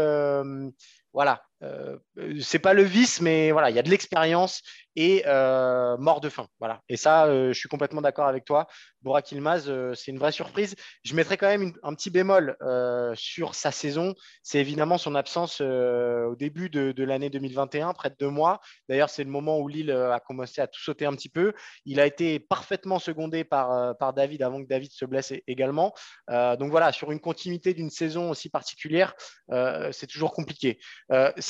voilà, 1.12 1.42
euh, 1.62 1.96
c'est 2.40 2.58
pas 2.58 2.74
le 2.74 2.82
vice, 2.82 3.20
mais 3.20 3.50
voilà, 3.52 3.70
il 3.70 3.76
y 3.76 3.78
a 3.78 3.82
de 3.82 3.90
l'expérience 3.90 4.62
et 4.96 5.22
euh, 5.26 5.96
mort 5.98 6.20
de 6.20 6.28
faim. 6.28 6.46
Voilà. 6.58 6.82
Et 6.88 6.96
ça, 6.96 7.26
euh, 7.26 7.52
je 7.52 7.58
suis 7.58 7.68
complètement 7.68 8.02
d'accord 8.02 8.26
avec 8.26 8.44
toi. 8.44 8.66
Burak 9.02 9.32
Ilmaz, 9.32 9.64
euh, 9.68 9.94
c'est 9.94 10.10
une 10.10 10.18
vraie 10.18 10.32
surprise. 10.32 10.74
Je 11.04 11.14
mettrais 11.14 11.36
quand 11.36 11.46
même 11.46 11.72
un 11.82 11.94
petit 11.94 12.10
bémol 12.10 12.56
sur 13.14 13.54
sa 13.54 13.70
saison. 13.70 14.14
C'est 14.42 14.58
évidemment 14.58 14.98
son 14.98 15.14
absence 15.14 15.60
au 15.60 16.36
début 16.36 16.68
de, 16.70 17.04
l'année 17.04 17.30
2021, 17.30 17.92
près 17.94 18.10
de 18.10 18.16
deux 18.18 18.28
mois. 18.28 18.60
D'ailleurs, 18.88 19.10
c'est 19.10 19.24
le 19.24 19.30
moment 19.30 19.58
où 19.58 19.68
Lille 19.68 19.90
a 19.90 20.20
commencé 20.20 20.60
à 20.60 20.66
tout 20.66 20.80
sauter 20.80 21.06
un 21.06 21.14
petit 21.14 21.28
peu. 21.28 21.52
Il 21.84 22.00
a 22.00 22.06
été 22.06 22.38
parfaitement 22.38 22.98
secondé 22.98 23.44
par 23.44 24.12
David 24.14 24.42
avant 24.42 24.62
que 24.62 24.68
David 24.68 24.92
se 24.92 25.04
blesse 25.04 25.32
également. 25.46 25.94
donc 26.28 26.70
voilà, 26.70 26.92
sur 26.92 27.10
une 27.10 27.20
continuité 27.20 27.74
d'une 27.74 27.90
saison 27.90 28.30
aussi 28.30 28.50
particulière, 28.50 29.14
c'est 29.92 30.06
toujours 30.06 30.32
compliqué. 30.32 30.78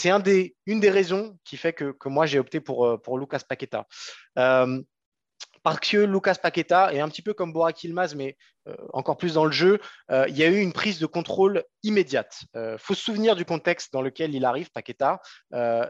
C'est 0.01 0.55
une 0.66 0.80
des 0.80 0.90
raisons 0.90 1.38
qui 1.44 1.57
fait 1.57 1.72
que, 1.72 1.94
moi 2.07 2.26
j'ai 2.26 2.38
opté 2.38 2.61
pour, 2.61 3.01
pour 3.03 3.18
Lucas 3.18 3.40
Paqueta. 3.48 3.86
Euh, 4.38 4.80
parce 5.62 5.80
que 5.80 5.98
Lucas 5.98 6.36
Paqueta 6.42 6.92
est 6.92 7.00
un 7.00 7.08
petit 7.08 7.22
peu 7.22 7.34
comme 7.34 7.52
Borak 7.52 7.82
Ilmaz, 7.84 8.14
mais 8.14 8.36
euh, 8.68 8.74
encore 8.92 9.16
plus 9.16 9.34
dans 9.34 9.44
le 9.44 9.52
jeu, 9.52 9.80
euh, 10.11 10.26
il 10.28 10.36
y 10.36 10.44
a 10.44 10.48
eu 10.48 10.58
une 10.58 10.72
prise 10.72 10.98
de 10.98 11.06
contrôle 11.06 11.64
immédiate. 11.82 12.40
Il 12.54 12.76
faut 12.78 12.94
se 12.94 13.02
souvenir 13.02 13.36
du 13.36 13.44
contexte 13.44 13.92
dans 13.92 14.02
lequel 14.02 14.34
il 14.34 14.44
arrive, 14.44 14.70
Paqueta. 14.70 15.20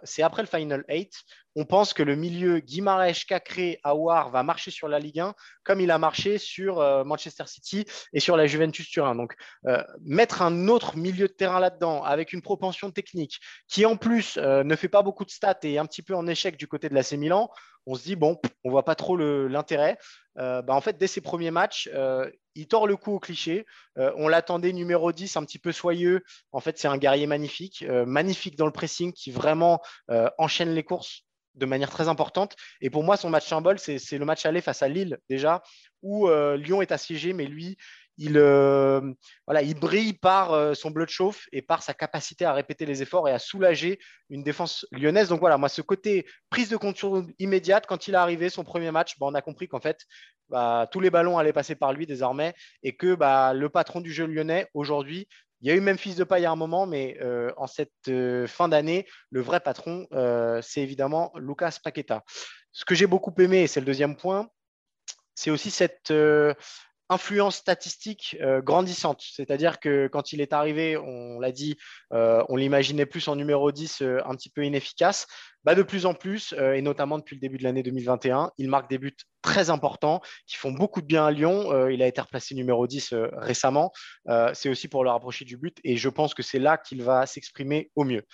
c'est 0.05 0.23
après 0.23 0.43
le 0.43 0.49
Final 0.49 0.85
8 0.89 1.11
on 1.57 1.65
pense 1.65 1.93
que 1.93 2.03
le 2.03 2.15
milieu 2.15 2.61
Guimaraes, 2.61 3.25
Cacré, 3.27 3.81
Aouar 3.83 4.31
va 4.31 4.43
marcher 4.43 4.71
sur 4.71 4.89
la 4.89 4.99
Ligue 4.99 5.21
1 5.21 5.35
comme 5.65 5.81
il 5.81 5.91
a 5.91 5.99
marché 5.99 6.39
sur 6.39 6.81
euh, 6.81 7.05
Manchester 7.05 7.45
City 7.47 7.85
et 8.13 8.21
sur 8.21 8.37
la 8.37 8.47
Juventus 8.47 8.89
Turin. 8.89 9.15
Donc, 9.15 9.35
euh, 9.67 9.83
mettre 10.05 10.43
un 10.43 10.69
autre 10.69 10.97
milieu 10.97 11.27
de 11.27 11.33
terrain 11.33 11.61
là-dedans 11.61 12.03
avec 12.05 12.33
une 12.33 12.43
propension 12.43 12.91
technique 12.91 13.41
qui, 13.69 13.85
en 13.85 13.97
plus, 13.97 14.37
euh, 14.37 14.63
ne 14.63 14.77
fait 14.77 14.89
pas 14.89 15.03
beaucoup 15.03 15.25
de 15.25 15.31
stats 15.31 15.59
et 15.65 15.75
est 15.75 15.79
un 15.79 15.87
petit 15.87 16.03
peu 16.03 16.15
en 16.15 16.27
échec 16.27 16.57
du 16.57 16.69
côté 16.69 16.89
de 16.89 16.95
l'AC 16.95 17.13
Milan, 17.13 17.51
on 17.87 17.95
se 17.95 18.05
dit, 18.05 18.17
bon, 18.17 18.41
on 18.65 18.71
voit 18.71 18.85
pas 18.85 18.95
trop 18.95 19.17
l'intérêt. 19.17 19.99
Bah, 20.37 20.65
en 20.69 20.81
fait, 20.81 20.97
dès 20.99 21.07
ses 21.07 21.21
premiers 21.21 21.51
matchs, 21.51 21.91
il 22.55 22.67
tord 22.69 22.87
le 22.87 22.97
coup 22.97 23.13
au 23.13 23.21
cliché. 23.21 23.67
on 23.97 24.29
l'attendait 24.29 24.73
numéro 24.73 25.13
10, 25.13 25.37
un 25.37 25.45
petit 25.45 25.59
peu 25.59 25.73
soyeux. 25.73 26.23
En 26.53 26.61
fait, 26.61 26.79
c'est 26.79 26.89
un 26.89 26.99
guerrier 26.99 27.27
magnifique, 27.27 27.85
magnifique 28.07 28.57
dans 28.57 28.67
le 28.67 28.73
pressing 28.73 29.13
qui 29.13 29.31
vraiment 29.31 29.81
enchaîne 30.39 30.75
les 30.75 30.85
courses 30.85 31.25
de 31.55 31.67
manière 31.67 31.91
très 31.91 32.09
importante. 32.09 32.57
Et 32.81 32.91
pour 32.91 33.05
moi, 33.05 33.17
son 33.17 33.31
match 33.31 33.47
symbole, 33.47 33.79
c'est 33.79 34.19
le 34.19 34.25
match 34.25 34.47
aller 34.47 34.61
face 34.61 34.83
à 34.83 34.89
Lille 34.89 35.19
déjà, 35.29 35.63
où 36.03 36.29
euh, 36.29 36.57
Lyon 36.57 36.83
est 36.83 36.93
assiégé, 36.93 37.33
mais 37.33 37.47
lui, 37.47 37.77
il, 38.21 38.37
euh, 38.37 39.01
voilà, 39.47 39.63
il 39.63 39.75
brille 39.81 40.13
par 40.13 40.53
euh, 40.53 40.75
son 40.75 40.91
bleu 40.91 41.07
de 41.07 41.11
chauffe 41.11 41.49
et 41.53 41.63
par 41.63 41.83
sa 41.83 41.95
capacité 41.95 42.45
à 42.45 42.53
répéter 42.53 42.85
les 42.85 43.01
efforts 43.01 43.27
et 43.29 43.33
à 43.33 43.39
soulager 43.39 43.99
une 44.29 44.43
défense 44.43 44.87
lyonnaise. 44.93 45.31
Donc 45.31 45.41
voilà, 45.41 45.57
moi, 45.57 45.71
ce 45.71 45.81
côté 45.81 46.27
prise 46.51 46.69
de 46.69 46.77
contrôle 46.77 47.25
immédiate, 47.39 47.87
quand 47.87 48.09
il 48.09 48.15
est 48.15 48.19
arrivé, 48.19 48.51
son 48.51 48.63
premier 48.63 48.91
match, 48.91 49.19
bah, 49.19 49.27
on 49.27 49.35
a 49.35 49.41
compris 49.41 49.69
qu'en 49.69 49.81
fait, 49.81 50.03
bah, 50.51 50.87
tous 50.93 51.01
les 51.01 51.09
ballons 51.09 51.39
allaient 51.39 51.55
passer 51.55 51.75
par 51.75 51.95
lui 51.95 52.07
désormais 52.07 52.53
et 52.83 52.95
que 52.95 53.15
bah, 53.15 53.55
le 53.55 53.71
patron 53.71 54.03
du 54.03 54.13
jeu 54.13 54.27
lyonnais, 54.27 54.69
aujourd'hui, 54.75 55.27
il 55.63 55.69
y 55.69 55.73
a 55.73 55.75
eu 55.75 55.81
même 55.81 55.99
Fils 55.99 56.17
de 56.17 56.25
Paille 56.25 56.45
à 56.45 56.51
un 56.51 56.57
moment, 56.57 56.87
mais 56.87 57.17
euh, 57.23 57.53
en 57.57 57.67
cette 57.67 58.11
fin 58.49 58.69
d'année, 58.69 59.07
le 59.31 59.41
vrai 59.41 59.61
patron, 59.61 60.07
c'est 60.63 60.83
évidemment 60.83 61.33
Lucas 61.37 61.79
Paqueta. 61.83 62.23
Ce 62.73 62.85
que 62.85 62.95
j'ai 62.95 63.07
beaucoup 63.07 63.35
aimé, 63.39 63.63
et 63.63 63.67
c'est 63.67 63.81
le 63.81 63.87
deuxième 63.87 64.17
point, 64.17 64.49
c'est 65.35 65.51
aussi 65.51 65.71
cette 65.71 66.13
influence 67.11 67.57
statistique 67.57 68.39
grandissante. 68.63 69.23
C'est-à-dire 69.23 69.81
que 69.81 70.09
quand 70.09 70.33
il 70.33 70.41
est 70.41 70.53
arrivé, 70.53 70.97
on 70.97 71.39
l'a 71.39 71.53
dit, 71.53 71.77
on 72.11 72.57
l'imaginait 72.57 73.07
plus 73.07 73.29
en 73.29 73.37
numéro 73.37 73.71
10, 73.73 74.03
un 74.25 74.35
petit 74.35 74.51
peu 74.51 74.65
inefficace. 74.65 75.27
Bah, 75.65 75.75
de 75.75 75.83
plus 75.83 76.07
en 76.07 76.15
plus, 76.15 76.55
euh, 76.57 76.73
et 76.73 76.81
notamment 76.81 77.19
depuis 77.19 77.37
le 77.37 77.41
début 77.41 77.59
de 77.59 77.65
l'année 77.65 77.83
2021, 77.83 78.51
il 78.57 78.69
marque 78.69 78.89
des 78.89 78.97
buts 78.97 79.17
très 79.43 79.69
importants 79.69 80.23
qui 80.47 80.57
font 80.57 80.73
beaucoup 80.73 81.03
de 81.03 81.07
bien 81.07 81.27
à 81.27 81.31
Lyon. 81.31 81.71
Euh, 81.71 81.93
il 81.93 82.03
a 82.03 82.07
été 82.07 82.21
replacé 82.21 82.55
numéro 82.55 82.87
10 82.87 83.13
euh, 83.13 83.29
récemment. 83.35 83.93
c'est 84.55 84.71
aussi 84.71 84.89
pour 84.89 85.05
le 85.05 85.11
rapprocher 85.11 85.45
du 85.45 85.57
but 85.59 85.79
et 85.85 85.97
je 85.97 86.09
pense 86.09 86.33
que 86.35 86.43
c'est 86.43 86.59
là 86.59 86.79
qu'il 86.79 87.03
va 87.03 87.27
s'exprimer 87.27 87.91
au 87.95 88.05
mieux. 88.05 88.25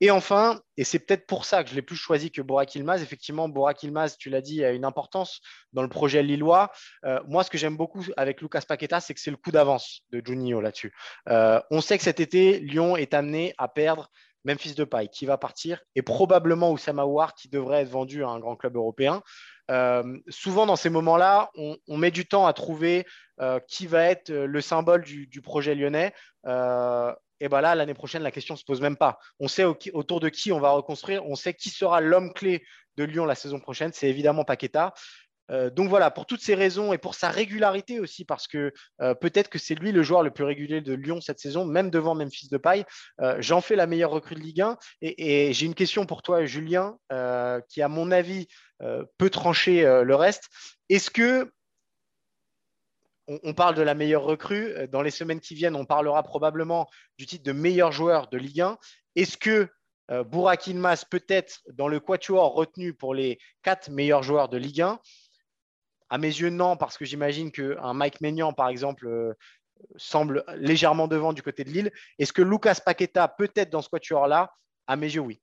Et 0.00 0.10
enfin, 0.10 0.60
et 0.76 0.84
c'est 0.84 0.98
peut-être 0.98 1.26
pour 1.26 1.44
ça 1.44 1.64
que 1.64 1.70
je 1.70 1.74
l'ai 1.74 1.82
plus 1.82 1.96
choisi 1.96 2.30
que 2.30 2.40
Borak 2.40 2.74
Ilmaz, 2.74 3.02
effectivement, 3.02 3.48
Borak 3.48 3.82
Ilmaz, 3.82 4.16
tu 4.16 4.30
l'as 4.30 4.40
dit, 4.40 4.64
a 4.64 4.70
une 4.70 4.84
importance 4.84 5.40
dans 5.72 5.82
le 5.82 5.88
projet 5.88 6.22
lillois. 6.22 6.70
moi, 7.26 7.42
ce 7.42 7.50
que 7.50 7.58
j'aime 7.58 7.76
beaucoup 7.76 8.04
avec 8.16 8.40
Lucas 8.40 8.62
Paqueta, 8.66 9.00
c'est 9.00 9.14
que 9.14 9.20
c'est 9.20 9.30
le 9.30 9.36
coup 9.36 9.50
d'avance 9.50 10.02
de 10.10 10.22
Juninho 10.24 10.60
là-dessus. 10.60 10.94
on 11.26 11.80
sait 11.80 11.98
que 11.98 12.04
cet 12.04 12.20
été, 12.20 12.60
Lyon 12.60 12.96
est 12.96 13.12
amené 13.12 13.54
à 13.58 13.66
perdre 13.66 14.08
Memphis 14.44 14.74
Depay 14.74 15.08
qui 15.08 15.26
va 15.26 15.36
partir 15.36 15.82
et 15.94 16.02
probablement 16.02 16.72
Oussama 16.72 17.04
Ouar 17.04 17.34
qui 17.34 17.48
devrait 17.48 17.82
être 17.82 17.88
vendu 17.88 18.24
à 18.24 18.28
un 18.28 18.38
grand 18.38 18.56
club 18.56 18.76
européen. 18.76 19.22
Euh, 19.70 20.18
souvent 20.28 20.64
dans 20.64 20.76
ces 20.76 20.88
moments-là, 20.88 21.50
on, 21.54 21.96
met 21.98 22.10
du 22.10 22.26
temps 22.26 22.46
à 22.46 22.52
trouver 22.52 23.06
euh, 23.40 23.60
qui 23.68 23.86
va 23.86 24.04
être 24.04 24.30
le 24.32 24.60
symbole 24.60 25.02
du, 25.04 25.42
projet 25.42 25.74
lyonnais. 25.74 26.14
Euh, 26.46 27.12
et 27.40 27.48
ben 27.48 27.60
là, 27.60 27.74
l'année 27.74 27.94
prochaine, 27.94 28.22
la 28.22 28.30
question 28.30 28.54
ne 28.54 28.58
se 28.58 28.64
pose 28.64 28.80
même 28.80 28.96
pas. 28.96 29.18
On 29.40 29.48
sait 29.48 29.64
autour 29.64 30.20
de 30.20 30.28
qui 30.28 30.52
on 30.52 30.60
va 30.60 30.70
reconstruire. 30.70 31.24
On 31.26 31.36
sait 31.36 31.54
qui 31.54 31.70
sera 31.70 32.00
l'homme 32.00 32.32
clé 32.32 32.64
de 32.96 33.04
Lyon 33.04 33.24
la 33.24 33.34
saison 33.34 33.60
prochaine. 33.60 33.92
C'est 33.92 34.08
évidemment 34.08 34.44
Paqueta. 34.44 34.94
Euh, 35.50 35.70
donc 35.70 35.88
voilà, 35.88 36.10
pour 36.10 36.26
toutes 36.26 36.42
ces 36.42 36.54
raisons 36.54 36.92
et 36.92 36.98
pour 36.98 37.14
sa 37.14 37.30
régularité 37.30 38.00
aussi, 38.00 38.24
parce 38.24 38.46
que 38.46 38.72
euh, 39.00 39.14
peut-être 39.14 39.48
que 39.48 39.58
c'est 39.58 39.74
lui 39.74 39.92
le 39.92 40.02
joueur 40.02 40.22
le 40.22 40.30
plus 40.30 40.44
régulier 40.44 40.80
de 40.80 40.92
Lyon 40.92 41.20
cette 41.20 41.38
saison, 41.38 41.64
même 41.64 41.90
devant 41.90 42.14
Memphis 42.14 42.48
de 42.50 42.58
Paille. 42.58 42.84
Euh, 43.20 43.36
j'en 43.40 43.60
fais 43.60 43.76
la 43.76 43.86
meilleure 43.86 44.10
recrue 44.10 44.34
de 44.34 44.40
Ligue 44.40 44.60
1. 44.60 44.76
Et, 45.02 45.52
j'ai 45.52 45.66
une 45.66 45.74
question 45.74 46.06
pour 46.06 46.22
toi, 46.22 46.44
Julien, 46.44 46.98
qui, 47.68 47.82
à 47.82 47.88
mon 47.88 48.10
avis, 48.10 48.46
peut 49.16 49.30
trancher 49.30 49.82
le 49.82 50.14
reste. 50.14 50.48
Est-ce 50.88 51.10
que 51.10 51.50
on, 53.28 53.54
parle 53.54 53.74
de 53.74 53.82
la 53.82 53.94
meilleure 53.94 54.24
recrue. 54.24 54.74
Dans 54.90 55.02
les 55.02 55.10
semaines 55.10 55.40
qui 55.40 55.54
viennent, 55.54 55.76
on 55.76 55.84
parlera 55.84 56.22
probablement 56.22 56.88
du 57.18 57.26
titre 57.26 57.44
de 57.44 57.52
meilleur 57.52 57.92
joueur 57.92 58.28
de 58.28 58.38
Ligue 58.38 58.62
1. 58.62 58.78
Est-ce 59.16 59.36
que 59.36 59.68
euh, 60.10 60.24
Bourak 60.24 60.70
peut-être 61.10 61.60
dans 61.72 61.88
le 61.88 62.00
quatuor 62.00 62.54
retenu 62.54 62.94
pour 62.94 63.14
les 63.14 63.38
quatre 63.62 63.90
meilleurs 63.90 64.22
joueurs 64.22 64.48
de 64.48 64.56
Ligue 64.56 64.80
1 64.80 64.98
à 66.10 66.18
mes 66.18 66.28
yeux, 66.28 66.50
non, 66.50 66.76
parce 66.76 66.96
que 66.96 67.04
j'imagine 67.04 67.52
qu'un 67.52 67.92
Mike 67.92 68.20
Maignan, 68.20 68.52
par 68.52 68.68
exemple, 68.68 69.06
euh, 69.06 69.34
semble 69.96 70.44
légèrement 70.56 71.06
devant 71.06 71.32
du 71.32 71.42
côté 71.42 71.64
de 71.64 71.70
Lille. 71.70 71.92
Est-ce 72.18 72.32
que 72.32 72.42
Lucas 72.42 72.76
Paqueta 72.84 73.28
peut 73.28 73.50
être 73.54 73.70
dans 73.70 73.82
ce 73.82 73.88
quatuor-là? 73.88 74.50
À 74.86 74.96
mes 74.96 75.06
yeux, 75.06 75.20
oui. 75.20 75.40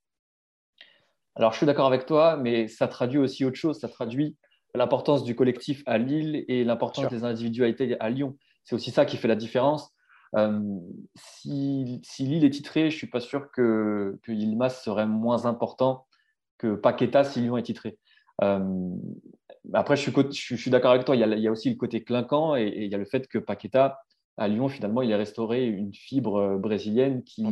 Alors, 1.35 1.51
je 1.51 1.57
suis 1.57 1.65
d'accord 1.65 1.85
avec 1.85 2.05
toi, 2.05 2.35
mais 2.37 2.67
ça 2.67 2.87
traduit 2.87 3.19
aussi 3.19 3.45
autre 3.45 3.57
chose. 3.57 3.79
Ça 3.79 3.89
traduit 3.89 4.35
l'importance 4.75 5.23
du 5.23 5.35
collectif 5.35 5.83
à 5.85 5.97
Lille 5.97 6.45
et 6.47 6.63
l'importance 6.63 7.09
des 7.09 7.23
individualités 7.23 7.99
à 7.99 8.09
Lyon. 8.09 8.37
C'est 8.63 8.75
aussi 8.75 8.91
ça 8.91 9.05
qui 9.05 9.17
fait 9.17 9.27
la 9.27 9.35
différence. 9.35 9.93
Euh, 10.35 10.59
si, 11.15 12.01
Lille 12.19 12.43
est 12.43 12.49
titré, 12.49 12.89
je 12.89 12.95
ne 12.95 12.97
suis 12.97 13.07
pas 13.07 13.19
sûr 13.19 13.51
que, 13.51 14.19
que 14.23 14.31
Yilmaz 14.31 14.81
serait 14.81 15.07
moins 15.07 15.45
important 15.45 16.05
que 16.57 16.75
Paqueta 16.75 17.23
si 17.23 17.41
Lyon 17.41 17.57
est 17.57 17.63
titré. 17.63 17.97
Euh, 18.43 18.89
après, 19.73 19.95
je 19.95 20.09
suis, 20.31 20.57
suis 20.57 20.71
d'accord 20.71 20.91
avec 20.91 21.05
toi. 21.05 21.15
Il 21.15 21.21
y, 21.21 21.47
a, 21.47 21.51
aussi 21.51 21.69
le 21.69 21.75
côté 21.75 22.03
clinquant 22.03 22.55
et, 22.55 22.73
il 22.75 22.91
y 22.91 22.95
a 22.95 22.97
le 22.97 23.05
fait 23.05 23.27
que 23.27 23.37
Paqueta, 23.37 23.99
à 24.37 24.47
Lyon, 24.47 24.67
finalement, 24.67 25.01
il 25.01 25.13
a 25.13 25.17
restauré 25.17 25.65
une 25.65 25.93
fibre 25.93 26.35
euh, 26.35 26.57
brésilienne 26.57 27.23
qui, 27.23 27.43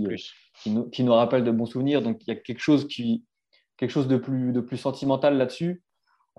qui 0.53 0.71
nous, 0.71 0.89
qui, 0.89 1.03
nous, 1.03 1.13
rappelle 1.13 1.43
de 1.43 1.51
bons 1.51 1.65
souvenirs. 1.65 2.01
Donc, 2.01 2.21
il 2.21 2.27
y 2.27 2.31
a 2.31 2.35
quelque 2.35 2.59
chose, 2.59 2.87
qui, 2.87 3.23
quelque 3.77 3.91
chose 3.91 4.07
de, 4.07 4.17
plus, 4.17 4.51
de 4.51 4.59
plus 4.59 4.77
sentimental 4.77 5.37
là-dessus. 5.37 5.81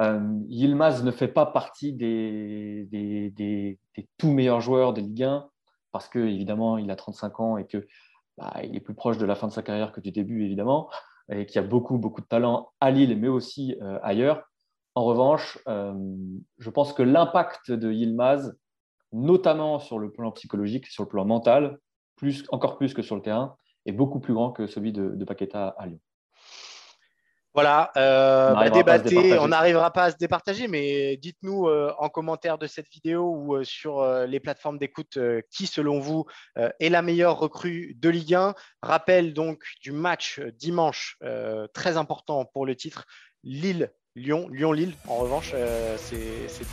Euh, 0.01 0.41
Yilmaz 0.49 1.05
ne 1.05 1.11
fait 1.13 1.29
pas 1.29 1.47
partie 1.47 1.93
des, 1.93 2.87
des, 2.91 3.79
tout 4.19 4.31
meilleurs 4.31 4.61
joueurs 4.61 4.93
de 4.93 5.01
Ligue 5.01 5.23
1 5.23 5.49
parce 5.93 6.09
que 6.09 6.19
évidemment 6.19 6.79
il 6.79 6.91
a 6.91 6.97
35 6.97 7.41
ans 7.41 7.57
et 7.59 7.67
que 7.67 7.87
bah, 8.37 8.55
il 8.65 8.75
est 8.75 8.81
plus 8.81 8.95
proche 8.95 9.19
de 9.19 9.27
la 9.27 9.37
fin 9.37 9.47
de 9.47 9.53
sa 9.53 9.63
carrière 9.63 9.93
que 9.93 10.01
du 10.01 10.11
début 10.11 10.45
évidemment 10.45 10.91
et 11.31 11.47
qu'il 11.47 11.61
y 11.61 11.65
a 11.65 11.67
beaucoup 11.67 11.97
beaucoup 11.99 12.21
de 12.21 12.27
talent 12.27 12.73
à 12.81 12.91
Lille 12.91 13.17
mais 13.21 13.29
aussi 13.29 13.77
euh, 13.83 13.99
ailleurs. 14.03 14.43
En 14.97 15.05
revanche, 15.05 15.59
euh, 15.69 15.93
je 16.59 16.71
pense 16.71 16.93
que 16.93 17.03
l'impact 17.03 17.73
de 17.73 17.93
Yilmaz, 17.93 18.57
notamment 19.13 19.81
sur 19.81 19.99
le 19.99 20.11
plan 20.13 20.31
psychologique, 20.33 20.87
sur 20.87 21.03
le 21.03 21.09
plan 21.09 21.25
mental, 21.25 21.79
plus, 22.17 22.45
encore 22.51 22.77
plus 22.77 22.95
que 22.95 23.03
sur 23.03 23.17
le 23.17 23.23
terrain, 23.23 23.57
est 23.87 23.93
beaucoup 23.93 24.21
plus 24.21 24.35
grand 24.35 24.53
que 24.53 24.69
celui 24.69 24.93
de, 24.93 25.11
de 25.11 25.25
Paqueta 25.25 25.75
à 25.79 25.87
Lyon. 25.87 25.99
Voilà, 27.55 27.93
euh, 27.97 28.53
bah, 28.53 28.99
on 29.41 29.49
n'arrivera 29.49 29.93
pas 29.93 30.05
à 30.05 30.11
se 30.11 30.17
départager, 30.17 30.67
mais 30.67 31.17
dites-nous 31.17 31.69
euh, 31.69 31.95
en 31.99 32.09
commentaire 32.09 32.59
de 32.59 32.67
cette 32.67 32.89
vidéo 32.91 33.31
ou 33.31 33.55
euh, 33.55 33.63
sur 33.63 34.01
euh, 34.01 34.27
les 34.27 34.41
plateformes 34.41 34.77
d'écoute 34.77 35.19
qui, 35.53 35.69
selon 35.69 36.01
vous, 36.01 36.25
est 36.57 36.89
la 36.89 37.01
meilleure 37.01 37.39
recrue 37.39 37.95
de 37.97 38.09
Ligue 38.09 38.35
1. 38.35 38.55
Rappel 38.83 39.35
donc 39.35 39.63
du 39.81 39.93
match 39.93 40.41
dimanche, 40.59 41.17
très 41.73 41.97
important 41.97 42.45
pour 42.45 42.67
le 42.67 42.75
titre, 42.75 43.07
Lille-Lyon, 43.45 44.49
Lyon-Lille, 44.51 44.95
en 45.07 45.17
revanche, 45.17 45.55
c'est 45.99 46.67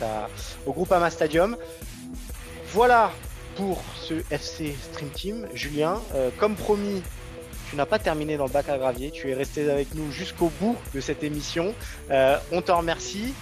au 0.66 0.72
Groupama 0.72 1.10
Stadium. 1.10 1.56
Voilà 2.66 3.12
pour 3.54 3.82
ce 4.00 4.14
FC 4.32 4.74
Stream 4.90 5.10
Team. 5.10 5.48
Julien, 5.54 6.00
comme 6.38 6.56
promis, 6.56 7.02
tu 7.72 7.76
n'as 7.76 7.86
pas 7.86 7.98
terminé 7.98 8.36
dans 8.36 8.44
le 8.44 8.52
bac 8.52 8.68
à 8.68 8.76
gravier. 8.76 9.10
Tu 9.10 9.30
es 9.30 9.34
resté 9.34 9.70
avec 9.70 9.94
nous 9.94 10.12
jusqu'au 10.12 10.52
bout 10.60 10.76
de 10.94 11.00
cette 11.00 11.24
émission. 11.24 11.74
Euh, 12.10 12.36
on 12.52 12.60
te 12.60 12.70
remercie. 12.70 13.32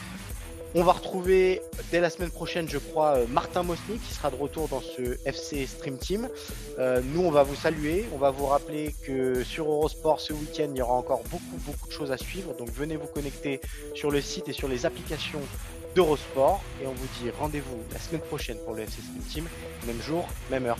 On 0.76 0.84
va 0.84 0.92
retrouver 0.92 1.60
dès 1.90 1.98
la 1.98 2.10
semaine 2.10 2.30
prochaine, 2.30 2.68
je 2.68 2.78
crois, 2.78 3.16
euh, 3.16 3.26
Martin 3.28 3.64
Mosny 3.64 3.98
qui 3.98 4.14
sera 4.14 4.30
de 4.30 4.36
retour 4.36 4.68
dans 4.68 4.80
ce 4.80 5.18
FC 5.24 5.66
Stream 5.66 5.98
Team. 5.98 6.28
Euh, 6.78 7.00
nous, 7.12 7.22
on 7.22 7.32
va 7.32 7.42
vous 7.42 7.56
saluer. 7.56 8.06
On 8.14 8.18
va 8.18 8.30
vous 8.30 8.46
rappeler 8.46 8.94
que 9.04 9.42
sur 9.42 9.68
Eurosport 9.68 10.20
ce 10.20 10.32
week-end, 10.32 10.68
il 10.72 10.78
y 10.78 10.82
aura 10.82 10.94
encore 10.94 11.24
beaucoup, 11.24 11.58
beaucoup 11.66 11.88
de 11.88 11.92
choses 11.92 12.12
à 12.12 12.16
suivre. 12.16 12.54
Donc 12.54 12.70
venez 12.70 12.94
vous 12.94 13.08
connecter 13.08 13.60
sur 13.96 14.12
le 14.12 14.20
site 14.20 14.48
et 14.48 14.52
sur 14.52 14.68
les 14.68 14.86
applications 14.86 15.40
d'Eurosport. 15.96 16.62
Et 16.80 16.86
on 16.86 16.92
vous 16.92 17.08
dit 17.20 17.30
rendez-vous 17.36 17.82
la 17.92 17.98
semaine 17.98 18.22
prochaine 18.22 18.58
pour 18.64 18.74
le 18.74 18.82
FC 18.82 19.02
Stream 19.02 19.24
Team. 19.28 19.48
Même 19.88 20.00
jour, 20.00 20.28
même 20.52 20.66
heure. 20.66 20.78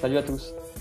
Salut 0.00 0.18
à 0.18 0.22
tous. 0.22 0.54